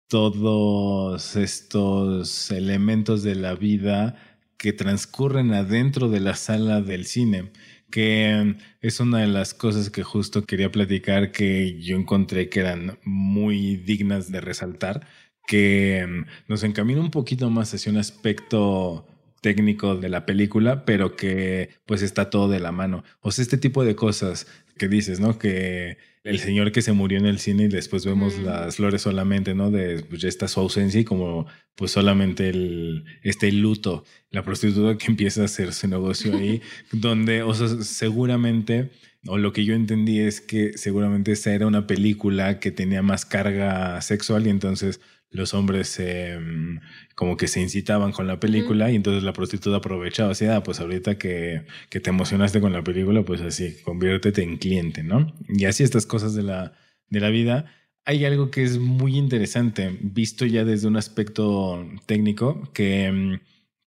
todos 0.06 1.36
estos 1.36 2.50
elementos 2.50 3.22
de 3.22 3.36
la 3.36 3.54
vida 3.54 4.16
que 4.58 4.74
transcurren 4.74 5.54
adentro 5.54 6.10
de 6.10 6.20
la 6.20 6.34
sala 6.34 6.82
del 6.82 7.06
cine 7.06 7.52
que 7.90 8.56
es 8.80 9.00
una 9.00 9.18
de 9.18 9.26
las 9.26 9.54
cosas 9.54 9.90
que 9.90 10.02
justo 10.02 10.44
quería 10.44 10.70
platicar 10.70 11.32
que 11.32 11.80
yo 11.80 11.96
encontré 11.96 12.48
que 12.48 12.60
eran 12.60 12.98
muy 13.04 13.76
dignas 13.76 14.30
de 14.30 14.40
resaltar, 14.40 15.06
que 15.46 16.06
mm, 16.08 16.50
nos 16.50 16.62
encamina 16.62 17.00
un 17.00 17.10
poquito 17.10 17.50
más 17.50 17.74
hacia 17.74 17.92
un 17.92 17.98
aspecto 17.98 19.06
técnico 19.40 19.96
de 19.96 20.08
la 20.08 20.26
película, 20.26 20.84
pero 20.84 21.16
que 21.16 21.70
pues 21.86 22.02
está 22.02 22.30
todo 22.30 22.48
de 22.48 22.60
la 22.60 22.72
mano. 22.72 23.04
O 23.20 23.32
sea, 23.32 23.42
este 23.42 23.58
tipo 23.58 23.84
de 23.84 23.96
cosas 23.96 24.46
que 24.78 24.88
dices, 24.88 25.20
¿no? 25.20 25.38
Que 25.38 25.98
el 26.22 26.38
señor 26.38 26.70
que 26.72 26.82
se 26.82 26.92
murió 26.92 27.18
en 27.18 27.26
el 27.26 27.38
cine 27.38 27.64
y 27.64 27.68
después 27.68 28.04
vemos 28.04 28.38
mm. 28.38 28.44
las 28.44 28.76
flores 28.76 29.02
solamente, 29.02 29.54
¿no? 29.54 29.70
De 29.70 30.02
pues 30.02 30.20
ya 30.20 30.28
está 30.28 30.48
su 30.48 30.60
ausencia 30.60 31.00
y 31.00 31.04
como 31.04 31.46
pues 31.74 31.92
solamente 31.92 32.48
el, 32.50 33.04
este 33.22 33.50
luto, 33.52 34.04
la 34.30 34.42
prostituta 34.42 34.98
que 34.98 35.06
empieza 35.06 35.42
a 35.42 35.46
hacer 35.46 35.72
su 35.72 35.88
negocio 35.88 36.36
ahí, 36.36 36.60
donde, 36.92 37.42
o 37.42 37.54
sea, 37.54 37.68
seguramente, 37.82 38.90
o 39.26 39.38
lo 39.38 39.52
que 39.52 39.64
yo 39.64 39.74
entendí 39.74 40.20
es 40.20 40.40
que 40.40 40.76
seguramente 40.76 41.32
esa 41.32 41.54
era 41.54 41.66
una 41.66 41.86
película 41.86 42.60
que 42.60 42.70
tenía 42.70 43.02
más 43.02 43.24
carga 43.24 44.00
sexual 44.02 44.46
y 44.46 44.50
entonces 44.50 45.00
los 45.30 45.54
hombres 45.54 45.98
mm, 46.00 46.78
como 47.14 47.36
que 47.36 47.48
se 47.48 47.60
incitaban 47.60 48.12
con 48.12 48.26
la 48.26 48.40
película 48.40 48.90
y 48.90 48.96
entonces 48.96 49.22
la 49.22 49.32
prostituta 49.32 49.76
aprovechaba 49.76 50.32
así, 50.32 50.46
ah, 50.46 50.62
pues 50.62 50.80
ahorita 50.80 51.18
que, 51.18 51.66
que, 51.88 52.00
te 52.00 52.10
emocionaste 52.10 52.60
con 52.60 52.72
la 52.72 52.82
película, 52.82 53.22
pues 53.22 53.40
así, 53.40 53.76
conviértete 53.82 54.42
en 54.42 54.56
cliente, 54.56 55.02
¿no? 55.02 55.32
Y 55.48 55.64
así 55.66 55.84
estas 55.84 56.06
cosas 56.06 56.34
de 56.34 56.42
la, 56.42 56.72
de 57.08 57.20
la 57.20 57.30
vida. 57.30 57.72
Hay 58.04 58.24
algo 58.24 58.50
que 58.50 58.62
es 58.64 58.78
muy 58.78 59.16
interesante, 59.16 59.96
visto 60.00 60.46
ya 60.46 60.64
desde 60.64 60.88
un 60.88 60.96
aspecto 60.96 61.86
técnico, 62.06 62.70
que 62.72 63.10
mm, 63.12 63.40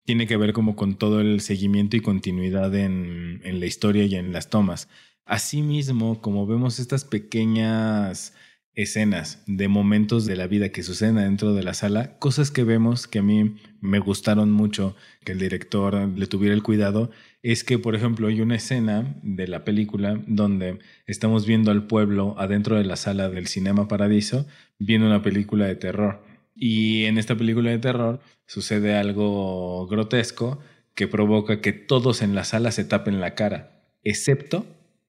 tiene 0.06 0.28
que 0.28 0.38
ver 0.38 0.54
como 0.54 0.76
con 0.76 0.98
todo 0.98 1.20
el 1.20 1.42
seguimiento 1.42 1.98
y 1.98 2.02
continuidad 2.02 2.74
en, 2.76 3.42
en 3.44 3.60
la 3.60 3.66
historia 3.66 4.06
y 4.06 4.16
en 4.16 4.32
las 4.32 4.50
tomas. 4.50 4.88
Asimismo, 5.26 6.22
como 6.22 6.46
vemos 6.46 6.80
estas 6.80 7.06
pequeñas 7.06 8.34
escenas 8.76 9.44
de 9.46 9.68
momentos 9.68 10.26
de 10.26 10.36
la 10.36 10.48
vida 10.48 10.70
que 10.70 10.84
suceden 10.84 11.16
dentro 11.16 11.54
de 11.54 11.64
la 11.64 11.74
sala, 11.74 12.18
cosas 12.18 12.50
que 12.50 12.64
vemos 12.64 13.08
que 13.08 13.20
a 13.20 13.24
mí 13.24 13.56
me 13.82 14.00
gustaron 14.00 14.52
mucho 14.52 14.96
que 15.24 15.34
el 15.34 15.40
director 15.40 15.96
le 15.96 16.28
tuviera 16.28 16.56
el 16.56 16.64
cuidado, 16.64 17.12
es 17.44 17.64
que, 17.64 17.78
por 17.78 17.96
ejemplo, 17.96 18.28
hay 18.28 18.42
una 18.42 18.56
escena 18.56 19.16
de 19.22 19.48
la 19.48 19.64
película 19.64 20.20
donde 20.28 20.80
estamos 21.06 21.46
viendo 21.46 21.72
al 21.72 21.86
pueblo 21.86 22.36
adentro 22.40 22.78
de 22.78 22.86
la 22.86 22.96
sala 22.96 23.30
del 23.30 23.48
Cinema 23.48 23.88
Paradiso 23.88 24.48
viendo 24.80 25.08
una 25.08 25.22
película 25.22 25.66
de 25.66 25.76
terror. 25.76 26.24
Y 26.56 27.06
en 27.06 27.18
esta 27.18 27.36
película 27.36 27.70
de 27.72 27.80
terror 27.80 28.22
sucede 28.48 28.96
algo 28.96 29.88
grotesco 29.88 30.60
que 30.96 31.08
provoca 31.08 31.62
que 31.62 31.74
todos 31.74 32.22
en 32.22 32.36
la 32.36 32.44
sala 32.44 32.72
se 32.72 32.86
tapen 32.86 33.20
la 33.20 33.36
cara, 33.36 33.84
excepto 34.04 34.66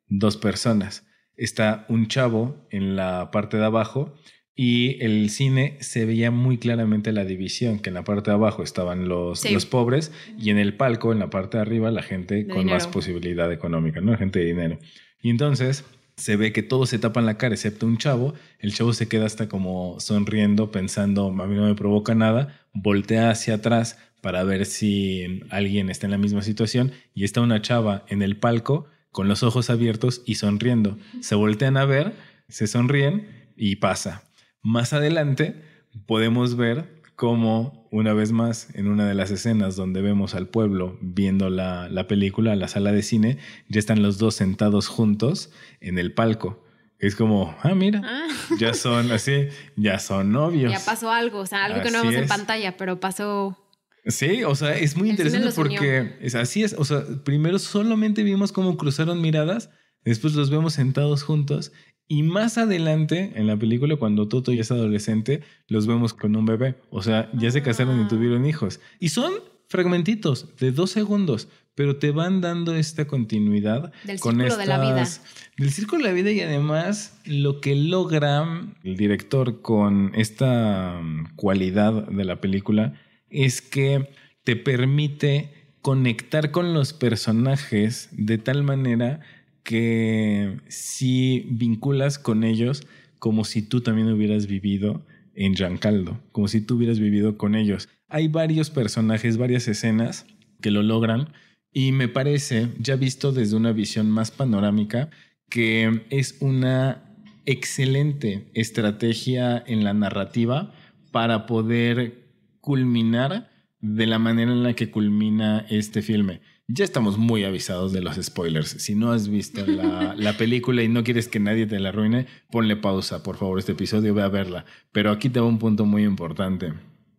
dos 0.09 0.37
personas 0.37 1.05
está 1.37 1.85
un 1.89 2.09
chavo 2.09 2.57
en 2.71 2.97
la 2.97 3.31
parte 3.31 3.57
de 3.57 3.65
abajo 3.65 4.15
y 4.57 5.03
el 5.03 5.31
cine 5.31 5.77
se 5.81 6.05
veía 6.05 6.31
muy 6.31 6.59
claramente 6.59 7.13
la 7.13 7.25
división, 7.25 7.81
que 7.81 7.91
en 7.91 7.95
la 7.95 8.05
parte 8.05 8.31
de 8.31 8.37
abajo 8.37 8.63
estaban 8.63 9.09
los, 9.09 9.51
los 9.51 9.67
pobres 9.67 10.13
y 10.39 10.51
en 10.51 10.59
el 10.59 10.77
palco, 10.77 11.13
en 11.13 11.19
la 11.19 11.31
parte 11.31 11.57
de 11.57 11.63
arriba, 11.63 11.91
la 11.91 12.03
gente 12.03 12.47
con 12.47 12.67
más 12.67 12.87
posibilidad 12.87 13.53
económica, 13.53 14.01
¿no? 14.01 14.17
Gente 14.17 14.39
de 14.39 14.45
dinero. 14.45 14.79
Y 15.21 15.31
entonces 15.31 15.85
se 16.17 16.37
ve 16.37 16.53
que 16.53 16.63
todos 16.63 16.89
se 16.89 17.01
tapan 17.01 17.27
la 17.27 17.37
cara 17.37 17.55
excepto 17.55 17.87
un 17.87 17.99
chavo. 17.99 18.35
El 18.61 18.73
chavo 18.73 18.93
se 18.93 19.09
queda 19.09 19.27
hasta 19.27 19.49
como 19.49 19.99
sonriendo, 19.99 20.71
pensando, 20.71 21.27
a 21.27 21.47
mí 21.47 21.57
no 21.57 21.67
me 21.67 21.75
provoca 21.75 22.15
nada, 22.15 22.61
voltea 22.73 23.31
hacia 23.31 23.55
atrás 23.55 23.99
para 24.21 24.45
ver 24.45 24.67
si 24.67 25.43
alguien 25.51 25.91
está 25.91 26.07
en 26.07 26.13
la 26.13 26.19
misma 26.19 26.43
situación 26.43 26.93
y 27.13 27.25
está 27.25 27.41
una 27.41 27.61
chava 27.61 28.05
en 28.09 28.23
el 28.23 28.37
palco 28.37 28.87
con 29.15 29.29
los 29.29 29.45
ojos 29.45 29.71
abiertos 29.71 30.23
y 30.27 30.35
sonriendo. 30.35 30.99
Se 31.21 31.37
voltean 31.37 31.77
a 31.77 31.85
ver, 31.85 32.17
se 32.49 32.67
sonríen 32.67 33.29
y 33.57 33.77
pasa. 33.77 34.25
Más 34.61 34.93
adelante 34.93 35.63
podemos 36.05 36.57
ver 36.57 37.01
como 37.15 37.87
una 37.93 38.13
vez 38.13 38.33
más 38.33 38.75
en 38.75 38.89
una 38.89 39.07
de 39.07 39.15
las 39.15 39.31
escenas 39.31 39.77
donde 39.77 40.03
vemos 40.03 40.35
al 40.35 40.49
pueblo 40.49 40.99
viendo 41.01 41.49
la, 41.49 41.89
la 41.89 42.09
película, 42.09 42.57
la 42.57 42.67
sala 42.67 42.91
de 42.91 43.05
cine, 43.05 43.39
ya 43.69 43.79
están 43.79 44.03
los 44.03 44.19
dos 44.19 44.35
sentados 44.35 44.89
juntos 44.89 45.53
en 45.81 46.01
el 46.01 46.13
palco. 46.13 46.65
Es 46.99 47.15
como, 47.15 47.57
ah, 47.63 47.73
mira, 47.77 48.03
ah. 48.05 48.27
ya 48.59 48.75
son 48.75 49.13
así, 49.13 49.47
ya 49.77 50.01
son 50.01 50.33
novios. 50.33 50.73
Ya 50.73 50.81
pasó 50.85 51.13
algo, 51.13 51.39
o 51.39 51.47
sea, 51.47 51.67
algo 51.67 51.83
que 51.83 51.93
no 51.93 51.99
vemos 51.99 52.17
en 52.17 52.27
pantalla, 52.27 52.77
pero 52.77 52.99
pasó. 52.99 53.64
Sí, 54.07 54.45
o 54.45 54.55
sea, 54.55 54.77
es 54.77 54.97
muy 54.97 55.11
interesante 55.11 55.51
porque 55.55 56.17
es, 56.21 56.35
así 56.35 56.63
es. 56.63 56.75
O 56.79 56.85
sea, 56.85 57.05
primero 57.25 57.59
solamente 57.59 58.23
vimos 58.23 58.53
cómo 58.53 58.77
cruzaron 58.77 59.21
miradas, 59.21 59.71
después 60.05 60.35
los 60.35 60.51
vemos 60.51 60.75
sentados 60.75 61.23
juntos 61.23 61.73
y 62.07 62.23
más 62.23 62.59
adelante 62.59 63.33
en 63.35 63.47
la 63.47 63.57
película, 63.57 63.97
cuando 63.97 64.29
Toto 64.29 64.53
ya 64.53 64.61
es 64.61 64.71
adolescente, 64.71 65.41
los 65.69 65.87
vemos 65.87 66.13
con 66.13 66.37
un 66.37 66.45
bebé. 66.45 66.77
O 66.91 67.03
sea, 67.03 67.31
ya 67.33 67.51
se 67.51 67.63
casaron 67.63 67.99
y 68.01 68.05
ah. 68.05 68.09
tuvieron 68.09 68.45
hijos. 68.45 68.81
Y 69.01 69.09
son 69.09 69.33
fragmentitos 69.69 70.55
de 70.59 70.71
dos 70.71 70.91
segundos, 70.91 71.49
pero 71.75 71.97
te 71.97 72.11
van 72.11 72.43
dando 72.43 72.77
esta 72.77 73.07
continuidad 73.07 73.93
del 74.05 74.21
con 74.21 74.37
círculo 74.37 74.57
de 74.59 74.67
la 74.67 74.81
vida. 74.81 75.09
Del 75.57 75.71
círculo 75.71 76.03
de 76.03 76.09
la 76.11 76.15
vida 76.15 76.31
y 76.31 76.41
además 76.43 77.19
lo 77.25 77.61
que 77.63 77.75
logra 77.75 78.45
el 78.83 78.97
director 78.97 79.63
con 79.63 80.13
esta 80.15 81.01
mm, 81.03 81.37
cualidad 81.37 82.07
de 82.09 82.25
la 82.25 82.41
película 82.41 83.01
es 83.31 83.63
que 83.63 84.09
te 84.45 84.57
permite 84.57 85.51
conectar 85.83 86.51
con 86.51 86.75
los 86.75 86.93
personajes 86.93 88.09
de 88.13 88.39
tal 88.39 88.63
manera 88.63 89.21
que 89.63 90.61
si 90.69 91.47
vinculas 91.51 92.19
con 92.19 92.45
ellos 92.45 92.87
como 93.19 93.45
si 93.45 93.63
tú 93.63 93.81
también 93.81 94.11
hubieras 94.11 94.47
vivido 94.47 95.07
en 95.35 95.55
Giancarlo, 95.55 96.21
como 96.33 96.49
si 96.49 96.61
tú 96.61 96.77
hubieras 96.77 97.01
vivido 97.01 97.39
con 97.39 97.55
ellos. 97.55 97.89
Hay 98.09 98.29
varios 98.29 98.71
personajes, 98.71 99.37
varias 99.37 99.67
escenas 99.67 100.27
que 100.61 100.71
lo 100.71 100.83
logran 100.83 101.33
y 101.73 101.93
me 101.93 102.09
parece, 102.09 102.69
ya 102.79 102.97
visto 102.97 103.33
desde 103.33 103.57
una 103.57 103.73
visión 103.73 104.11
más 104.11 104.31
panorámica, 104.31 105.11
que 105.49 106.05
es 106.11 106.37
una 106.41 107.17
excelente 107.47 108.51
estrategia 108.55 109.63
en 109.67 109.85
la 109.85 109.93
narrativa 109.93 110.73
para 111.11 111.47
poder 111.47 112.24
culminar 112.65 113.51
de 113.83 114.07
la 114.07 114.19
manera 114.19 114.51
en 114.51 114.63
la 114.63 114.73
que 114.73 114.91
culmina 114.91 115.67
este 115.69 116.01
filme. 116.01 116.41
Ya 116.67 116.83
estamos 116.83 117.19
muy 117.19 117.45
avisados 117.45 117.93
de 117.93 118.01
los 118.01 118.17
spoilers. 118.17 118.71
Si 118.71 118.95
no 118.95 119.13
has 119.13 119.29
visto 119.29 119.67
la, 119.67 120.37
película 120.39 120.83
y 120.83 120.89
no 120.89 121.05
quieres 121.05 121.29
que 121.29 121.41
nadie 121.41 121.67
te 121.67 121.79
la 121.79 121.91
arruine, 121.91 122.27
ponle 122.51 122.77
pausa, 122.77 123.23
por 123.23 123.37
favor, 123.37 123.59
este 123.59 123.73
episodio, 123.73 124.15
ve 124.15 124.23
a 124.23 124.29
verla. 124.29 124.65
Pero 124.93 125.11
aquí 125.11 125.29
te 125.29 125.41
va 125.41 125.47
un 125.47 125.59
punto 125.59 125.85
muy 125.85 126.05
importante. 126.05 126.73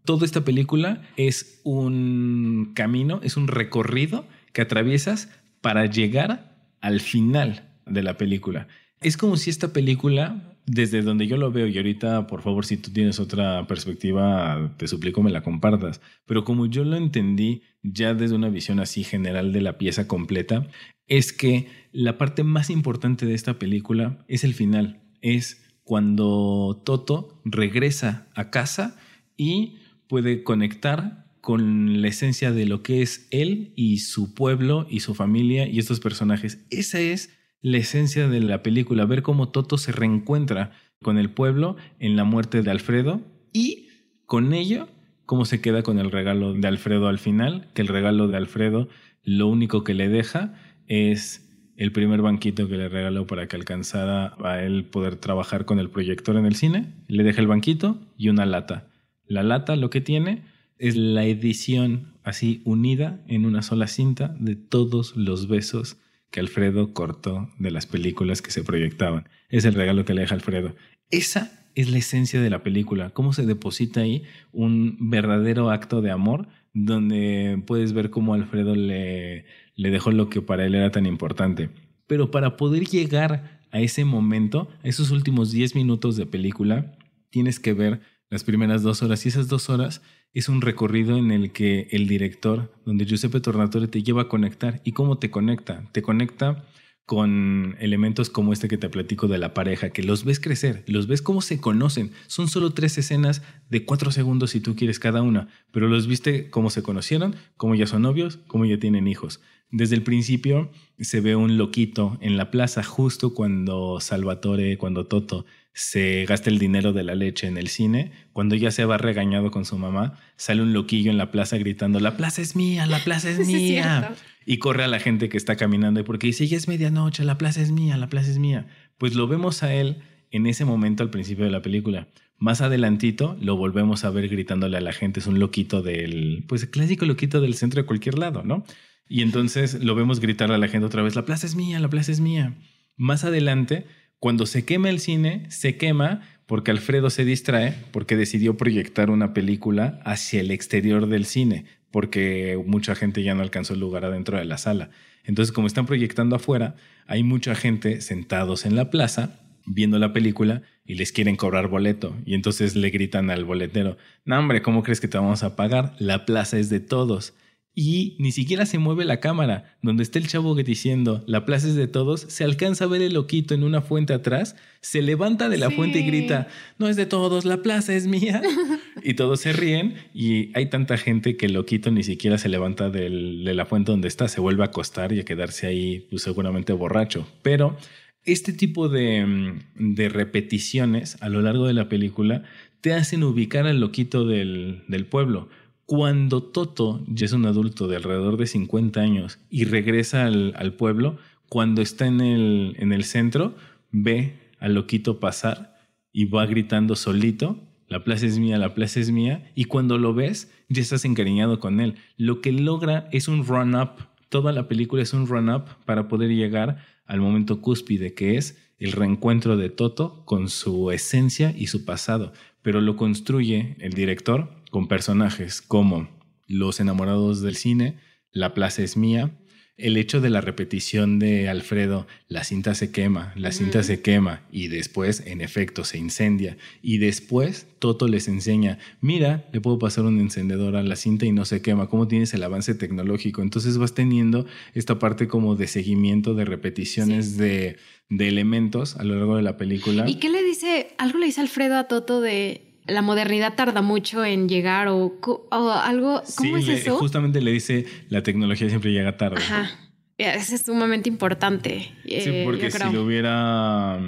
Toda 0.04 0.26
esta 0.26 0.44
película 0.44 1.04
es 1.16 1.62
un 1.64 2.72
camino, 2.74 3.20
es 3.22 3.38
un 3.38 3.48
recorrido 3.48 4.26
que 4.52 4.64
atraviesas 4.64 5.30
para 5.62 5.86
llegar 5.86 6.58
al 6.82 7.02
final 7.02 7.70
de 7.86 8.02
la 8.02 8.18
película. 8.18 8.68
Es 9.00 9.16
como 9.16 9.38
si 9.38 9.52
esta 9.52 9.74
película 9.74 10.55
desde 10.66 11.02
donde 11.02 11.28
yo 11.28 11.38
lo 11.38 11.52
veo, 11.52 11.68
y 11.68 11.78
ahorita, 11.78 12.28
por 12.28 12.42
favor, 12.42 12.66
si 12.66 12.78
tú 12.78 12.92
tienes 12.92 13.20
otra 13.20 13.68
perspectiva, 13.68 14.74
te 14.78 14.88
suplico 14.88 15.22
me 15.22 15.32
la 15.32 15.44
compartas, 15.44 16.02
pero 16.26 16.44
como 16.44 16.66
yo 16.66 16.84
lo 16.84 16.96
entendí 16.96 17.62
ya 17.84 18.14
desde 18.14 18.36
una 18.36 18.50
visión 18.50 18.80
así 18.80 19.04
general 19.04 19.54
de 19.54 19.62
la 19.62 19.78
pieza 19.78 20.08
completa, 20.08 20.68
es 21.08 21.34
que 21.34 21.68
la 21.92 22.18
parte 22.18 22.44
más 22.44 22.70
importante 22.70 23.26
de 23.26 23.36
esta 23.36 23.60
película 23.60 24.26
es 24.28 24.44
el 24.44 24.54
final, 24.54 25.02
es 25.22 25.66
cuando 25.84 26.82
Toto 26.84 27.42
regresa 27.46 28.28
a 28.34 28.50
casa 28.50 28.98
y 29.38 29.78
puede 30.08 30.44
conectar 30.44 31.26
con 31.42 32.02
la 32.02 32.08
esencia 32.08 32.52
de 32.52 32.66
lo 32.66 32.82
que 32.82 33.04
es 33.04 33.28
él 33.30 33.72
y 33.76 34.00
su 34.00 34.34
pueblo 34.34 34.88
y 34.90 35.02
su 35.02 35.14
familia 35.14 35.68
y 35.68 35.78
estos 35.78 36.00
personajes. 36.00 36.66
Esa 36.72 37.00
es 37.00 37.38
la 37.66 37.78
esencia 37.78 38.28
de 38.28 38.42
la 38.42 38.62
película, 38.62 39.08
ver 39.08 39.24
cómo 39.24 39.50
Toto 39.50 39.80
se 39.80 39.92
reencuentra 39.92 40.74
con 41.02 41.18
el 41.18 41.32
pueblo 41.32 41.78
en 41.98 42.16
la 42.16 42.24
muerte 42.24 42.62
de 42.62 42.70
Alfredo 42.70 43.22
y 43.54 43.88
con 44.28 44.54
ello 44.54 44.88
cómo 45.26 45.46
se 45.46 45.62
queda 45.62 45.82
con 45.82 45.98
el 45.98 46.12
regalo 46.12 46.54
de 46.54 46.68
Alfredo 46.68 47.08
al 47.08 47.18
final, 47.18 47.68
que 47.74 47.82
el 47.82 47.88
regalo 47.88 48.28
de 48.28 48.38
Alfredo 48.38 48.88
lo 49.24 49.48
único 49.48 49.84
que 49.84 49.96
le 49.96 50.10
deja 50.10 50.54
es 50.86 51.50
el 51.76 51.92
primer 51.92 52.22
banquito 52.22 52.70
que 52.70 52.78
le 52.78 52.88
regaló 52.88 53.26
para 53.26 53.48
que 53.48 53.56
alcanzara 53.56 54.36
a 54.44 54.62
él 54.62 54.86
poder 54.86 55.16
trabajar 55.16 55.66
con 55.66 55.80
el 55.80 55.90
proyector 55.90 56.38
en 56.38 56.46
el 56.46 56.54
cine, 56.54 56.94
le 57.08 57.24
deja 57.24 57.42
el 57.42 57.48
banquito 57.48 58.00
y 58.16 58.30
una 58.30 58.46
lata. 58.46 58.92
La 59.26 59.42
lata 59.42 59.76
lo 59.76 59.90
que 59.90 60.02
tiene 60.02 60.44
es 60.78 60.96
la 60.96 61.26
edición 61.26 62.14
así 62.24 62.62
unida 62.64 63.24
en 63.28 63.44
una 63.44 63.64
sola 63.64 63.88
cinta 63.88 64.36
de 64.40 64.56
todos 64.56 65.16
los 65.16 65.48
besos 65.48 65.98
que 66.36 66.42
Alfredo 66.42 66.94
cortó 66.94 67.50
de 67.60 67.72
las 67.72 67.86
películas 67.86 68.42
que 68.42 68.52
se 68.52 68.62
proyectaban. 68.62 69.30
Es 69.48 69.64
el 69.64 69.74
regalo 69.74 70.04
que 70.04 70.14
le 70.14 70.20
deja 70.20 70.36
Alfredo. 70.36 70.76
Esa 71.10 71.66
es 71.76 71.90
la 71.90 72.00
esencia 72.00 72.42
de 72.42 72.50
la 72.50 72.62
película, 72.62 73.12
cómo 73.12 73.32
se 73.32 73.46
deposita 73.46 74.02
ahí 74.02 74.24
un 74.52 74.98
verdadero 75.00 75.70
acto 75.70 76.02
de 76.02 76.12
amor 76.12 76.50
donde 76.74 77.64
puedes 77.66 77.94
ver 77.94 78.10
cómo 78.10 78.34
Alfredo 78.34 78.76
le, 78.76 79.46
le 79.78 79.92
dejó 79.92 80.12
lo 80.12 80.28
que 80.28 80.42
para 80.42 80.66
él 80.66 80.76
era 80.76 80.92
tan 80.92 81.06
importante. 81.06 81.70
Pero 82.06 82.32
para 82.32 82.58
poder 82.58 82.84
llegar 82.84 83.62
a 83.72 83.80
ese 83.80 84.04
momento, 84.04 84.68
a 84.84 84.90
esos 84.90 85.12
últimos 85.12 85.54
10 85.54 85.74
minutos 85.74 86.18
de 86.18 86.26
película, 86.26 86.98
tienes 87.30 87.62
que 87.62 87.72
ver 87.72 88.02
las 88.30 88.44
primeras 88.44 88.82
dos 88.84 89.04
horas 89.04 89.26
y 89.26 89.30
esas 89.30 89.48
dos 89.48 89.70
horas 89.70 90.02
es 90.34 90.50
un 90.50 90.62
recorrido 90.62 91.18
en 91.18 91.32
el 91.32 91.52
que 91.52 91.88
el 91.92 92.08
director, 92.08 92.74
donde 92.86 93.06
Giuseppe 93.06 93.40
Tornatore 93.40 93.88
te 93.88 94.04
lleva 94.04 94.24
a 94.24 94.28
conectar. 94.28 94.82
¿Y 94.84 94.92
cómo 94.92 95.18
te 95.18 95.32
conecta? 95.32 95.90
Te 95.92 96.02
conecta 96.02 96.66
con 97.06 97.76
elementos 97.80 98.32
como 98.32 98.52
este 98.52 98.68
que 98.68 98.80
te 98.80 98.90
platico 98.90 99.28
de 99.28 99.38
la 99.38 99.54
pareja, 99.54 99.92
que 99.92 100.02
los 100.02 100.26
ves 100.26 100.40
crecer, 100.40 100.84
los 100.88 101.08
ves 101.08 101.22
cómo 101.22 101.42
se 101.42 101.62
conocen. 101.62 102.12
Son 102.28 102.48
solo 102.48 102.74
tres 102.74 102.98
escenas 102.98 103.44
de 103.70 103.86
cuatro 103.86 104.12
segundos 104.12 104.52
si 104.52 104.60
tú 104.60 104.76
quieres 104.76 105.00
cada 105.00 105.22
una, 105.22 105.48
pero 105.72 105.88
los 105.88 106.08
viste 106.08 106.50
cómo 106.50 106.70
se 106.72 106.82
conocieron, 106.82 107.36
cómo 107.58 107.76
ya 107.76 107.86
son 107.86 108.02
novios, 108.02 108.40
cómo 108.48 108.66
ya 108.66 108.80
tienen 108.80 109.08
hijos. 109.08 109.40
Desde 109.70 109.96
el 109.96 110.04
principio 110.04 110.72
se 111.00 111.22
ve 111.22 111.36
un 111.36 111.58
loquito 111.58 112.18
en 112.22 112.38
la 112.38 112.50
plaza 112.50 112.84
justo 112.84 113.34
cuando 113.34 114.00
Salvatore, 114.00 114.78
cuando 114.78 115.06
Toto 115.06 115.46
se 115.76 116.24
gasta 116.26 116.50
el 116.50 116.58
dinero 116.58 116.94
de 116.94 117.04
la 117.04 117.16
leche 117.16 117.48
en 117.48 117.58
el 117.58 117.68
cine, 117.68 118.14
cuando 118.32 118.56
ya 118.56 118.72
se 118.72 118.86
va 118.86 118.98
regañado 118.98 119.52
con 119.52 119.66
su 119.66 119.78
mamá, 119.78 120.18
sale 120.38 120.62
un 120.62 120.72
loquillo 120.72 121.12
en 121.12 121.18
la 121.18 121.32
plaza 121.32 121.58
gritando, 121.58 122.00
la 122.00 122.16
plaza 122.16 122.42
es 122.42 122.56
mía, 122.56 122.86
la 122.86 123.00
plaza 123.00 123.30
es 123.30 123.40
mía. 123.46 124.16
y 124.46 124.58
corre 124.58 124.86
a 124.86 124.88
la 124.88 125.02
gente 125.02 125.28
que 125.28 125.36
está 125.36 125.58
caminando 125.58 126.02
porque 126.06 126.28
dice, 126.28 126.48
ya 126.48 126.56
es 126.56 126.70
medianoche, 126.70 127.26
la 127.26 127.38
plaza 127.38 127.62
es 127.62 127.72
mía, 127.72 127.98
la 127.98 128.08
plaza 128.08 128.32
es 128.32 128.40
mía. 128.40 128.68
Pues 128.98 129.16
lo 129.16 129.28
vemos 129.28 129.64
a 129.64 129.74
él 129.74 129.98
en 130.32 130.48
ese 130.48 130.64
momento 130.64 131.04
al 131.04 131.10
principio 131.10 131.44
de 131.44 131.52
la 131.52 131.62
película. 131.62 132.08
Más 132.38 132.62
adelantito 132.62 133.38
lo 133.42 133.58
volvemos 133.58 134.06
a 134.06 134.12
ver 134.12 134.30
gritándole 134.30 134.78
a 134.78 134.82
la 134.82 134.94
gente, 134.94 135.20
es 135.20 135.28
un 135.28 135.40
loquito 135.40 135.82
del, 135.82 136.46
pues 136.48 136.64
el 136.64 136.70
clásico 136.70 137.06
loquito 137.06 137.42
del 137.42 137.56
centro 137.56 137.82
de 137.82 137.86
cualquier 137.86 138.18
lado, 138.18 138.44
¿no? 138.44 138.64
Y 139.10 139.24
entonces 139.24 139.84
lo 139.84 139.94
vemos 139.94 140.22
gritar 140.22 140.54
a 140.54 140.58
la 140.58 140.70
gente 140.70 140.86
otra 140.86 141.04
vez, 141.04 141.18
la 141.18 141.26
plaza 141.26 141.46
es 141.46 141.56
mía, 141.56 141.82
la 141.82 141.90
plaza 141.90 142.14
es 142.14 142.22
mía. 142.22 142.56
Más 142.96 143.26
adelante 143.26 143.86
cuando 144.20 144.46
se 144.46 144.66
quema 144.66 144.90
el 144.90 145.00
cine, 145.00 145.46
se 145.50 145.78
quema 145.78 146.22
porque 146.46 146.72
Alfredo 146.72 147.10
se 147.10 147.26
distrae 147.26 147.76
porque 147.92 148.16
decidió 148.16 148.58
proyectar 148.58 149.10
una 149.10 149.34
película 149.34 150.00
hacia 150.06 150.42
el 150.42 150.52
exterior 150.52 151.08
del 151.08 151.26
cine, 151.26 151.66
porque 151.92 152.62
mucha 152.66 152.96
gente 152.96 153.24
ya 153.24 153.36
no 153.36 153.42
alcanzó 153.42 153.74
el 153.74 153.80
lugar 153.80 154.06
adentro 154.06 154.38
de 154.38 154.46
la 154.46 154.58
sala. 154.58 154.90
Entonces, 155.24 155.52
como 155.52 155.68
están 155.68 155.86
proyectando 155.86 156.36
afuera, 156.36 156.76
hay 157.08 157.24
mucha 157.24 157.56
gente 157.56 158.02
sentados 158.02 158.66
en 158.66 158.76
la 158.76 158.90
plaza 158.90 159.40
viendo 159.66 159.98
la 159.98 160.14
película 160.14 160.62
y 160.86 160.96
les 160.96 161.12
quieren 161.12 161.36
cobrar 161.36 161.68
boleto. 161.68 162.16
Y 162.26 162.36
entonces 162.36 162.76
le 162.76 162.92
gritan 162.92 163.32
al 163.32 163.46
boletero, 163.46 163.98
no 164.24 164.38
hombre, 164.38 164.62
¿cómo 164.62 164.84
crees 164.84 165.02
que 165.02 165.08
te 165.08 165.18
vamos 165.18 165.44
a 165.44 165.56
pagar? 165.56 165.96
La 166.00 166.26
plaza 166.26 166.60
es 166.60 166.70
de 166.70 166.80
todos 166.80 167.34
y 167.76 168.16
ni 168.20 168.32
siquiera 168.32 168.66
se 168.66 168.80
mueve 168.80 169.04
la 169.04 169.20
cámara. 169.20 169.76
Donde 169.82 170.02
está 170.02 170.18
el 170.18 170.28
chavo 170.28 170.56
diciendo 170.56 171.24
la 171.28 171.46
plaza 171.46 171.68
es 171.68 171.76
de 171.76 171.88
todos, 171.88 172.22
se 172.22 172.46
alcanza 172.46 172.86
a 172.86 172.88
ver 172.88 173.02
el 173.02 173.14
loquito 173.14 173.54
en 173.54 173.64
una 173.64 173.82
fuente 173.82 174.14
atrás, 174.14 174.56
se 174.80 175.02
levanta 175.02 175.50
de 175.50 175.58
la 175.58 175.70
fuente 175.70 176.00
y 176.00 176.06
grita, 176.06 176.48
no 176.80 176.88
es 176.88 176.96
de 176.96 177.06
todos, 177.06 177.44
la 177.44 177.62
plaza 177.62 177.94
es 177.94 178.08
mía. 178.08 178.42
y 179.04 179.16
todos 179.16 179.42
se 179.42 179.52
ríen 179.52 179.96
y 180.14 180.58
hay 180.58 180.68
tanta 180.70 180.98
gente 180.98 181.36
que 181.36 181.48
el 181.48 181.54
loquito 181.54 181.92
ni 181.92 182.04
siquiera 182.04 182.38
se 182.38 182.48
levanta 182.48 182.90
de 182.90 183.10
la 183.10 183.66
fuente 183.66 183.92
donde 183.92 184.08
está, 184.08 184.30
se 184.30 184.40
vuelve 184.40 184.64
a 184.64 184.68
acostar 184.68 185.12
y 185.12 185.20
a 185.20 185.26
quedarse 185.26 185.68
ahí 185.68 186.08
pues, 186.10 186.24
seguramente 186.24 186.72
borracho. 186.72 187.28
Pero 187.42 187.78
este 188.24 188.54
tipo 188.54 188.88
de, 188.88 189.60
de, 189.76 190.10
repeticiones 190.10 191.18
a 191.22 191.30
lo 191.30 191.42
largo 191.42 191.68
de 191.68 191.74
la 191.74 191.90
película 191.90 192.44
te 192.82 192.94
hacen 192.94 193.24
ubicar 193.24 193.68
al 193.68 193.80
loquito 193.80 194.26
del, 194.26 194.84
del 194.88 195.06
pueblo 195.06 195.50
cuando 195.86 196.44
Toto 196.44 197.04
ya 197.08 197.26
es 197.26 197.34
un 197.34 197.46
adulto 197.46 197.88
de 197.88 197.98
alrededor 197.98 198.38
de 198.38 198.48
50 198.48 199.00
años 199.00 199.40
y 199.50 199.66
regresa 199.66 200.26
al, 200.26 200.74
pueblo, 200.74 201.18
cuando 201.50 201.82
está 201.82 202.08
en 202.08 202.22
el, 202.22 202.76
en 202.80 202.92
el 202.92 203.04
centro, 203.04 203.56
ve 203.92 204.40
al 204.60 204.74
loquito 204.74 205.20
pasar 205.20 205.78
y 206.12 206.26
va 206.26 206.46
gritando 206.46 206.96
solito 206.96 207.60
la 207.88 208.04
plaza 208.04 208.26
es 208.26 208.40
mía, 208.40 208.58
la 208.58 208.74
plaza 208.74 209.00
es 209.00 209.12
mía, 209.12 209.52
y 209.54 209.66
cuando 209.66 209.98
lo 209.98 210.14
ves, 210.14 210.52
ya 210.70 210.82
estás 210.82 211.06
encariñado 211.06 211.60
con 211.60 211.80
él. 211.80 211.96
Lo 212.18 212.42
que 212.42 212.52
logra 212.52 213.08
es 213.12 213.28
un 213.28 213.46
run-up, 213.46 214.08
toda 214.30 214.52
la 214.52 214.68
película 214.68 215.04
es 215.04 215.14
un 215.14 215.28
run-up 215.28 215.66
para 215.86 216.08
poder 216.08 216.32
llegar 216.32 216.78
al 217.06 217.22
momento 217.22 217.62
cúspide, 217.62 218.14
que 218.16 218.38
es 218.38 218.58
el 218.80 218.92
reencuentro 218.92 219.56
de 219.56 219.70
Toto 219.70 220.26
con 220.26 220.50
su 220.50 220.92
esencia 220.92 221.54
y 221.56 221.68
su 221.68 221.86
pasado, 221.86 222.34
pero 222.64 222.82
lo 222.82 222.98
construye 222.98 223.76
el 223.80 223.94
director 223.94 224.50
con 224.76 224.90
personajes 224.90 225.62
como 225.62 226.10
los 226.48 226.82
enamorados 226.82 227.42
del 227.42 227.56
cine, 227.56 227.96
La 228.34 228.54
plaza 228.54 228.84
es 228.84 228.98
mía, 228.98 229.32
el 229.78 229.96
hecho 229.96 230.20
de 230.20 230.30
la 230.30 230.42
repetición 230.42 231.18
de 231.18 231.48
Alfredo, 231.48 232.08
la 232.28 232.44
cinta 232.44 232.76
se 232.76 232.92
quema, 232.92 233.32
la 233.38 233.54
cinta 233.54 233.84
se 233.84 234.02
quema 234.02 234.42
y 234.52 234.68
después, 234.68 235.24
en 235.26 235.40
efecto, 235.40 235.86
se 235.86 235.98
incendia. 235.98 236.58
Y 236.82 236.98
después 236.98 237.68
Toto 237.80 238.10
les 238.10 238.28
enseña, 238.28 238.78
mira, 239.00 239.48
le 239.54 239.62
puedo 239.62 239.80
pasar 239.80 240.04
un 240.04 240.20
encendedor 240.20 240.76
a 240.76 240.84
la 240.84 240.98
cinta 240.98 241.26
y 241.26 241.32
no 241.32 241.46
se 241.46 241.62
quema, 241.62 241.88
cómo 241.88 242.10
tienes 242.10 242.34
el 242.34 242.44
avance 242.44 242.76
tecnológico. 242.76 243.42
Entonces 243.42 243.78
vas 243.78 243.94
teniendo 243.94 244.46
esta 244.74 245.00
parte 245.00 245.30
como 245.30 245.56
de 245.56 245.68
seguimiento, 245.68 246.34
de 246.34 246.44
repeticiones 246.44 247.38
de, 247.38 247.78
de 248.10 248.28
elementos 248.28 248.98
a 248.98 249.06
lo 249.06 249.16
largo 249.16 249.38
de 249.38 249.44
la 249.44 249.56
película. 249.56 250.04
¿Y 250.06 250.16
qué 250.16 250.28
le 250.28 250.44
dice? 250.44 250.96
Algo 250.98 251.18
le 251.20 251.28
dice 251.28 251.40
Alfredo 251.40 251.78
a 251.78 251.88
Toto 251.88 252.20
de 252.20 252.75
la 252.88 253.02
modernidad 253.02 253.56
tarda 253.56 253.82
mucho 253.82 254.24
en 254.24 254.48
llegar 254.48 254.88
o, 254.88 255.20
algo. 255.52 256.22
¿Cómo 256.36 256.58
es 256.58 256.68
eso? 256.68 256.98
Justamente 256.98 257.42
le 257.42 257.52
dice 257.52 257.86
la 258.10 258.24
tecnología 258.24 258.70
siempre 258.70 258.92
llega 258.92 259.18
tarde. 259.18 259.38
Ajá. 259.38 259.70
Ese 260.18 260.56
es 260.56 260.62
sumamente 260.62 261.10
importante. 261.10 261.92
Sí, 262.04 262.10
eh, 262.12 262.44
porque 262.46 262.72
si 262.72 262.92
lo 262.92 263.04
hubiera. 263.04 264.00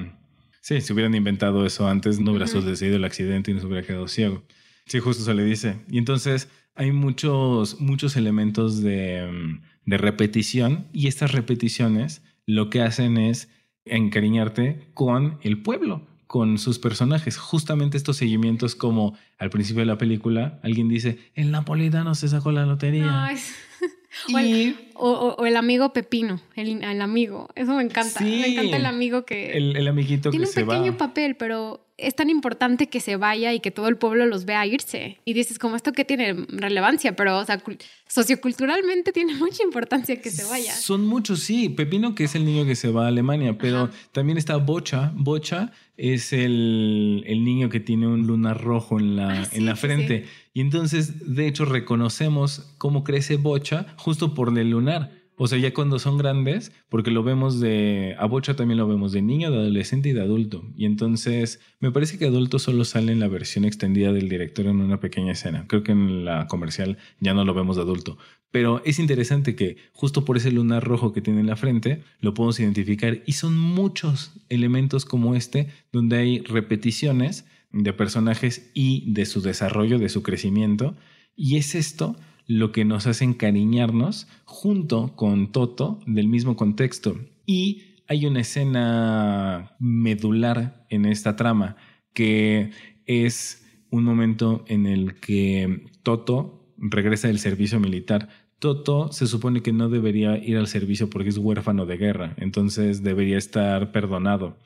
Sí, 0.61 0.81
si 0.81 0.93
hubieran 0.93 1.15
inventado 1.15 1.65
eso 1.65 1.87
antes, 1.87 2.19
no 2.19 2.31
hubiera 2.31 2.47
sucedido 2.47 2.97
el 2.97 3.05
accidente 3.05 3.51
y 3.51 3.53
no 3.53 3.61
se 3.61 3.67
hubiera 3.67 3.85
quedado 3.85 4.07
ciego. 4.07 4.43
Sí, 4.85 4.99
justo 4.99 5.23
se 5.23 5.33
le 5.33 5.43
dice. 5.43 5.77
Y 5.89 5.97
entonces 5.97 6.49
hay 6.75 6.91
muchos, 6.91 7.79
muchos 7.79 8.15
elementos 8.15 8.81
de, 8.81 9.59
de 9.85 9.97
repetición 9.97 10.87
y 10.93 11.07
estas 11.07 11.31
repeticiones 11.31 12.21
lo 12.45 12.69
que 12.69 12.81
hacen 12.81 13.17
es 13.17 13.49
encariñarte 13.85 14.89
con 14.93 15.39
el 15.41 15.61
pueblo 15.61 16.05
con 16.27 16.57
sus 16.57 16.77
personajes. 16.77 17.37
Justamente 17.37 17.97
estos 17.97 18.17
seguimientos 18.17 18.75
como 18.75 19.17
al 19.37 19.49
principio 19.49 19.81
de 19.81 19.87
la 19.87 19.97
película, 19.97 20.59
alguien 20.61 20.89
dice, 20.89 21.17
el 21.33 21.51
napolitano 21.51 22.13
se 22.15 22.27
sacó 22.27 22.51
la 22.51 22.65
lotería. 22.65 23.29
o, 24.95 25.45
el, 25.45 25.57
amigo 25.57 25.93
Pepino, 25.93 26.41
el, 26.55 27.01
amigo. 27.01 27.49
Eso 27.55 27.75
me 27.75 27.83
encanta. 27.83 28.19
me 28.21 28.47
encanta 28.47 28.77
el 28.77 28.85
amigo 28.85 29.25
que... 29.25 29.57
El, 29.57 29.87
amiguito 29.87 30.29
tiene 30.29 30.47
un 30.47 30.53
pequeño 30.53 30.97
papel, 30.97 31.35
pero 31.35 31.87
es 31.97 32.15
tan 32.15 32.29
importante 32.29 32.89
que 32.89 32.99
se 32.99 33.15
vaya 33.15 33.53
y 33.53 33.59
que 33.59 33.71
todo 33.71 33.87
el 33.87 33.97
pueblo 33.97 34.25
los 34.25 34.45
vea 34.45 34.65
irse. 34.65 35.17
Y 35.25 35.33
dices, 35.33 35.57
como 35.57 35.75
esto 35.75 35.93
que 35.93 36.05
tiene 36.05 36.33
relevancia, 36.49 37.15
pero 37.15 37.39
o 37.39 37.45
sea, 37.45 37.61
socioculturalmente 38.07 39.11
tiene 39.13 39.35
mucha 39.35 39.63
importancia 39.63 40.21
que 40.21 40.29
se 40.29 40.43
vaya. 40.45 40.73
Son 40.75 41.05
muchos, 41.05 41.41
sí. 41.41 41.69
Pepino, 41.69 42.13
que 42.13 42.25
es 42.25 42.35
el 42.35 42.45
niño 42.45 42.65
que 42.65 42.75
se 42.75 42.91
va 42.91 43.05
a 43.05 43.07
Alemania, 43.07 43.57
pero 43.57 43.89
también 44.11 44.37
está 44.37 44.57
Bocha. 44.57 45.11
Bocha 45.15 45.71
es 45.97 46.31
el, 46.31 47.23
niño 47.25 47.69
que 47.69 47.79
tiene 47.79 48.07
un 48.07 48.27
lunar 48.27 48.61
rojo 48.61 48.99
en 48.99 49.15
la, 49.15 49.41
ah, 49.41 49.47
en 49.51 49.65
la 49.65 49.75
frente. 49.75 50.25
Y 50.53 50.61
entonces, 50.61 51.35
de 51.35 51.47
hecho, 51.47 51.65
reconocemos 51.65 52.75
cómo 52.77 53.03
crece 53.03 53.37
Bocha 53.37 53.87
justo 53.97 54.33
por 54.33 54.57
el 54.57 54.69
lunar. 54.69 55.16
O 55.39 55.45
sea, 55.45 55.59
ya 55.59 55.71
cuando 55.71 55.99
son 55.99 56.17
grandes, 56.17 56.71
porque 56.89 57.11
lo 57.11 57.21
vemos 57.21 57.59
de. 57.59 58.15
A 58.17 58.25
Bocha 58.25 58.55
también 58.55 58.79
lo 58.79 58.87
vemos 58.87 59.11
de 59.11 59.21
niño, 59.21 59.51
de 59.51 59.57
adolescente 59.57 60.09
y 60.09 60.13
de 60.13 60.21
adulto. 60.21 60.65
Y 60.75 60.85
entonces, 60.85 61.59
me 61.79 61.91
parece 61.91 62.17
que 62.17 62.25
adulto 62.25 62.57
solo 62.57 62.85
sale 62.85 63.11
en 63.11 63.19
la 63.19 63.27
versión 63.27 63.63
extendida 63.63 64.11
del 64.11 64.29
director 64.29 64.65
en 64.65 64.81
una 64.81 64.99
pequeña 64.99 65.33
escena. 65.33 65.65
Creo 65.67 65.83
que 65.83 65.91
en 65.91 66.25
la 66.25 66.47
comercial 66.47 66.97
ya 67.19 67.35
no 67.35 67.45
lo 67.45 67.53
vemos 67.53 67.75
de 67.75 67.83
adulto. 67.83 68.17
Pero 68.49 68.81
es 68.83 68.97
interesante 68.97 69.55
que 69.55 69.77
justo 69.93 70.25
por 70.25 70.37
ese 70.37 70.51
lunar 70.51 70.83
rojo 70.83 71.13
que 71.13 71.21
tiene 71.21 71.41
en 71.41 71.47
la 71.47 71.55
frente, 71.55 72.01
lo 72.19 72.33
podemos 72.33 72.59
identificar. 72.59 73.21
Y 73.27 73.33
son 73.33 73.59
muchos 73.59 74.31
elementos 74.49 75.05
como 75.05 75.35
este, 75.35 75.67
donde 75.91 76.17
hay 76.17 76.39
repeticiones 76.39 77.45
de 77.71 77.93
personajes 77.93 78.71
y 78.73 79.13
de 79.13 79.27
su 79.27 79.41
desarrollo, 79.41 79.99
de 79.99 80.09
su 80.09 80.23
crecimiento. 80.23 80.95
Y 81.35 81.57
es 81.57 81.75
esto 81.75 82.15
lo 82.47 82.71
que 82.71 82.85
nos 82.85 83.07
hace 83.07 83.25
encariñarnos 83.25 84.27
junto 84.45 85.15
con 85.15 85.51
Toto 85.51 85.99
del 86.05 86.27
mismo 86.27 86.55
contexto. 86.55 87.19
Y 87.45 87.83
hay 88.07 88.25
una 88.25 88.39
escena 88.41 89.75
medular 89.79 90.85
en 90.89 91.05
esta 91.05 91.35
trama 91.35 91.75
que 92.13 92.71
es 93.05 93.65
un 93.91 94.03
momento 94.03 94.63
en 94.67 94.85
el 94.85 95.19
que 95.19 95.85
Toto 96.03 96.73
regresa 96.77 97.27
del 97.27 97.39
servicio 97.39 97.79
militar. 97.79 98.29
Toto 98.59 99.11
se 99.11 99.27
supone 99.27 99.61
que 99.61 99.73
no 99.73 99.89
debería 99.89 100.37
ir 100.37 100.57
al 100.57 100.67
servicio 100.67 101.09
porque 101.09 101.29
es 101.29 101.37
huérfano 101.37 101.85
de 101.85 101.97
guerra, 101.97 102.33
entonces 102.37 103.03
debería 103.03 103.37
estar 103.37 103.91
perdonado. 103.91 104.57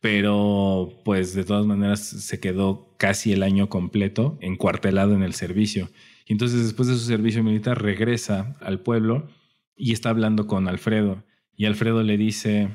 Pero 0.00 1.00
pues 1.04 1.34
de 1.34 1.44
todas 1.44 1.66
maneras 1.66 2.00
se 2.00 2.40
quedó 2.40 2.94
casi 2.96 3.32
el 3.32 3.42
año 3.42 3.68
completo 3.68 4.38
encuartelado 4.40 5.14
en 5.14 5.22
el 5.22 5.34
servicio 5.34 5.90
entonces 6.32 6.62
después 6.62 6.88
de 6.88 6.94
su 6.94 7.00
servicio 7.00 7.42
militar 7.42 7.82
regresa 7.82 8.56
al 8.60 8.80
pueblo 8.80 9.28
y 9.76 9.92
está 9.92 10.10
hablando 10.10 10.46
con 10.46 10.68
Alfredo. 10.68 11.24
Y 11.56 11.64
Alfredo 11.66 12.02
le 12.02 12.16
dice, 12.16 12.68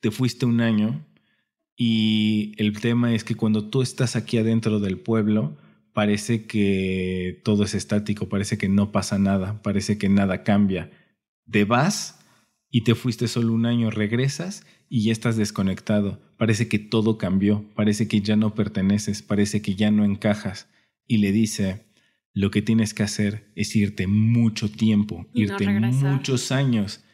te 0.00 0.10
fuiste 0.10 0.46
un 0.46 0.60
año 0.60 1.06
y 1.76 2.52
el 2.58 2.78
tema 2.80 3.14
es 3.14 3.24
que 3.24 3.34
cuando 3.36 3.70
tú 3.70 3.82
estás 3.82 4.16
aquí 4.16 4.36
adentro 4.38 4.80
del 4.80 4.98
pueblo, 4.98 5.56
parece 5.92 6.46
que 6.46 7.40
todo 7.44 7.64
es 7.64 7.74
estático, 7.74 8.28
parece 8.28 8.58
que 8.58 8.68
no 8.68 8.92
pasa 8.92 9.18
nada, 9.18 9.62
parece 9.62 9.98
que 9.98 10.08
nada 10.08 10.42
cambia. 10.42 10.90
Te 11.50 11.64
vas 11.64 12.18
y 12.70 12.82
te 12.82 12.94
fuiste 12.94 13.28
solo 13.28 13.52
un 13.52 13.64
año, 13.64 13.90
regresas 13.90 14.66
y 14.88 15.04
ya 15.04 15.12
estás 15.12 15.36
desconectado. 15.36 16.20
Parece 16.36 16.68
que 16.68 16.78
todo 16.78 17.16
cambió, 17.16 17.64
parece 17.74 18.08
que 18.08 18.20
ya 18.20 18.36
no 18.36 18.54
perteneces, 18.54 19.22
parece 19.22 19.62
que 19.62 19.74
ya 19.74 19.90
no 19.90 20.04
encajas. 20.04 20.68
Y 21.06 21.18
le 21.18 21.32
dice, 21.32 21.87
lo 22.38 22.52
que 22.52 22.62
tienes 22.62 22.94
que 22.94 23.02
hacer 23.02 23.50
es 23.56 23.74
irte 23.74 24.06
mucho 24.06 24.70
tiempo, 24.70 25.26
irte 25.34 25.68
muchos 25.68 26.52
años, 26.52 27.04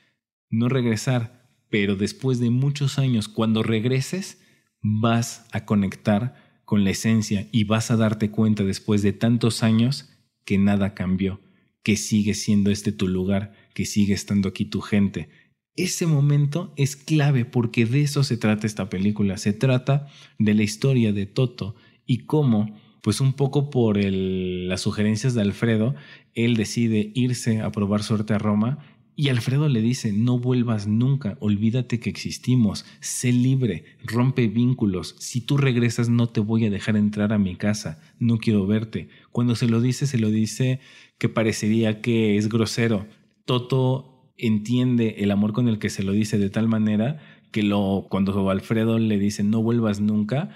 no 0.50 0.68
regresar, 0.68 1.48
pero 1.70 1.96
después 1.96 2.40
de 2.40 2.50
muchos 2.50 2.98
años, 2.98 3.28
cuando 3.28 3.62
regreses, 3.62 4.42
vas 4.82 5.46
a 5.50 5.64
conectar 5.64 6.60
con 6.66 6.84
la 6.84 6.90
esencia 6.90 7.48
y 7.52 7.64
vas 7.64 7.90
a 7.90 7.96
darte 7.96 8.30
cuenta 8.30 8.64
después 8.64 9.00
de 9.00 9.14
tantos 9.14 9.62
años 9.62 10.10
que 10.44 10.58
nada 10.58 10.92
cambió, 10.92 11.40
que 11.82 11.96
sigue 11.96 12.34
siendo 12.34 12.70
este 12.70 12.92
tu 12.92 13.08
lugar, 13.08 13.54
que 13.72 13.86
sigue 13.86 14.12
estando 14.12 14.50
aquí 14.50 14.66
tu 14.66 14.82
gente. 14.82 15.30
Ese 15.74 16.06
momento 16.06 16.74
es 16.76 16.96
clave 16.96 17.46
porque 17.46 17.86
de 17.86 18.02
eso 18.02 18.24
se 18.24 18.36
trata 18.36 18.66
esta 18.66 18.90
película, 18.90 19.38
se 19.38 19.54
trata 19.54 20.06
de 20.38 20.52
la 20.52 20.64
historia 20.64 21.14
de 21.14 21.24
Toto 21.24 21.76
y 22.04 22.26
cómo 22.26 22.78
pues 23.04 23.20
un 23.20 23.34
poco 23.34 23.68
por 23.68 23.98
las 24.02 24.80
sugerencias 24.80 25.34
de 25.34 25.42
Alfredo, 25.42 25.94
él 26.32 26.56
decide 26.56 27.12
irse 27.14 27.60
a 27.60 27.70
probar 27.70 28.02
suerte 28.02 28.32
a 28.32 28.38
Roma 28.38 28.78
y 29.14 29.28
Alfredo 29.28 29.68
le 29.68 29.82
dice, 29.82 30.14
no 30.14 30.38
vuelvas 30.38 30.86
nunca, 30.86 31.36
olvídate 31.40 32.00
que 32.00 32.08
existimos, 32.08 32.86
sé 33.00 33.30
libre, 33.30 33.84
rompe 34.02 34.48
vínculos, 34.48 35.16
si 35.18 35.42
tú 35.42 35.58
regresas 35.58 36.08
no 36.08 36.30
te 36.30 36.40
voy 36.40 36.64
a 36.64 36.70
dejar 36.70 36.96
entrar 36.96 37.34
a 37.34 37.38
mi 37.38 37.56
casa, 37.56 38.00
no 38.18 38.38
quiero 38.38 38.66
verte. 38.66 39.10
Cuando 39.32 39.54
se 39.54 39.68
lo 39.68 39.82
dice, 39.82 40.06
se 40.06 40.16
lo 40.16 40.30
dice 40.30 40.80
que 41.18 41.28
parecería 41.28 42.00
que 42.00 42.38
es 42.38 42.48
grosero. 42.48 43.06
Toto 43.44 44.32
entiende 44.38 45.16
el 45.18 45.30
amor 45.30 45.52
con 45.52 45.68
el 45.68 45.78
que 45.78 45.90
se 45.90 46.04
lo 46.04 46.12
dice 46.12 46.38
de 46.38 46.48
tal 46.48 46.68
manera 46.68 47.20
que 47.52 47.62
lo, 47.62 48.06
cuando 48.08 48.48
Alfredo 48.48 48.98
le 48.98 49.18
dice, 49.18 49.44
no 49.44 49.62
vuelvas 49.62 50.00
nunca, 50.00 50.48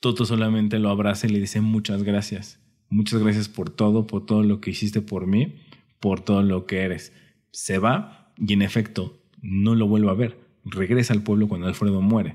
Toto 0.00 0.24
solamente 0.24 0.78
lo 0.78 0.90
abraza 0.90 1.26
y 1.26 1.30
le 1.30 1.40
dice 1.40 1.60
muchas 1.60 2.02
gracias. 2.02 2.60
Muchas 2.88 3.22
gracias 3.22 3.48
por 3.48 3.70
todo, 3.70 4.06
por 4.06 4.26
todo 4.26 4.42
lo 4.42 4.60
que 4.60 4.70
hiciste 4.70 5.00
por 5.00 5.26
mí, 5.26 5.56
por 6.00 6.20
todo 6.20 6.42
lo 6.42 6.66
que 6.66 6.80
eres. 6.80 7.12
Se 7.50 7.78
va 7.78 8.32
y 8.38 8.52
en 8.52 8.62
efecto 8.62 9.18
no 9.42 9.74
lo 9.74 9.88
vuelvo 9.88 10.10
a 10.10 10.14
ver. 10.14 10.38
Regresa 10.64 11.14
al 11.14 11.22
pueblo 11.22 11.48
cuando 11.48 11.66
Alfredo 11.66 12.00
muere. 12.00 12.34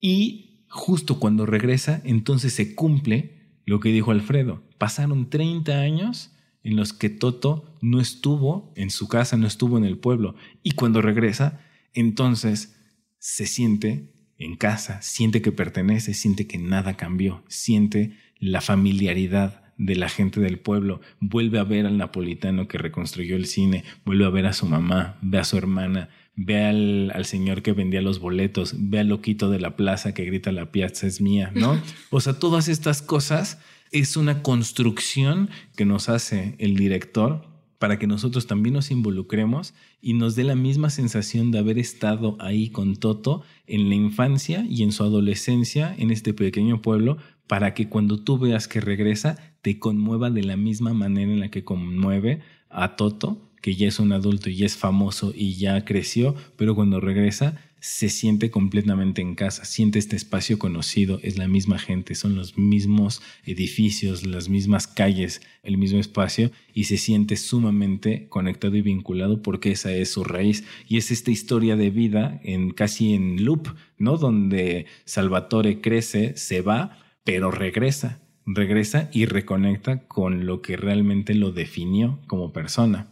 Y 0.00 0.64
justo 0.68 1.18
cuando 1.18 1.46
regresa, 1.46 2.00
entonces 2.04 2.54
se 2.54 2.74
cumple 2.74 3.40
lo 3.66 3.80
que 3.80 3.90
dijo 3.90 4.10
Alfredo. 4.10 4.62
Pasaron 4.78 5.28
30 5.28 5.80
años 5.80 6.32
en 6.62 6.76
los 6.76 6.92
que 6.92 7.10
Toto 7.10 7.76
no 7.80 8.00
estuvo 8.00 8.72
en 8.76 8.90
su 8.90 9.08
casa, 9.08 9.36
no 9.36 9.46
estuvo 9.46 9.78
en 9.78 9.84
el 9.84 9.98
pueblo. 9.98 10.34
Y 10.62 10.72
cuando 10.72 11.02
regresa, 11.02 11.60
entonces 11.92 12.76
se 13.18 13.46
siente 13.46 14.12
en 14.40 14.56
casa, 14.56 15.00
siente 15.02 15.42
que 15.42 15.52
pertenece, 15.52 16.14
siente 16.14 16.46
que 16.46 16.58
nada 16.58 16.96
cambió, 16.96 17.44
siente 17.46 18.16
la 18.38 18.62
familiaridad 18.62 19.62
de 19.76 19.96
la 19.96 20.08
gente 20.08 20.40
del 20.40 20.58
pueblo, 20.58 21.00
vuelve 21.20 21.58
a 21.58 21.64
ver 21.64 21.86
al 21.86 21.98
napolitano 21.98 22.66
que 22.66 22.78
reconstruyó 22.78 23.36
el 23.36 23.46
cine, 23.46 23.84
vuelve 24.04 24.24
a 24.24 24.30
ver 24.30 24.46
a 24.46 24.52
su 24.54 24.66
mamá, 24.66 25.18
ve 25.20 25.38
a 25.38 25.44
su 25.44 25.58
hermana, 25.58 26.08
ve 26.36 26.64
al, 26.64 27.12
al, 27.14 27.26
señor 27.26 27.62
que 27.62 27.72
vendía 27.72 28.00
los 28.00 28.18
boletos, 28.18 28.74
ve 28.76 29.00
al 29.00 29.08
loquito 29.08 29.50
de 29.50 29.60
la 29.60 29.76
plaza 29.76 30.14
que 30.14 30.24
grita 30.24 30.52
la 30.52 30.72
piazza 30.72 31.06
es 31.06 31.20
mía, 31.20 31.52
¿no? 31.54 31.80
O 32.10 32.20
sea, 32.20 32.38
todas 32.38 32.68
estas 32.68 33.02
cosas 33.02 33.58
Es 33.92 34.16
una 34.16 34.42
construcción 34.42 35.50
que 35.76 35.84
nos 35.84 36.08
hace 36.08 36.54
el 36.58 36.76
director 36.76 37.49
para 37.80 37.98
que 37.98 38.06
nosotros 38.06 38.46
también 38.46 38.74
nos 38.74 38.90
involucremos 38.90 39.72
y 40.02 40.12
nos 40.12 40.36
dé 40.36 40.44
la 40.44 40.54
misma 40.54 40.90
sensación 40.90 41.50
de 41.50 41.60
haber 41.60 41.78
estado 41.78 42.36
ahí 42.38 42.68
con 42.68 42.94
Toto 42.94 43.42
en 43.66 43.88
la 43.88 43.94
infancia 43.94 44.66
y 44.68 44.82
en 44.82 44.92
su 44.92 45.02
adolescencia 45.02 45.94
en 45.96 46.10
este 46.10 46.34
pequeño 46.34 46.82
pueblo, 46.82 47.16
para 47.46 47.72
que 47.72 47.88
cuando 47.88 48.22
tú 48.22 48.38
veas 48.38 48.68
que 48.68 48.82
regresa 48.82 49.38
te 49.62 49.78
conmueva 49.78 50.28
de 50.30 50.42
la 50.42 50.58
misma 50.58 50.92
manera 50.92 51.32
en 51.32 51.40
la 51.40 51.50
que 51.50 51.64
conmueve 51.64 52.42
a 52.68 52.96
Toto, 52.96 53.48
que 53.62 53.74
ya 53.74 53.88
es 53.88 53.98
un 53.98 54.12
adulto 54.12 54.50
y 54.50 54.56
ya 54.56 54.66
es 54.66 54.76
famoso 54.76 55.32
y 55.34 55.54
ya 55.54 55.82
creció, 55.86 56.34
pero 56.56 56.74
cuando 56.74 57.00
regresa 57.00 57.56
se 57.80 58.10
siente 58.10 58.50
completamente 58.50 59.22
en 59.22 59.34
casa, 59.34 59.64
siente 59.64 59.98
este 59.98 60.14
espacio 60.14 60.58
conocido, 60.58 61.18
es 61.22 61.38
la 61.38 61.48
misma 61.48 61.78
gente, 61.78 62.14
son 62.14 62.36
los 62.36 62.58
mismos 62.58 63.22
edificios, 63.44 64.26
las 64.26 64.48
mismas 64.48 64.86
calles, 64.86 65.40
el 65.62 65.78
mismo 65.78 65.98
espacio 65.98 66.50
y 66.74 66.84
se 66.84 66.98
siente 66.98 67.36
sumamente 67.36 68.28
conectado 68.28 68.76
y 68.76 68.82
vinculado 68.82 69.42
porque 69.42 69.72
esa 69.72 69.92
es 69.92 70.10
su 70.10 70.24
raíz 70.24 70.64
y 70.88 70.98
es 70.98 71.10
esta 71.10 71.30
historia 71.30 71.76
de 71.76 71.90
vida 71.90 72.40
en 72.44 72.70
casi 72.70 73.14
en 73.14 73.44
loop, 73.44 73.68
¿no? 73.98 74.18
Donde 74.18 74.86
Salvatore 75.04 75.80
crece, 75.80 76.36
se 76.36 76.60
va, 76.60 76.98
pero 77.24 77.50
regresa, 77.50 78.20
regresa 78.44 79.08
y 79.12 79.24
reconecta 79.24 80.06
con 80.06 80.44
lo 80.44 80.60
que 80.60 80.76
realmente 80.76 81.34
lo 81.34 81.52
definió 81.52 82.20
como 82.26 82.52
persona. 82.52 83.08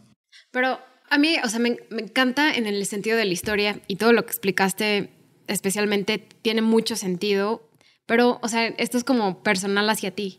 Pero 0.51 0.79
a 1.09 1.17
mí, 1.17 1.37
o 1.43 1.49
sea, 1.49 1.59
me, 1.59 1.77
encanta 1.91 2.53
en 2.53 2.67
el 2.67 2.85
sentido 2.85 3.17
de 3.17 3.25
la 3.25 3.33
historia 3.33 3.79
y 3.87 3.95
todo 3.95 4.13
lo 4.13 4.25
que 4.25 4.31
explicaste 4.31 5.09
especialmente 5.47 6.19
tiene 6.41 6.61
mucho 6.61 6.95
sentido, 6.95 7.69
pero, 8.05 8.39
o 8.41 8.47
sea, 8.47 8.67
esto 8.67 8.97
es 8.97 9.03
como 9.03 9.41
personal 9.43 9.89
hacia 9.89 10.11
ti. 10.11 10.37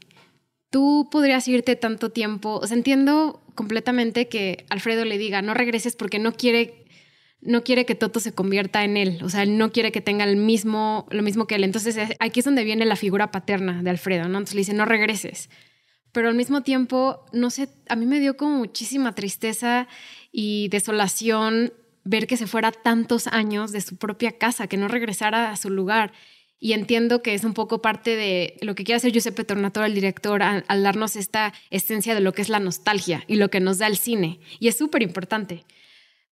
Tú 0.71 1.09
podrías 1.11 1.47
irte 1.49 1.75
tanto 1.77 2.11
tiempo, 2.11 2.61
o 2.63 2.67
sea, 2.67 2.77
entiendo 2.77 3.43
completamente 3.55 4.29
que 4.29 4.65
Alfredo 4.71 5.05
le 5.05 5.19
diga, 5.19 5.43
no 5.43 5.53
regreses 5.55 5.97
porque 5.97 6.21
no 6.21 6.33
quiere, 6.33 6.85
no 7.41 7.65
quiere 7.65 7.85
que 7.85 7.97
Toto 7.97 8.21
se 8.21 8.33
convierta 8.33 8.85
en 8.85 8.97
él, 8.97 9.19
o 9.23 9.29
sea, 9.29 9.45
no 9.47 9.73
quiere 9.73 9.91
que 9.91 10.01
tenga 10.01 10.25
el 10.25 10.37
mismo, 10.37 11.09
lo 11.11 11.23
mismo 11.23 11.47
que 11.47 11.57
él. 11.57 11.65
Entonces, 11.65 11.99
aquí 12.21 12.41
es 12.41 12.45
donde 12.45 12.63
viene 12.63 12.85
la 12.85 12.97
figura 12.97 13.33
paterna 13.33 13.83
de 13.83 13.91
Alfredo, 13.91 14.29
¿no? 14.29 14.39
Entonces 14.39 14.55
le 14.55 14.61
dice, 14.61 14.75
no 14.75 14.85
regreses. 14.85 15.51
Pero 16.13 16.29
al 16.29 16.35
mismo 16.35 16.63
tiempo, 16.63 17.25
no 17.33 17.51
sé, 17.51 17.69
a 17.89 17.97
mí 17.97 18.07
me 18.07 18.21
dio 18.21 18.37
como 18.37 18.57
muchísima 18.57 19.15
tristeza 19.15 19.87
y 20.33 20.69
desolación 20.69 21.73
ver 22.05 22.27
que 22.27 22.37
se 22.37 22.47
fuera 22.47 22.73
tantos 22.73 23.27
años 23.27 23.73
de 23.73 23.81
su 23.81 23.97
propia 23.97 24.33
casa, 24.39 24.67
que 24.67 24.77
no 24.77 24.89
regresara 24.89 25.51
a 25.51 25.57
su 25.57 25.71
lugar. 25.71 26.13
Y 26.59 26.75
entiendo 26.75 27.23
que 27.23 27.35
es 27.35 27.45
un 27.45 27.55
poco 27.55 27.81
parte 27.81 28.17
de 28.17 28.57
lo 28.61 28.75
que 28.75 28.85
quiere 28.85 28.97
hacer 28.97 29.13
Giuseppe 29.13 29.45
Tornatore, 29.45 29.87
el 29.87 29.95
director, 29.95 30.43
al, 30.43 30.83
darnos 30.83 31.17
esta 31.17 31.55
esencia 31.71 32.15
de 32.15 32.21
lo 32.21 32.33
que 32.33 32.43
es 32.43 32.49
la 32.49 32.61
nostalgia 32.61 33.25
y 33.27 33.37
lo 33.37 33.49
que 33.49 33.61
nos 33.61 33.79
da 33.79 33.87
el 33.87 33.97
cine. 33.97 34.41
Y 34.59 34.69
es 34.69 34.77
súper 34.77 35.03
importante 35.03 35.65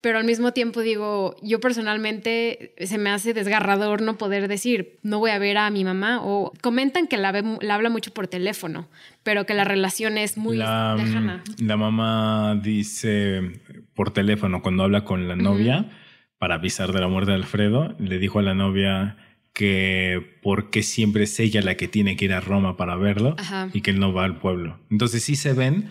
pero 0.01 0.19
al 0.19 0.25
mismo 0.25 0.53
tiempo 0.53 0.81
digo, 0.81 1.35
yo 1.43 1.59
personalmente 1.59 2.73
se 2.79 2.99
me 2.99 3.11
hace 3.11 3.35
desgarrador 3.35 4.01
no 4.01 4.17
poder 4.17 4.47
decir, 4.47 5.01
no 5.03 5.19
voy 5.19 5.33
a 5.33 5.39
ver 5.39 5.59
a 5.59 5.71
mi 5.71 5.83
mamá, 5.83 6.21
o 6.23 6.53
comentan 6.61 7.09
que 7.09 7.17
la, 7.17 7.33
la 7.61 7.75
habla 7.75 7.91
mucho 7.91 8.13
por 8.13 8.29
teléfono, 8.29 8.89
pero 9.25 9.45
que 9.45 9.55
la 9.55 9.65
relación 9.65 10.17
es 10.17 10.37
muy 10.37 10.57
la, 10.57 10.95
mm, 10.95 11.05
lejana. 11.05 11.45
La 11.59 11.77
mamá 11.77 12.61
dice 12.63 13.61
por 13.99 14.13
teléfono 14.13 14.63
cuando 14.63 14.85
habla 14.85 15.05
con 15.05 15.27
la 15.27 15.35
novia, 15.35 15.91
para 16.39 16.55
avisar 16.55 16.93
de 16.93 17.01
la 17.01 17.09
muerte 17.09 17.33
de 17.33 17.39
Alfredo, 17.39 17.97
le 17.99 18.21
dijo 18.21 18.39
a 18.39 18.43
la 18.43 18.55
novia 18.55 19.17
que 19.53 20.39
porque 20.41 20.85
siempre 20.85 21.25
es 21.25 21.41
ella 21.41 21.63
la 21.63 21.75
que 21.75 21.89
tiene 21.89 22.15
que 22.15 22.27
ir 22.27 22.33
a 22.33 22.39
Roma 22.39 22.77
para 22.77 22.95
verlo 22.95 23.35
y 23.73 23.81
que 23.81 23.91
él 23.91 23.99
no 23.99 24.13
va 24.13 24.25
al 24.25 24.39
pueblo. 24.39 24.79
Entonces 24.89 25.25
sí 25.25 25.35
se 25.35 25.53
ven, 25.53 25.89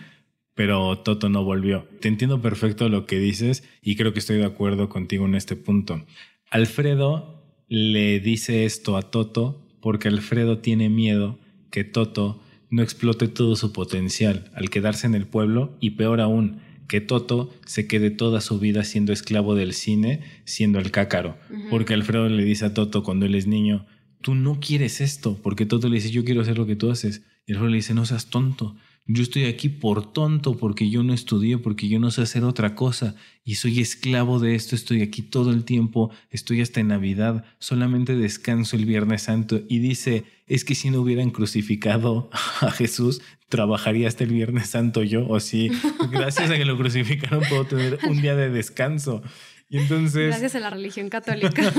pero 0.54 0.96
Toto 1.00 1.28
no 1.28 1.44
volvió. 1.44 1.86
Te 2.00 2.08
entiendo 2.08 2.40
perfecto 2.40 2.88
lo 2.88 3.04
que 3.04 3.18
dices 3.18 3.62
y 3.82 3.96
creo 3.96 4.14
que 4.14 4.20
estoy 4.20 4.38
de 4.38 4.46
acuerdo 4.46 4.88
contigo 4.88 5.26
en 5.26 5.34
este 5.34 5.54
punto. 5.54 6.02
Alfredo 6.48 7.44
le 7.68 8.20
dice 8.20 8.64
esto 8.64 8.96
a 8.96 9.02
Toto 9.02 9.68
porque 9.82 10.08
Alfredo 10.08 10.60
tiene 10.60 10.88
miedo 10.88 11.38
que 11.70 11.84
Toto 11.84 12.42
no 12.70 12.82
explote 12.82 13.28
todo 13.28 13.54
su 13.54 13.74
potencial 13.74 14.50
al 14.54 14.70
quedarse 14.70 15.06
en 15.06 15.14
el 15.14 15.26
pueblo 15.26 15.76
y 15.78 15.90
peor 15.90 16.22
aún, 16.22 16.62
que 16.88 17.00
Toto 17.00 17.50
se 17.66 17.86
quede 17.86 18.10
toda 18.10 18.40
su 18.40 18.58
vida 18.58 18.82
siendo 18.82 19.12
esclavo 19.12 19.54
del 19.54 19.74
cine, 19.74 20.20
siendo 20.44 20.78
el 20.78 20.90
cácaro. 20.90 21.38
Porque 21.70 21.94
Alfredo 21.94 22.28
le 22.28 22.44
dice 22.44 22.64
a 22.64 22.74
Toto 22.74 23.02
cuando 23.02 23.26
él 23.26 23.34
es 23.34 23.46
niño, 23.46 23.86
tú 24.22 24.34
no 24.34 24.58
quieres 24.58 25.00
esto, 25.00 25.38
porque 25.42 25.66
Toto 25.66 25.88
le 25.88 25.96
dice, 25.96 26.10
yo 26.10 26.24
quiero 26.24 26.40
hacer 26.40 26.58
lo 26.58 26.66
que 26.66 26.76
tú 26.76 26.90
haces. 26.90 27.22
Y 27.46 27.52
Alfredo 27.52 27.70
le 27.70 27.76
dice, 27.76 27.94
no 27.94 28.06
seas 28.06 28.30
tonto, 28.30 28.76
yo 29.10 29.22
estoy 29.22 29.46
aquí 29.46 29.70
por 29.70 30.12
tonto, 30.12 30.58
porque 30.58 30.90
yo 30.90 31.02
no 31.02 31.14
estudié, 31.14 31.56
porque 31.56 31.88
yo 31.88 31.98
no 31.98 32.10
sé 32.10 32.20
hacer 32.20 32.44
otra 32.44 32.74
cosa 32.74 33.16
y 33.42 33.54
soy 33.54 33.80
esclavo 33.80 34.38
de 34.38 34.54
esto, 34.54 34.76
estoy 34.76 35.00
aquí 35.00 35.22
todo 35.22 35.50
el 35.50 35.64
tiempo, 35.64 36.10
estoy 36.28 36.60
hasta 36.60 36.80
en 36.80 36.88
Navidad, 36.88 37.46
solamente 37.58 38.16
descanso 38.16 38.76
el 38.76 38.84
Viernes 38.84 39.22
Santo 39.22 39.62
y 39.66 39.78
dice, 39.78 40.24
es 40.46 40.62
que 40.62 40.74
si 40.74 40.90
no 40.90 41.00
hubieran 41.00 41.30
crucificado 41.30 42.28
a 42.60 42.70
Jesús, 42.70 43.22
trabajaría 43.48 44.08
hasta 44.08 44.24
el 44.24 44.30
Viernes 44.30 44.68
Santo 44.68 45.02
yo, 45.02 45.26
o 45.28 45.40
si 45.40 45.70
gracias 46.10 46.50
a 46.50 46.56
que 46.56 46.64
lo 46.64 46.76
crucificaron 46.76 47.42
puedo 47.48 47.64
tener 47.64 47.98
un 48.08 48.20
día 48.20 48.34
de 48.34 48.50
descanso. 48.50 49.22
Y 49.70 49.78
entonces... 49.78 50.28
Gracias 50.28 50.54
a 50.54 50.60
la 50.60 50.70
religión 50.70 51.08
católica. 51.08 51.72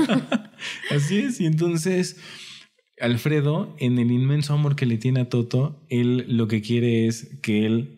Así 0.90 1.18
es, 1.18 1.40
y 1.40 1.46
entonces 1.46 2.16
Alfredo, 3.00 3.74
en 3.78 3.98
el 3.98 4.10
inmenso 4.10 4.52
amor 4.52 4.76
que 4.76 4.86
le 4.86 4.98
tiene 4.98 5.20
a 5.20 5.28
Toto, 5.28 5.84
él 5.88 6.26
lo 6.28 6.48
que 6.48 6.60
quiere 6.60 7.06
es 7.06 7.38
que 7.42 7.64
él 7.66 7.96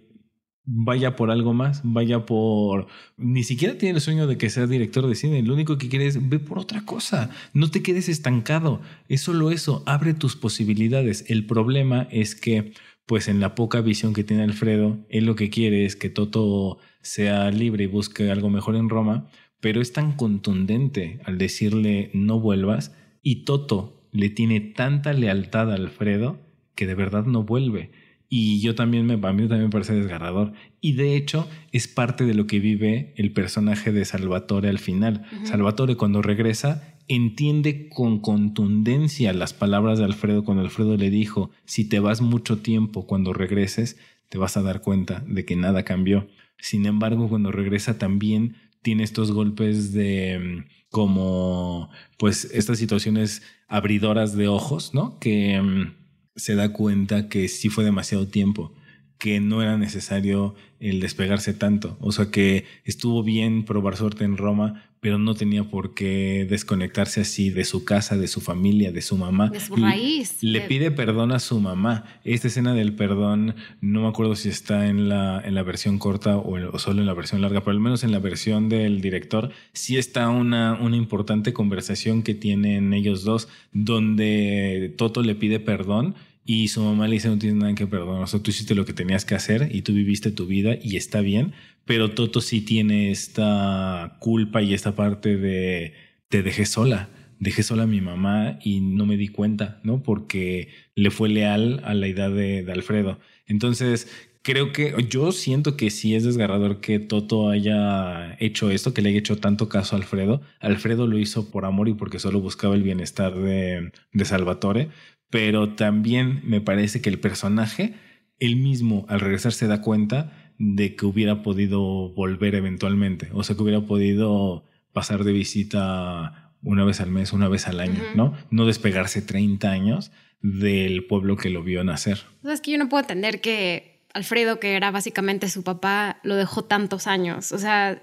vaya 0.64 1.16
por 1.16 1.32
algo 1.32 1.54
más, 1.54 1.80
vaya 1.82 2.24
por... 2.24 2.86
Ni 3.16 3.42
siquiera 3.42 3.76
tiene 3.76 3.96
el 3.96 4.00
sueño 4.00 4.28
de 4.28 4.38
que 4.38 4.48
sea 4.48 4.68
director 4.68 5.06
de 5.08 5.16
cine, 5.16 5.42
lo 5.42 5.54
único 5.54 5.76
que 5.76 5.88
quiere 5.88 6.06
es 6.06 6.28
ve 6.28 6.38
por 6.38 6.60
otra 6.60 6.84
cosa, 6.84 7.30
no 7.52 7.70
te 7.70 7.82
quedes 7.82 8.08
estancado, 8.08 8.80
es 9.08 9.22
solo 9.22 9.50
eso, 9.50 9.82
abre 9.86 10.14
tus 10.14 10.36
posibilidades. 10.36 11.24
El 11.28 11.46
problema 11.46 12.06
es 12.10 12.36
que, 12.36 12.72
pues 13.06 13.28
en 13.28 13.40
la 13.40 13.54
poca 13.54 13.80
visión 13.80 14.14
que 14.14 14.24
tiene 14.24 14.44
Alfredo, 14.44 14.98
él 15.08 15.26
lo 15.26 15.34
que 15.34 15.50
quiere 15.50 15.84
es 15.84 15.96
que 15.96 16.10
Toto 16.10 16.78
sea 17.00 17.50
libre 17.50 17.84
y 17.84 17.88
busque 17.88 18.30
algo 18.30 18.48
mejor 18.48 18.76
en 18.76 18.88
Roma, 18.88 19.28
pero 19.60 19.80
es 19.80 19.92
tan 19.92 20.12
contundente 20.12 21.20
al 21.24 21.38
decirle 21.38 22.10
no 22.14 22.40
vuelvas 22.40 22.94
y 23.22 23.44
Toto 23.44 24.08
le 24.12 24.28
tiene 24.28 24.60
tanta 24.60 25.12
lealtad 25.12 25.70
a 25.70 25.74
Alfredo 25.74 26.40
que 26.74 26.86
de 26.86 26.94
verdad 26.94 27.24
no 27.24 27.44
vuelve. 27.44 27.90
Y 28.28 28.60
yo 28.60 28.74
también 28.74 29.04
me, 29.04 29.14
a 29.14 29.32
mí 29.32 29.46
también 29.46 29.64
me 29.64 29.68
parece 29.68 29.94
desgarrador. 29.94 30.54
Y 30.80 30.94
de 30.94 31.16
hecho 31.16 31.48
es 31.70 31.86
parte 31.86 32.24
de 32.24 32.32
lo 32.32 32.46
que 32.46 32.60
vive 32.60 33.12
el 33.16 33.32
personaje 33.32 33.92
de 33.92 34.06
Salvatore 34.06 34.70
al 34.70 34.78
final. 34.78 35.26
Salvatore 35.44 35.96
cuando 35.96 36.22
regresa 36.22 36.91
entiende 37.08 37.88
con 37.88 38.20
contundencia 38.20 39.32
las 39.32 39.52
palabras 39.52 39.98
de 39.98 40.04
Alfredo 40.04 40.44
cuando 40.44 40.62
Alfredo 40.62 40.96
le 40.96 41.10
dijo, 41.10 41.50
si 41.64 41.84
te 41.84 42.00
vas 42.00 42.20
mucho 42.20 42.58
tiempo 42.58 43.06
cuando 43.06 43.32
regreses, 43.32 43.98
te 44.28 44.38
vas 44.38 44.56
a 44.56 44.62
dar 44.62 44.80
cuenta 44.80 45.22
de 45.26 45.44
que 45.44 45.56
nada 45.56 45.82
cambió. 45.84 46.28
Sin 46.58 46.86
embargo, 46.86 47.28
cuando 47.28 47.52
regresa 47.52 47.98
también 47.98 48.56
tiene 48.82 49.02
estos 49.04 49.32
golpes 49.32 49.92
de 49.92 50.64
como 50.90 51.90
pues 52.18 52.44
estas 52.52 52.78
situaciones 52.78 53.42
abridoras 53.66 54.36
de 54.36 54.48
ojos, 54.48 54.92
¿no? 54.94 55.18
Que 55.18 55.60
mm, 55.60 55.94
se 56.36 56.54
da 56.54 56.72
cuenta 56.72 57.28
que 57.28 57.48
sí 57.48 57.68
fue 57.68 57.84
demasiado 57.84 58.28
tiempo, 58.28 58.74
que 59.18 59.40
no 59.40 59.62
era 59.62 59.78
necesario 59.78 60.54
el 60.80 61.00
despegarse 61.00 61.54
tanto, 61.54 61.96
o 62.00 62.12
sea 62.12 62.30
que 62.30 62.64
estuvo 62.84 63.22
bien 63.22 63.64
probar 63.64 63.96
suerte 63.96 64.24
en 64.24 64.36
Roma, 64.36 64.91
pero 65.02 65.18
no 65.18 65.34
tenía 65.34 65.64
por 65.64 65.94
qué 65.94 66.46
desconectarse 66.48 67.22
así 67.22 67.50
de 67.50 67.64
su 67.64 67.84
casa, 67.84 68.16
de 68.16 68.28
su 68.28 68.40
familia, 68.40 68.92
de 68.92 69.02
su 69.02 69.16
mamá. 69.16 69.48
De 69.48 69.58
su 69.58 69.74
raíz. 69.74 70.40
Le, 70.42 70.60
pide 70.60 70.92
perdón 70.92 71.32
a 71.32 71.40
su 71.40 71.58
mamá. 71.58 72.04
Esta 72.22 72.46
escena 72.46 72.72
del 72.72 72.94
perdón, 72.94 73.56
no 73.80 74.02
me 74.02 74.08
acuerdo 74.08 74.36
si 74.36 74.48
está 74.48 74.86
en 74.86 75.08
la, 75.08 75.42
en 75.44 75.56
la 75.56 75.64
versión 75.64 75.98
corta 75.98 76.36
o, 76.36 76.78
solo 76.78 77.00
en 77.00 77.06
la 77.06 77.14
versión 77.14 77.42
larga, 77.42 77.62
pero 77.62 77.72
al 77.72 77.80
menos 77.80 78.04
en 78.04 78.12
la 78.12 78.20
versión 78.20 78.68
del 78.68 79.00
director, 79.00 79.50
sí 79.72 79.96
está 79.96 80.28
una, 80.28 80.74
una 80.74 80.96
importante 80.96 81.52
conversación 81.52 82.22
que 82.22 82.34
tienen 82.36 82.94
ellos 82.94 83.24
dos, 83.24 83.48
donde 83.72 84.94
Toto 84.96 85.22
le 85.22 85.34
pide 85.34 85.58
perdón. 85.58 86.14
Y 86.44 86.68
su 86.68 86.80
mamá 86.82 87.06
le 87.08 87.14
dice, 87.14 87.28
no 87.28 87.38
tienes 87.38 87.58
nada 87.58 87.74
que 87.74 87.86
perdonar, 87.86 88.22
o 88.22 88.26
sea, 88.26 88.40
tú 88.40 88.50
hiciste 88.50 88.74
lo 88.74 88.84
que 88.84 88.92
tenías 88.92 89.24
que 89.24 89.36
hacer 89.36 89.68
y 89.72 89.82
tú 89.82 89.92
viviste 89.92 90.32
tu 90.32 90.46
vida 90.46 90.76
y 90.80 90.96
está 90.96 91.20
bien, 91.20 91.52
pero 91.84 92.10
Toto 92.10 92.40
sí 92.40 92.60
tiene 92.60 93.10
esta 93.10 94.16
culpa 94.20 94.62
y 94.62 94.74
esta 94.74 94.94
parte 94.94 95.36
de 95.36 95.94
te 96.28 96.42
dejé 96.42 96.64
sola, 96.66 97.08
dejé 97.38 97.62
sola 97.62 97.82
a 97.82 97.86
mi 97.86 98.00
mamá 98.00 98.58
y 98.62 98.80
no 98.80 99.04
me 99.04 99.16
di 99.16 99.28
cuenta, 99.28 99.80
¿no? 99.82 100.02
Porque 100.02 100.68
le 100.94 101.10
fue 101.10 101.28
leal 101.28 101.82
a 101.84 101.94
la 101.94 102.08
idea 102.08 102.30
de, 102.30 102.64
Alfredo. 102.72 103.18
Entonces, 103.46 104.08
creo 104.42 104.72
que 104.72 104.94
yo 105.08 105.32
siento 105.32 105.76
que 105.76 105.90
sí 105.90 106.14
es 106.14 106.24
desgarrador 106.24 106.80
que 106.80 107.00
Toto 107.00 107.50
haya 107.50 108.36
hecho 108.38 108.70
esto, 108.70 108.94
que 108.94 109.02
le 109.02 109.10
haya 109.10 109.18
hecho 109.18 109.38
tanto 109.38 109.68
caso 109.68 109.96
a 109.96 109.98
Alfredo. 109.98 110.40
Alfredo 110.60 111.06
lo 111.06 111.18
hizo 111.18 111.50
por 111.50 111.64
amor 111.64 111.88
y 111.88 111.94
porque 111.94 112.18
solo 112.18 112.40
buscaba 112.40 112.74
el 112.76 112.82
bienestar 112.82 113.34
de, 113.34 113.92
de 114.12 114.24
Salvatore, 114.24 114.88
pero 115.28 115.74
también 115.74 116.42
me 116.44 116.60
parece 116.60 117.00
que 117.02 117.10
el 117.10 117.18
personaje 117.18 117.94
él 118.42 118.56
mismo 118.56 119.06
al 119.08 119.20
regresar 119.20 119.52
se 119.52 119.68
da 119.68 119.82
cuenta 119.82 120.41
de 120.64 120.94
que 120.94 121.06
hubiera 121.06 121.42
podido 121.42 122.10
volver 122.10 122.54
eventualmente, 122.54 123.28
o 123.32 123.42
sea, 123.42 123.56
que 123.56 123.62
hubiera 123.62 123.80
podido 123.80 124.64
pasar 124.92 125.24
de 125.24 125.32
visita 125.32 126.54
una 126.62 126.84
vez 126.84 127.00
al 127.00 127.10
mes, 127.10 127.32
una 127.32 127.48
vez 127.48 127.66
al 127.66 127.80
año, 127.80 128.00
¿no? 128.14 128.36
No 128.50 128.64
despegarse 128.64 129.22
30 129.22 129.68
años 129.68 130.12
del 130.40 131.04
pueblo 131.06 131.36
que 131.36 131.50
lo 131.50 131.64
vio 131.64 131.82
nacer. 131.82 132.20
Es 132.44 132.60
que 132.60 132.70
yo 132.70 132.78
no 132.78 132.88
puedo 132.88 133.00
entender 133.00 133.40
que 133.40 134.04
Alfredo, 134.14 134.60
que 134.60 134.74
era 134.74 134.92
básicamente 134.92 135.48
su 135.48 135.64
papá, 135.64 136.20
lo 136.22 136.36
dejó 136.36 136.62
tantos 136.62 137.08
años. 137.08 137.50
O 137.50 137.58
sea, 137.58 138.00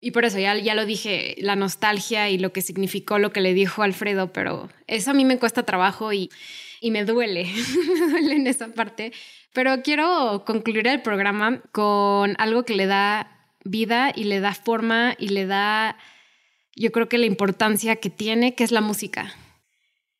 y 0.00 0.12
por 0.12 0.24
eso 0.24 0.38
ya, 0.38 0.56
ya 0.56 0.76
lo 0.76 0.86
dije, 0.86 1.34
la 1.38 1.56
nostalgia 1.56 2.30
y 2.30 2.38
lo 2.38 2.52
que 2.52 2.62
significó 2.62 3.18
lo 3.18 3.32
que 3.32 3.40
le 3.40 3.54
dijo 3.54 3.82
Alfredo, 3.82 4.32
pero 4.32 4.68
eso 4.86 5.10
a 5.10 5.14
mí 5.14 5.24
me 5.24 5.40
cuesta 5.40 5.64
trabajo 5.64 6.12
y, 6.12 6.30
y 6.80 6.90
me 6.90 7.04
duele, 7.04 7.44
me 8.00 8.10
duele 8.10 8.36
en 8.36 8.46
esa 8.46 8.68
parte. 8.68 9.12
Pero 9.52 9.82
quiero 9.82 10.44
concluir 10.46 10.86
el 10.86 11.02
programa 11.02 11.62
con 11.72 12.34
algo 12.38 12.64
que 12.64 12.74
le 12.74 12.86
da 12.86 13.36
vida 13.64 14.12
y 14.14 14.24
le 14.24 14.40
da 14.40 14.54
forma 14.54 15.14
y 15.18 15.28
le 15.28 15.46
da, 15.46 15.96
yo 16.74 16.92
creo 16.92 17.08
que 17.08 17.18
la 17.18 17.26
importancia 17.26 17.96
que 17.96 18.10
tiene, 18.10 18.54
que 18.54 18.64
es 18.64 18.70
la 18.70 18.80
música. 18.80 19.34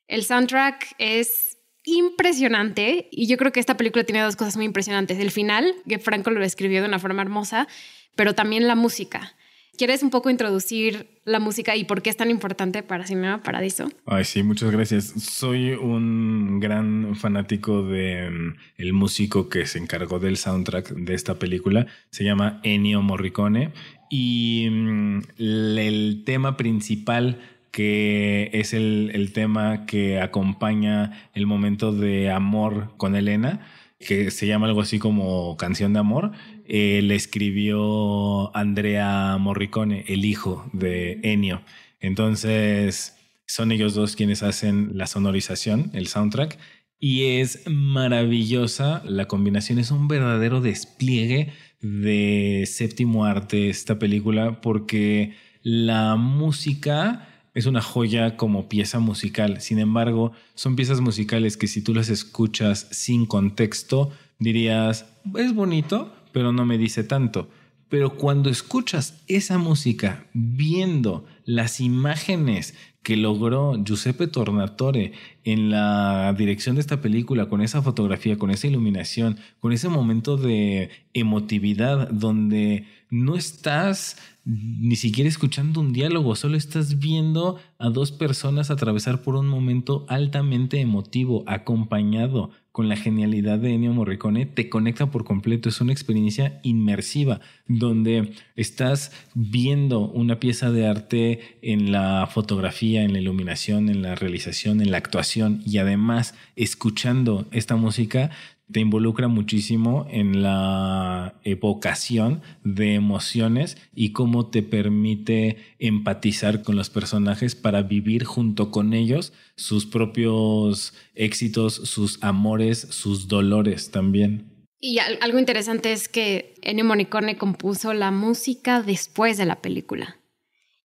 El 0.08 0.24
soundtrack 0.24 0.94
es 0.98 1.58
impresionante 1.84 3.08
y 3.10 3.28
yo 3.28 3.36
creo 3.36 3.52
que 3.52 3.60
esta 3.60 3.76
película 3.76 4.04
tiene 4.04 4.20
dos 4.20 4.36
cosas 4.36 4.56
muy 4.56 4.64
impresionantes. 4.64 5.18
El 5.18 5.30
final, 5.30 5.74
que 5.88 5.98
Franco 5.98 6.30
lo 6.30 6.42
escribió 6.44 6.80
de 6.80 6.88
una 6.88 6.98
forma 6.98 7.22
hermosa, 7.22 7.68
pero 8.14 8.34
también 8.34 8.66
la 8.66 8.74
música. 8.74 9.36
¿Quieres 9.76 10.02
un 10.02 10.10
poco 10.10 10.30
introducir 10.30 11.06
la 11.24 11.38
música 11.38 11.76
y 11.76 11.84
por 11.84 12.00
qué 12.00 12.08
es 12.10 12.16
tan 12.16 12.30
importante 12.30 12.82
para 12.82 13.06
Cinema 13.06 13.42
Paradiso? 13.42 13.88
Ay, 14.06 14.24
sí, 14.24 14.42
muchas 14.42 14.70
gracias. 14.70 15.04
Soy 15.18 15.72
un 15.72 16.60
gran 16.60 17.14
fanático 17.14 17.82
de 17.82 18.30
mm, 18.30 18.54
el 18.78 18.92
músico 18.92 19.48
que 19.48 19.66
se 19.66 19.78
encargó 19.78 20.18
del 20.18 20.38
soundtrack 20.38 20.90
de 20.90 21.14
esta 21.14 21.38
película. 21.38 21.86
Se 22.10 22.24
llama 22.24 22.60
Ennio 22.62 23.02
Morricone 23.02 23.72
y 24.08 24.68
mm, 24.70 25.20
el 25.38 26.22
tema 26.24 26.56
principal 26.56 27.38
que 27.70 28.48
es 28.54 28.72
el, 28.72 29.10
el 29.12 29.34
tema 29.34 29.84
que 29.84 30.22
acompaña 30.22 31.28
el 31.34 31.46
momento 31.46 31.92
de 31.92 32.30
amor 32.30 32.94
con 32.96 33.14
Elena, 33.14 33.66
que 33.98 34.30
se 34.30 34.46
llama 34.46 34.66
algo 34.66 34.80
así 34.80 34.98
como 34.98 35.56
Canción 35.56 35.92
de 35.92 36.00
Amor, 36.00 36.32
eh, 36.66 37.00
le 37.02 37.14
escribió 37.14 38.54
Andrea 38.56 39.36
Morricone, 39.38 40.04
el 40.08 40.24
hijo 40.24 40.68
de 40.72 41.20
Ennio. 41.22 41.62
Entonces, 42.00 43.16
son 43.46 43.72
ellos 43.72 43.94
dos 43.94 44.16
quienes 44.16 44.42
hacen 44.42 44.90
la 44.94 45.06
sonorización, 45.06 45.90
el 45.94 46.08
soundtrack, 46.08 46.58
y 46.98 47.38
es 47.38 47.62
maravillosa 47.66 49.02
la 49.04 49.26
combinación, 49.26 49.78
es 49.78 49.90
un 49.90 50.08
verdadero 50.08 50.60
despliegue 50.60 51.52
de 51.80 52.64
séptimo 52.66 53.24
arte 53.24 53.68
esta 53.68 53.98
película 53.98 54.60
porque 54.60 55.34
la 55.62 56.16
música 56.16 57.28
es 57.56 57.64
una 57.64 57.80
joya 57.80 58.36
como 58.36 58.68
pieza 58.68 58.98
musical. 58.98 59.62
Sin 59.62 59.78
embargo, 59.78 60.32
son 60.54 60.76
piezas 60.76 61.00
musicales 61.00 61.56
que 61.56 61.68
si 61.68 61.80
tú 61.80 61.94
las 61.94 62.10
escuchas 62.10 62.86
sin 62.90 63.24
contexto, 63.24 64.10
dirías, 64.38 65.06
es 65.34 65.54
bonito, 65.54 66.14
pero 66.32 66.52
no 66.52 66.66
me 66.66 66.76
dice 66.76 67.02
tanto. 67.02 67.48
Pero 67.88 68.16
cuando 68.18 68.50
escuchas 68.50 69.22
esa 69.26 69.56
música 69.56 70.26
viendo 70.34 71.24
las 71.46 71.80
imágenes 71.80 72.74
que 73.02 73.16
logró 73.16 73.82
Giuseppe 73.82 74.26
Tornatore 74.26 75.12
en 75.44 75.70
la 75.70 76.34
dirección 76.36 76.74
de 76.74 76.82
esta 76.82 77.00
película, 77.00 77.46
con 77.46 77.62
esa 77.62 77.80
fotografía, 77.80 78.36
con 78.36 78.50
esa 78.50 78.66
iluminación, 78.66 79.38
con 79.60 79.72
ese 79.72 79.88
momento 79.88 80.36
de 80.36 80.90
emotividad 81.14 82.10
donde 82.10 82.86
no 83.08 83.34
estás 83.34 84.18
ni 84.46 84.94
siquiera 84.94 85.28
escuchando 85.28 85.80
un 85.80 85.92
diálogo, 85.92 86.36
solo 86.36 86.56
estás 86.56 87.00
viendo 87.00 87.58
a 87.78 87.90
dos 87.90 88.12
personas 88.12 88.70
atravesar 88.70 89.20
por 89.22 89.34
un 89.34 89.48
momento 89.48 90.06
altamente 90.08 90.80
emotivo, 90.80 91.42
acompañado 91.48 92.52
con 92.70 92.88
la 92.88 92.96
genialidad 92.96 93.58
de 93.58 93.72
Ennio 93.72 93.92
Morricone, 93.92 94.46
te 94.46 94.68
conecta 94.68 95.10
por 95.10 95.24
completo. 95.24 95.68
Es 95.68 95.80
una 95.80 95.92
experiencia 95.92 96.60
inmersiva 96.62 97.40
donde 97.66 98.34
estás 98.54 99.12
viendo 99.34 100.00
una 100.00 100.38
pieza 100.38 100.70
de 100.70 100.86
arte 100.86 101.58
en 101.62 101.90
la 101.90 102.28
fotografía, 102.30 103.02
en 103.02 103.14
la 103.14 103.20
iluminación, 103.20 103.88
en 103.88 104.02
la 104.02 104.14
realización, 104.14 104.80
en 104.80 104.90
la 104.92 104.98
actuación 104.98 105.62
y 105.66 105.78
además 105.78 106.34
escuchando 106.54 107.48
esta 107.50 107.76
música 107.76 108.30
te 108.70 108.80
involucra 108.80 109.28
muchísimo 109.28 110.06
en 110.10 110.42
la 110.42 111.38
evocación 111.44 112.42
de 112.64 112.94
emociones 112.94 113.76
y 113.94 114.12
cómo 114.12 114.50
te 114.50 114.62
permite 114.62 115.58
empatizar 115.78 116.62
con 116.62 116.76
los 116.76 116.90
personajes 116.90 117.54
para 117.54 117.82
vivir 117.82 118.24
junto 118.24 118.70
con 118.70 118.92
ellos 118.92 119.32
sus 119.56 119.86
propios 119.86 120.94
éxitos, 121.14 121.74
sus 121.74 122.22
amores, 122.22 122.78
sus 122.90 123.28
dolores 123.28 123.90
también. 123.90 124.52
Y 124.80 124.98
algo 124.98 125.38
interesante 125.38 125.92
es 125.92 126.08
que 126.08 126.54
Ennio 126.62 126.84
Morricone 126.84 127.38
compuso 127.38 127.94
la 127.94 128.10
música 128.10 128.82
después 128.82 129.38
de 129.38 129.46
la 129.46 129.62
película. 129.62 130.16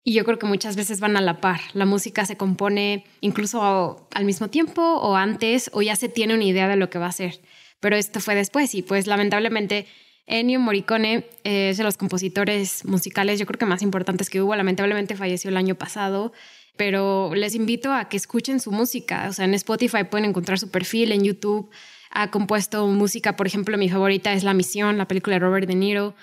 Y 0.03 0.13
yo 0.13 0.23
creo 0.23 0.39
que 0.39 0.47
muchas 0.47 0.75
veces 0.75 0.99
van 0.99 1.17
a 1.17 1.21
la 1.21 1.41
par. 1.41 1.59
La 1.73 1.85
música 1.85 2.25
se 2.25 2.37
compone 2.37 3.03
incluso 3.19 4.07
al 4.13 4.25
mismo 4.25 4.49
tiempo 4.49 4.81
o 4.81 5.15
antes 5.15 5.69
o 5.73 5.81
ya 5.81 5.95
se 5.95 6.09
tiene 6.09 6.33
una 6.33 6.43
idea 6.43 6.67
de 6.67 6.75
lo 6.75 6.89
que 6.89 6.97
va 6.97 7.07
a 7.07 7.11
ser 7.11 7.41
pero 7.81 7.97
esto 7.97 8.21
fue 8.21 8.35
después 8.35 8.73
y 8.73 8.83
pues 8.83 9.07
lamentablemente 9.07 9.85
Ennio 10.27 10.61
Morricone 10.61 11.25
es 11.43 11.77
de 11.77 11.83
los 11.83 11.97
compositores 11.97 12.85
musicales 12.85 13.37
yo 13.39 13.45
creo 13.45 13.59
que 13.59 13.65
más 13.65 13.81
importantes 13.81 14.29
que 14.29 14.41
hubo, 14.41 14.55
lamentablemente 14.55 15.17
falleció 15.17 15.49
el 15.49 15.57
año 15.57 15.75
pasado, 15.75 16.31
pero 16.77 17.35
les 17.35 17.53
invito 17.55 17.91
a 17.91 18.07
que 18.07 18.15
escuchen 18.15 18.61
su 18.61 18.71
música, 18.71 19.27
o 19.29 19.33
sea, 19.33 19.43
en 19.43 19.53
Spotify 19.55 20.05
pueden 20.09 20.29
encontrar 20.29 20.57
su 20.57 20.71
perfil, 20.71 21.11
en 21.11 21.25
YouTube 21.25 21.69
ha 22.11 22.29
compuesto 22.29 22.87
música, 22.87 23.35
por 23.35 23.47
ejemplo, 23.47 23.77
mi 23.77 23.89
favorita 23.89 24.33
es 24.33 24.43
La 24.43 24.53
Misión, 24.53 24.97
la 24.97 25.07
película 25.07 25.35
de 25.35 25.39
Robert 25.39 25.67
De 25.67 25.75
Niro, 25.75 26.13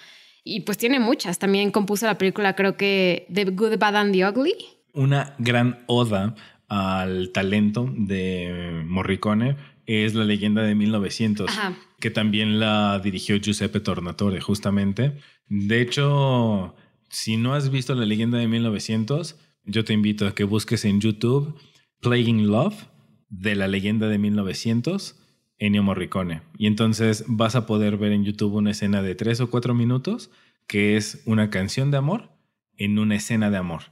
y 0.44 0.60
pues 0.60 0.78
tiene 0.78 1.00
muchas, 1.00 1.38
también 1.38 1.70
compuso 1.70 2.06
la 2.06 2.16
película 2.16 2.54
creo 2.54 2.76
que 2.76 3.26
The 3.32 3.44
Good, 3.44 3.78
Bad 3.78 3.96
and 3.96 4.12
the 4.14 4.26
Ugly. 4.26 4.54
Una 4.94 5.34
gran 5.38 5.82
oda 5.86 6.34
al 6.68 7.30
talento 7.32 7.90
de 7.94 8.82
Morricone 8.86 9.56
es 9.88 10.14
La 10.14 10.24
leyenda 10.24 10.62
de 10.62 10.74
1900, 10.74 11.50
que 11.98 12.10
también 12.10 12.60
la 12.60 13.00
dirigió 13.02 13.36
Giuseppe 13.36 13.80
Tornatore, 13.80 14.40
justamente. 14.40 15.14
De 15.48 15.80
hecho, 15.80 16.76
si 17.08 17.36
no 17.38 17.54
has 17.54 17.70
visto 17.70 17.94
La 17.94 18.04
leyenda 18.06 18.38
de 18.38 18.46
1900, 18.46 19.36
yo 19.64 19.84
te 19.84 19.94
invito 19.94 20.26
a 20.26 20.34
que 20.34 20.44
busques 20.44 20.84
en 20.84 21.00
YouTube 21.00 21.54
Plaguing 22.00 22.46
Love 22.46 22.86
de 23.30 23.54
La 23.54 23.66
leyenda 23.66 24.08
de 24.08 24.18
1900. 24.18 25.16
Ennio 25.58 25.82
Morricone. 25.82 26.42
Y 26.56 26.66
entonces 26.66 27.24
vas 27.26 27.56
a 27.56 27.66
poder 27.66 27.96
ver 27.96 28.12
en 28.12 28.24
YouTube 28.24 28.54
una 28.54 28.70
escena 28.70 29.02
de 29.02 29.14
tres 29.14 29.40
o 29.40 29.50
cuatro 29.50 29.74
minutos 29.74 30.30
que 30.68 30.96
es 30.96 31.22
una 31.24 31.50
canción 31.50 31.90
de 31.90 31.96
amor 31.96 32.30
en 32.76 32.98
una 32.98 33.16
escena 33.16 33.50
de 33.50 33.56
amor. 33.56 33.82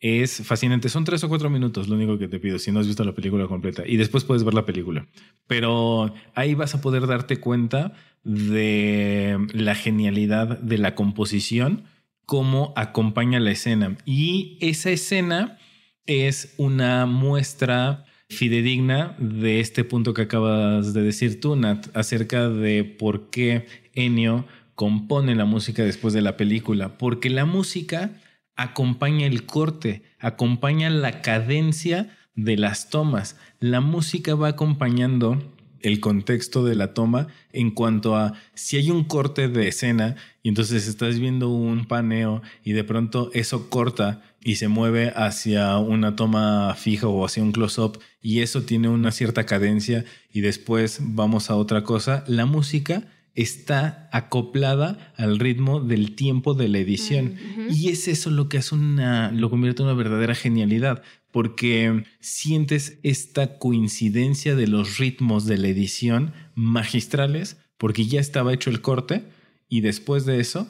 Es 0.00 0.46
fascinante. 0.46 0.88
Son 0.88 1.04
tres 1.04 1.24
o 1.24 1.28
cuatro 1.28 1.50
minutos 1.50 1.88
lo 1.88 1.96
único 1.96 2.18
que 2.18 2.28
te 2.28 2.38
pido 2.38 2.58
si 2.58 2.70
no 2.70 2.78
has 2.80 2.86
visto 2.86 3.04
la 3.04 3.14
película 3.14 3.46
completa. 3.46 3.82
Y 3.86 3.96
después 3.96 4.24
puedes 4.24 4.44
ver 4.44 4.54
la 4.54 4.64
película. 4.64 5.06
Pero 5.46 6.14
ahí 6.34 6.54
vas 6.54 6.74
a 6.74 6.80
poder 6.80 7.06
darte 7.06 7.38
cuenta 7.38 7.94
de 8.22 9.38
la 9.52 9.74
genialidad 9.74 10.58
de 10.58 10.78
la 10.78 10.94
composición, 10.94 11.84
cómo 12.26 12.72
acompaña 12.76 13.40
la 13.40 13.50
escena. 13.50 13.96
Y 14.04 14.56
esa 14.60 14.90
escena 14.90 15.58
es 16.06 16.54
una 16.58 17.06
muestra 17.06 18.04
fidedigna 18.28 19.16
de 19.18 19.60
este 19.60 19.84
punto 19.84 20.14
que 20.14 20.22
acabas 20.22 20.92
de 20.92 21.02
decir 21.02 21.40
tú, 21.40 21.56
Nat, 21.56 21.88
acerca 21.96 22.48
de 22.48 22.84
por 22.84 23.30
qué 23.30 23.66
Ennio 23.94 24.46
compone 24.74 25.34
la 25.34 25.44
música 25.44 25.82
después 25.82 26.14
de 26.14 26.22
la 26.22 26.36
película. 26.36 26.98
Porque 26.98 27.30
la 27.30 27.46
música 27.46 28.12
acompaña 28.58 29.26
el 29.26 29.46
corte, 29.46 30.02
acompaña 30.18 30.90
la 30.90 31.22
cadencia 31.22 32.14
de 32.34 32.56
las 32.56 32.90
tomas. 32.90 33.36
La 33.60 33.80
música 33.80 34.34
va 34.34 34.48
acompañando 34.48 35.54
el 35.80 36.00
contexto 36.00 36.64
de 36.64 36.74
la 36.74 36.92
toma 36.92 37.28
en 37.52 37.70
cuanto 37.70 38.16
a 38.16 38.34
si 38.54 38.76
hay 38.76 38.90
un 38.90 39.04
corte 39.04 39.46
de 39.46 39.68
escena 39.68 40.16
y 40.42 40.48
entonces 40.48 40.88
estás 40.88 41.20
viendo 41.20 41.50
un 41.50 41.86
paneo 41.86 42.42
y 42.64 42.72
de 42.72 42.82
pronto 42.82 43.30
eso 43.32 43.70
corta 43.70 44.22
y 44.42 44.56
se 44.56 44.66
mueve 44.66 45.12
hacia 45.14 45.78
una 45.78 46.16
toma 46.16 46.74
fija 46.74 47.06
o 47.06 47.24
hacia 47.24 47.44
un 47.44 47.52
close-up 47.52 48.00
y 48.20 48.40
eso 48.40 48.62
tiene 48.62 48.88
una 48.88 49.12
cierta 49.12 49.46
cadencia 49.46 50.04
y 50.32 50.40
después 50.40 50.98
vamos 51.00 51.48
a 51.48 51.54
otra 51.54 51.84
cosa, 51.84 52.24
la 52.26 52.44
música 52.44 53.04
está 53.38 54.08
acoplada 54.12 55.12
al 55.16 55.38
ritmo 55.38 55.80
del 55.80 56.16
tiempo 56.16 56.54
de 56.54 56.66
la 56.66 56.78
edición. 56.78 57.36
Y 57.70 57.90
es 57.90 58.08
eso 58.08 58.30
lo 58.30 58.48
que 58.48 58.58
hace 58.58 58.74
una, 58.74 59.30
lo 59.30 59.48
convierte 59.48 59.82
en 59.82 59.88
una 59.88 59.96
verdadera 59.96 60.34
genialidad, 60.34 61.02
porque 61.30 62.04
sientes 62.18 62.98
esta 63.04 63.58
coincidencia 63.58 64.56
de 64.56 64.66
los 64.66 64.98
ritmos 64.98 65.46
de 65.46 65.56
la 65.56 65.68
edición 65.68 66.32
magistrales 66.56 67.58
porque 67.76 68.06
ya 68.06 68.18
estaba 68.18 68.52
hecho 68.52 68.70
el 68.70 68.80
corte 68.80 69.24
y 69.68 69.82
después 69.82 70.26
de 70.26 70.40
eso, 70.40 70.68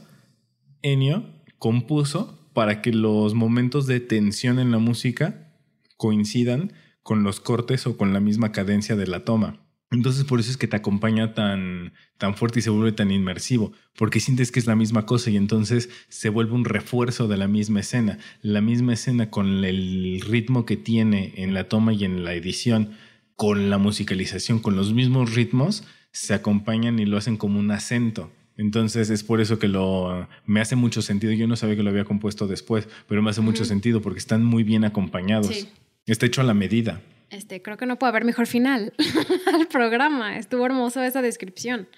Ennio 0.83 1.25
compuso 1.59 2.51
para 2.53 2.83
que 2.83 2.93
los 2.93 3.33
momentos 3.33 3.87
de 3.87 4.01
tensión 4.01 4.59
en 4.59 4.73
la 4.73 4.79
música 4.79 5.55
coincidan 5.97 6.75
con 7.03 7.23
los 7.23 7.41
cortes 7.41 7.87
o 7.87 7.97
con 7.97 8.13
la 8.13 8.21
misma 8.21 8.53
cadencia 8.53 8.95
de 8.95 9.07
la 9.07 9.25
toma. 9.25 9.68
Entonces 9.91 10.25
por 10.25 10.39
eso 10.39 10.51
es 10.51 10.59
que 10.59 10.69
te 10.69 10.77
acompaña 10.77 11.33
tan, 11.33 11.95
tan 12.19 12.35
fuerte 12.35 12.59
y 12.59 12.63
se 12.63 12.71
vuelve 12.71 12.93
tan 12.93 13.11
inmersivo, 13.11 13.73
porque 13.97 14.21
sientes 14.21 14.53
que 14.53 14.61
es 14.61 14.67
la 14.67 14.77
misma 14.77 15.07
cosa 15.07 15.31
y 15.31 15.37
entonces 15.37 15.89
se 16.09 16.29
vuelve 16.29 16.53
un 16.53 16.67
refuerzo 16.67 17.27
de 17.27 17.39
la 17.39 17.49
misma 17.49 17.81
escena. 17.81 18.19
La 18.43 18.61
misma 18.61 18.93
escena 18.93 19.31
con 19.31 19.65
el 19.65 20.21
ritmo 20.21 20.67
que 20.67 20.77
tiene 20.77 21.33
en 21.37 21.55
la 21.55 21.69
toma 21.69 21.95
y 21.95 22.05
en 22.05 22.23
la 22.25 22.35
edición, 22.35 22.91
con 23.35 23.71
la 23.71 23.79
musicalización, 23.79 24.59
con 24.59 24.77
los 24.77 24.93
mismos 24.93 25.35
ritmos, 25.35 25.85
se 26.13 26.35
acompañan 26.35 26.99
y 26.99 27.07
lo 27.07 27.17
hacen 27.17 27.37
como 27.37 27.59
un 27.59 27.71
acento. 27.71 28.31
Entonces 28.59 29.09
es 29.09 29.23
por 29.23 29.41
eso 29.41 29.59
que 29.59 29.69
lo 29.69 30.29
me 30.45 30.61
hace 30.61 30.77
mucho 30.77 31.01
sentido. 31.01 31.33
Yo 31.33 31.47
no 31.47 31.57
sabía 31.57 31.77
que 31.77 31.83
lo 31.83 31.91
había 31.91 32.05
compuesto 32.05 32.47
después, 32.47 32.89
pero 33.07 33.23
me 33.23 33.31
hace 33.31 33.41
mucho 33.41 33.65
sentido 33.65 34.03
porque 34.03 34.19
están 34.19 34.45
muy 34.45 34.65
bien 34.65 34.85
acompañados. 34.85 35.69
Está 36.07 36.27
hecho 36.27 36.41
a 36.41 36.45
la 36.45 36.55
medida. 36.55 37.01
Este, 37.31 37.61
creo 37.63 37.77
que 37.77 37.87
no 37.87 37.99
puede 37.99 38.11
haber 38.11 38.25
mejor 38.25 38.47
final 38.47 38.93
al 39.55 39.67
programa. 39.67 40.39
Estuvo 40.39 40.65
hermoso 40.67 41.03
esa 41.03 41.23
descripción. 41.23 41.89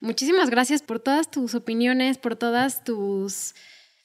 Muchísimas 0.00 0.50
gracias 0.50 0.82
por 0.82 1.00
todas 1.00 1.30
tus 1.30 1.54
opiniones, 1.54 2.18
por 2.18 2.36
todas 2.36 2.84
tus 2.84 3.54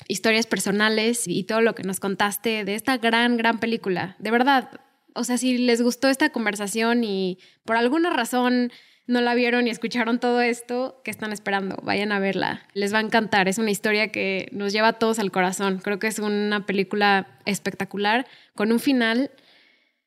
historias 0.08 0.48
personales 0.48 1.28
y 1.28 1.44
todo 1.44 1.62
lo 1.62 1.76
que 1.76 1.84
nos 1.84 2.00
contaste 2.00 2.66
de 2.66 2.76
esta 2.76 2.98
gran, 2.98 3.38
gran 3.38 3.60
película. 3.60 4.16
De 4.20 4.32
verdad, 4.32 4.82
o 5.16 5.24
sea, 5.24 5.38
si 5.38 5.58
les 5.58 5.82
gustó 5.82 6.10
esta 6.10 6.30
conversación 6.30 7.04
y 7.04 7.38
por 7.64 7.78
alguna 7.78 8.10
razón 8.10 8.72
no 9.06 9.22
la 9.22 9.36
vieron 9.36 9.68
y 9.68 9.70
escucharon 9.70 10.20
todo 10.20 10.42
esto, 10.42 11.02
¿qué 11.04 11.12
están 11.12 11.34
esperando? 11.34 11.78
Vayan 11.84 12.12
a 12.12 12.20
verla. 12.20 12.66
Les 12.74 12.94
va 12.94 13.00
a 13.00 13.02
encantar. 13.02 13.48
Es 13.48 13.58
una 13.58 13.72
historia 13.72 14.08
que 14.08 14.48
nos 14.52 14.74
lleva 14.74 14.90
a 14.90 14.94
todos 14.94 15.20
al 15.20 15.32
corazón. 15.32 15.80
Creo 15.84 16.00
que 16.00 16.08
es 16.08 16.20
una 16.20 16.66
película 16.66 17.28
espectacular 17.46 18.26
con 18.56 18.72
un 18.72 18.80
final 18.80 19.32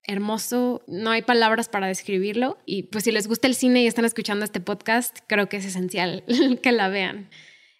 hermoso, 0.06 0.82
no 0.86 1.10
hay 1.10 1.22
palabras 1.22 1.68
para 1.68 1.88
describirlo 1.88 2.58
y 2.64 2.84
pues 2.84 3.04
si 3.04 3.12
les 3.12 3.26
gusta 3.26 3.48
el 3.48 3.54
cine 3.54 3.82
y 3.82 3.86
están 3.86 4.04
escuchando 4.04 4.44
este 4.44 4.60
podcast, 4.60 5.18
creo 5.26 5.48
que 5.48 5.56
es 5.56 5.64
esencial 5.64 6.24
que 6.62 6.72
la 6.72 6.88
vean. 6.88 7.28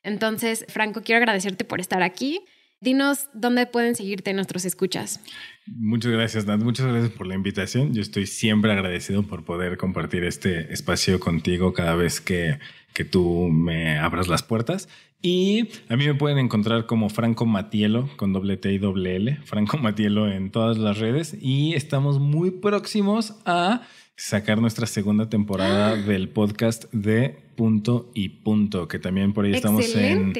Entonces, 0.03 0.65
Franco, 0.69 1.03
quiero 1.03 1.19
agradecerte 1.19 1.65
por 1.65 1.81
estar 1.81 2.03
aquí. 2.03 2.45
Dinos 2.81 3.29
dónde 3.33 3.67
pueden 3.67 3.95
seguirte 3.95 4.33
nuestros 4.35 4.65
escuchas. 4.65 5.21
Muchas 5.67 6.13
gracias, 6.13 6.47
Nat. 6.47 6.61
Muchas 6.61 6.87
gracias 6.87 7.11
por 7.11 7.27
la 7.27 7.35
invitación. 7.35 7.95
Yo 7.95 8.03
estoy 8.03 8.27
siempre 8.27 8.71
agradecido 8.73 9.23
por 9.23 9.45
poder 9.45 9.79
compartir 9.79 10.25
este 10.25 10.73
espacio 10.73 11.19
contigo 11.19 11.73
cada 11.73 11.95
vez 11.97 12.21
que, 12.21 12.59
que 12.93 13.05
tú 13.05 13.49
me 13.49 13.99
abras 13.99 14.29
las 14.29 14.43
puertas. 14.43 14.89
Y 15.23 15.71
a 15.89 15.97
mí 15.97 16.07
me 16.07 16.15
pueden 16.15 16.39
encontrar 16.39 16.87
como 16.87 17.09
Franco 17.09 17.47
Matielo 17.47 18.09
con 18.17 18.33
doble 18.33 18.59
T 18.59 18.73
y 18.73 18.79
doble 18.79 19.17
L, 19.17 19.39
Franco 19.45 19.79
Matielo 19.79 20.31
en 20.31 20.51
todas 20.51 20.77
las 20.77 20.99
redes. 20.99 21.37
Y 21.41 21.75
estamos 21.75 22.21
muy 22.21 22.51
próximos 22.51 23.35
a 23.47 23.83
sacar 24.17 24.61
nuestra 24.61 24.87
segunda 24.87 25.29
temporada 25.29 25.93
ah. 25.93 25.97
del 25.97 26.29
podcast 26.29 26.93
de 26.93 27.39
Punto 27.57 28.11
y 28.15 28.29
Punto, 28.29 28.89
que 28.89 28.99
también 28.99 29.33
por 29.33 29.47
ahí 29.47 29.53
estamos 29.55 29.95
en, 29.95 30.33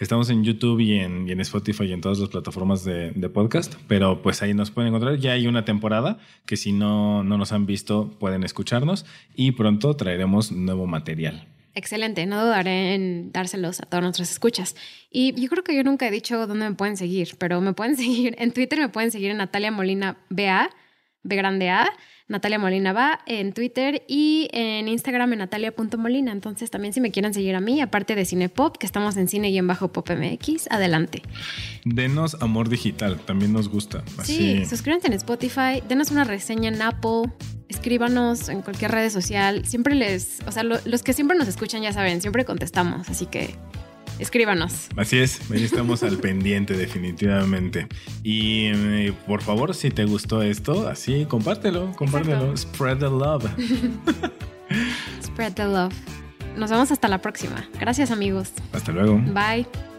estamos 0.00 0.30
en 0.30 0.42
YouTube 0.42 0.80
y 0.80 0.94
en, 0.94 1.40
Spotify 1.40 1.84
y 1.84 1.92
en 1.92 2.00
todas 2.00 2.18
las 2.18 2.30
plataformas 2.30 2.84
de, 2.84 3.12
de, 3.12 3.28
podcast, 3.28 3.74
pero 3.86 4.22
pues 4.22 4.42
ahí 4.42 4.54
nos 4.54 4.70
pueden 4.70 4.88
encontrar. 4.88 5.18
Ya 5.18 5.32
hay 5.32 5.46
una 5.46 5.64
temporada 5.64 6.18
que 6.46 6.56
si 6.56 6.72
no, 6.72 7.22
no 7.22 7.38
nos 7.38 7.52
han 7.52 7.66
visto 7.66 8.10
pueden 8.18 8.42
escucharnos 8.42 9.06
y 9.34 9.52
pronto 9.52 9.94
traeremos 9.94 10.50
nuevo 10.50 10.86
material. 10.86 11.46
Excelente, 11.74 12.26
no 12.26 12.44
dudaré 12.44 12.94
en 12.94 13.30
dárselos 13.30 13.80
a 13.80 13.86
todas 13.86 14.02
nuestras 14.02 14.30
escuchas. 14.30 14.74
Y 15.10 15.40
yo 15.40 15.48
creo 15.48 15.62
que 15.62 15.76
yo 15.76 15.84
nunca 15.84 16.08
he 16.08 16.10
dicho 16.10 16.46
dónde 16.46 16.68
me 16.68 16.74
pueden 16.74 16.96
seguir, 16.96 17.36
pero 17.38 17.60
me 17.60 17.74
pueden 17.74 17.96
seguir 17.98 18.34
en 18.38 18.52
Twitter, 18.52 18.78
me 18.78 18.88
pueden 18.88 19.10
seguir 19.10 19.34
Natalia 19.34 19.70
Molina 19.70 20.18
BA, 20.30 20.70
B 21.22 21.36
grande 21.36 21.70
A. 21.70 21.92
Natalia 22.30 22.60
Molina 22.60 22.92
va 22.92 23.20
en 23.26 23.52
Twitter 23.52 24.04
y 24.06 24.48
en 24.52 24.86
Instagram 24.86 25.32
en 25.32 25.40
natalia.molina. 25.40 26.30
Entonces 26.30 26.70
también 26.70 26.94
si 26.94 27.00
me 27.00 27.10
quieren 27.10 27.34
seguir 27.34 27.56
a 27.56 27.60
mí, 27.60 27.80
aparte 27.80 28.14
de 28.14 28.24
Cinepop, 28.24 28.78
que 28.78 28.86
estamos 28.86 29.16
en 29.16 29.26
Cine 29.26 29.50
y 29.50 29.58
en 29.58 29.66
Bajo 29.66 29.88
Pop 29.88 30.08
MX, 30.08 30.70
adelante. 30.70 31.22
Denos 31.84 32.40
amor 32.40 32.68
digital, 32.68 33.18
también 33.18 33.52
nos 33.52 33.68
gusta. 33.68 34.04
Sí, 34.22 34.64
suscríbanse 34.64 35.08
en 35.08 35.14
Spotify, 35.14 35.82
denos 35.88 36.12
una 36.12 36.22
reseña 36.22 36.68
en 36.68 36.80
Apple, 36.80 37.32
escríbanos 37.68 38.48
en 38.48 38.62
cualquier 38.62 38.92
red 38.92 39.10
social. 39.10 39.66
Siempre 39.66 39.96
les, 39.96 40.38
o 40.46 40.52
sea, 40.52 40.62
los 40.62 41.02
que 41.02 41.12
siempre 41.12 41.36
nos 41.36 41.48
escuchan 41.48 41.82
ya 41.82 41.92
saben, 41.92 42.20
siempre 42.20 42.44
contestamos, 42.44 43.08
así 43.08 43.26
que 43.26 43.56
escríbanos. 44.20 44.88
Así 44.96 45.18
es, 45.18 45.40
ahí 45.50 45.64
estamos 45.64 46.02
al 46.02 46.18
pendiente 46.18 46.74
definitivamente. 46.74 47.86
Y 48.22 48.66
eh, 48.66 49.12
por 49.26 49.42
favor, 49.42 49.74
si 49.74 49.90
te 49.90 50.04
gustó 50.04 50.42
esto, 50.42 50.88
así 50.88 51.24
compártelo, 51.26 51.92
compártelo. 51.96 52.56
Spread 52.56 52.98
the 52.98 53.06
love. 53.06 53.44
Spread 55.22 55.54
the 55.54 55.64
love. 55.64 55.94
Nos 56.56 56.70
vemos 56.70 56.90
hasta 56.90 57.08
la 57.08 57.18
próxima. 57.18 57.68
Gracias 57.78 58.10
amigos. 58.10 58.52
Hasta 58.72 58.92
luego. 58.92 59.18
Bye. 59.32 59.89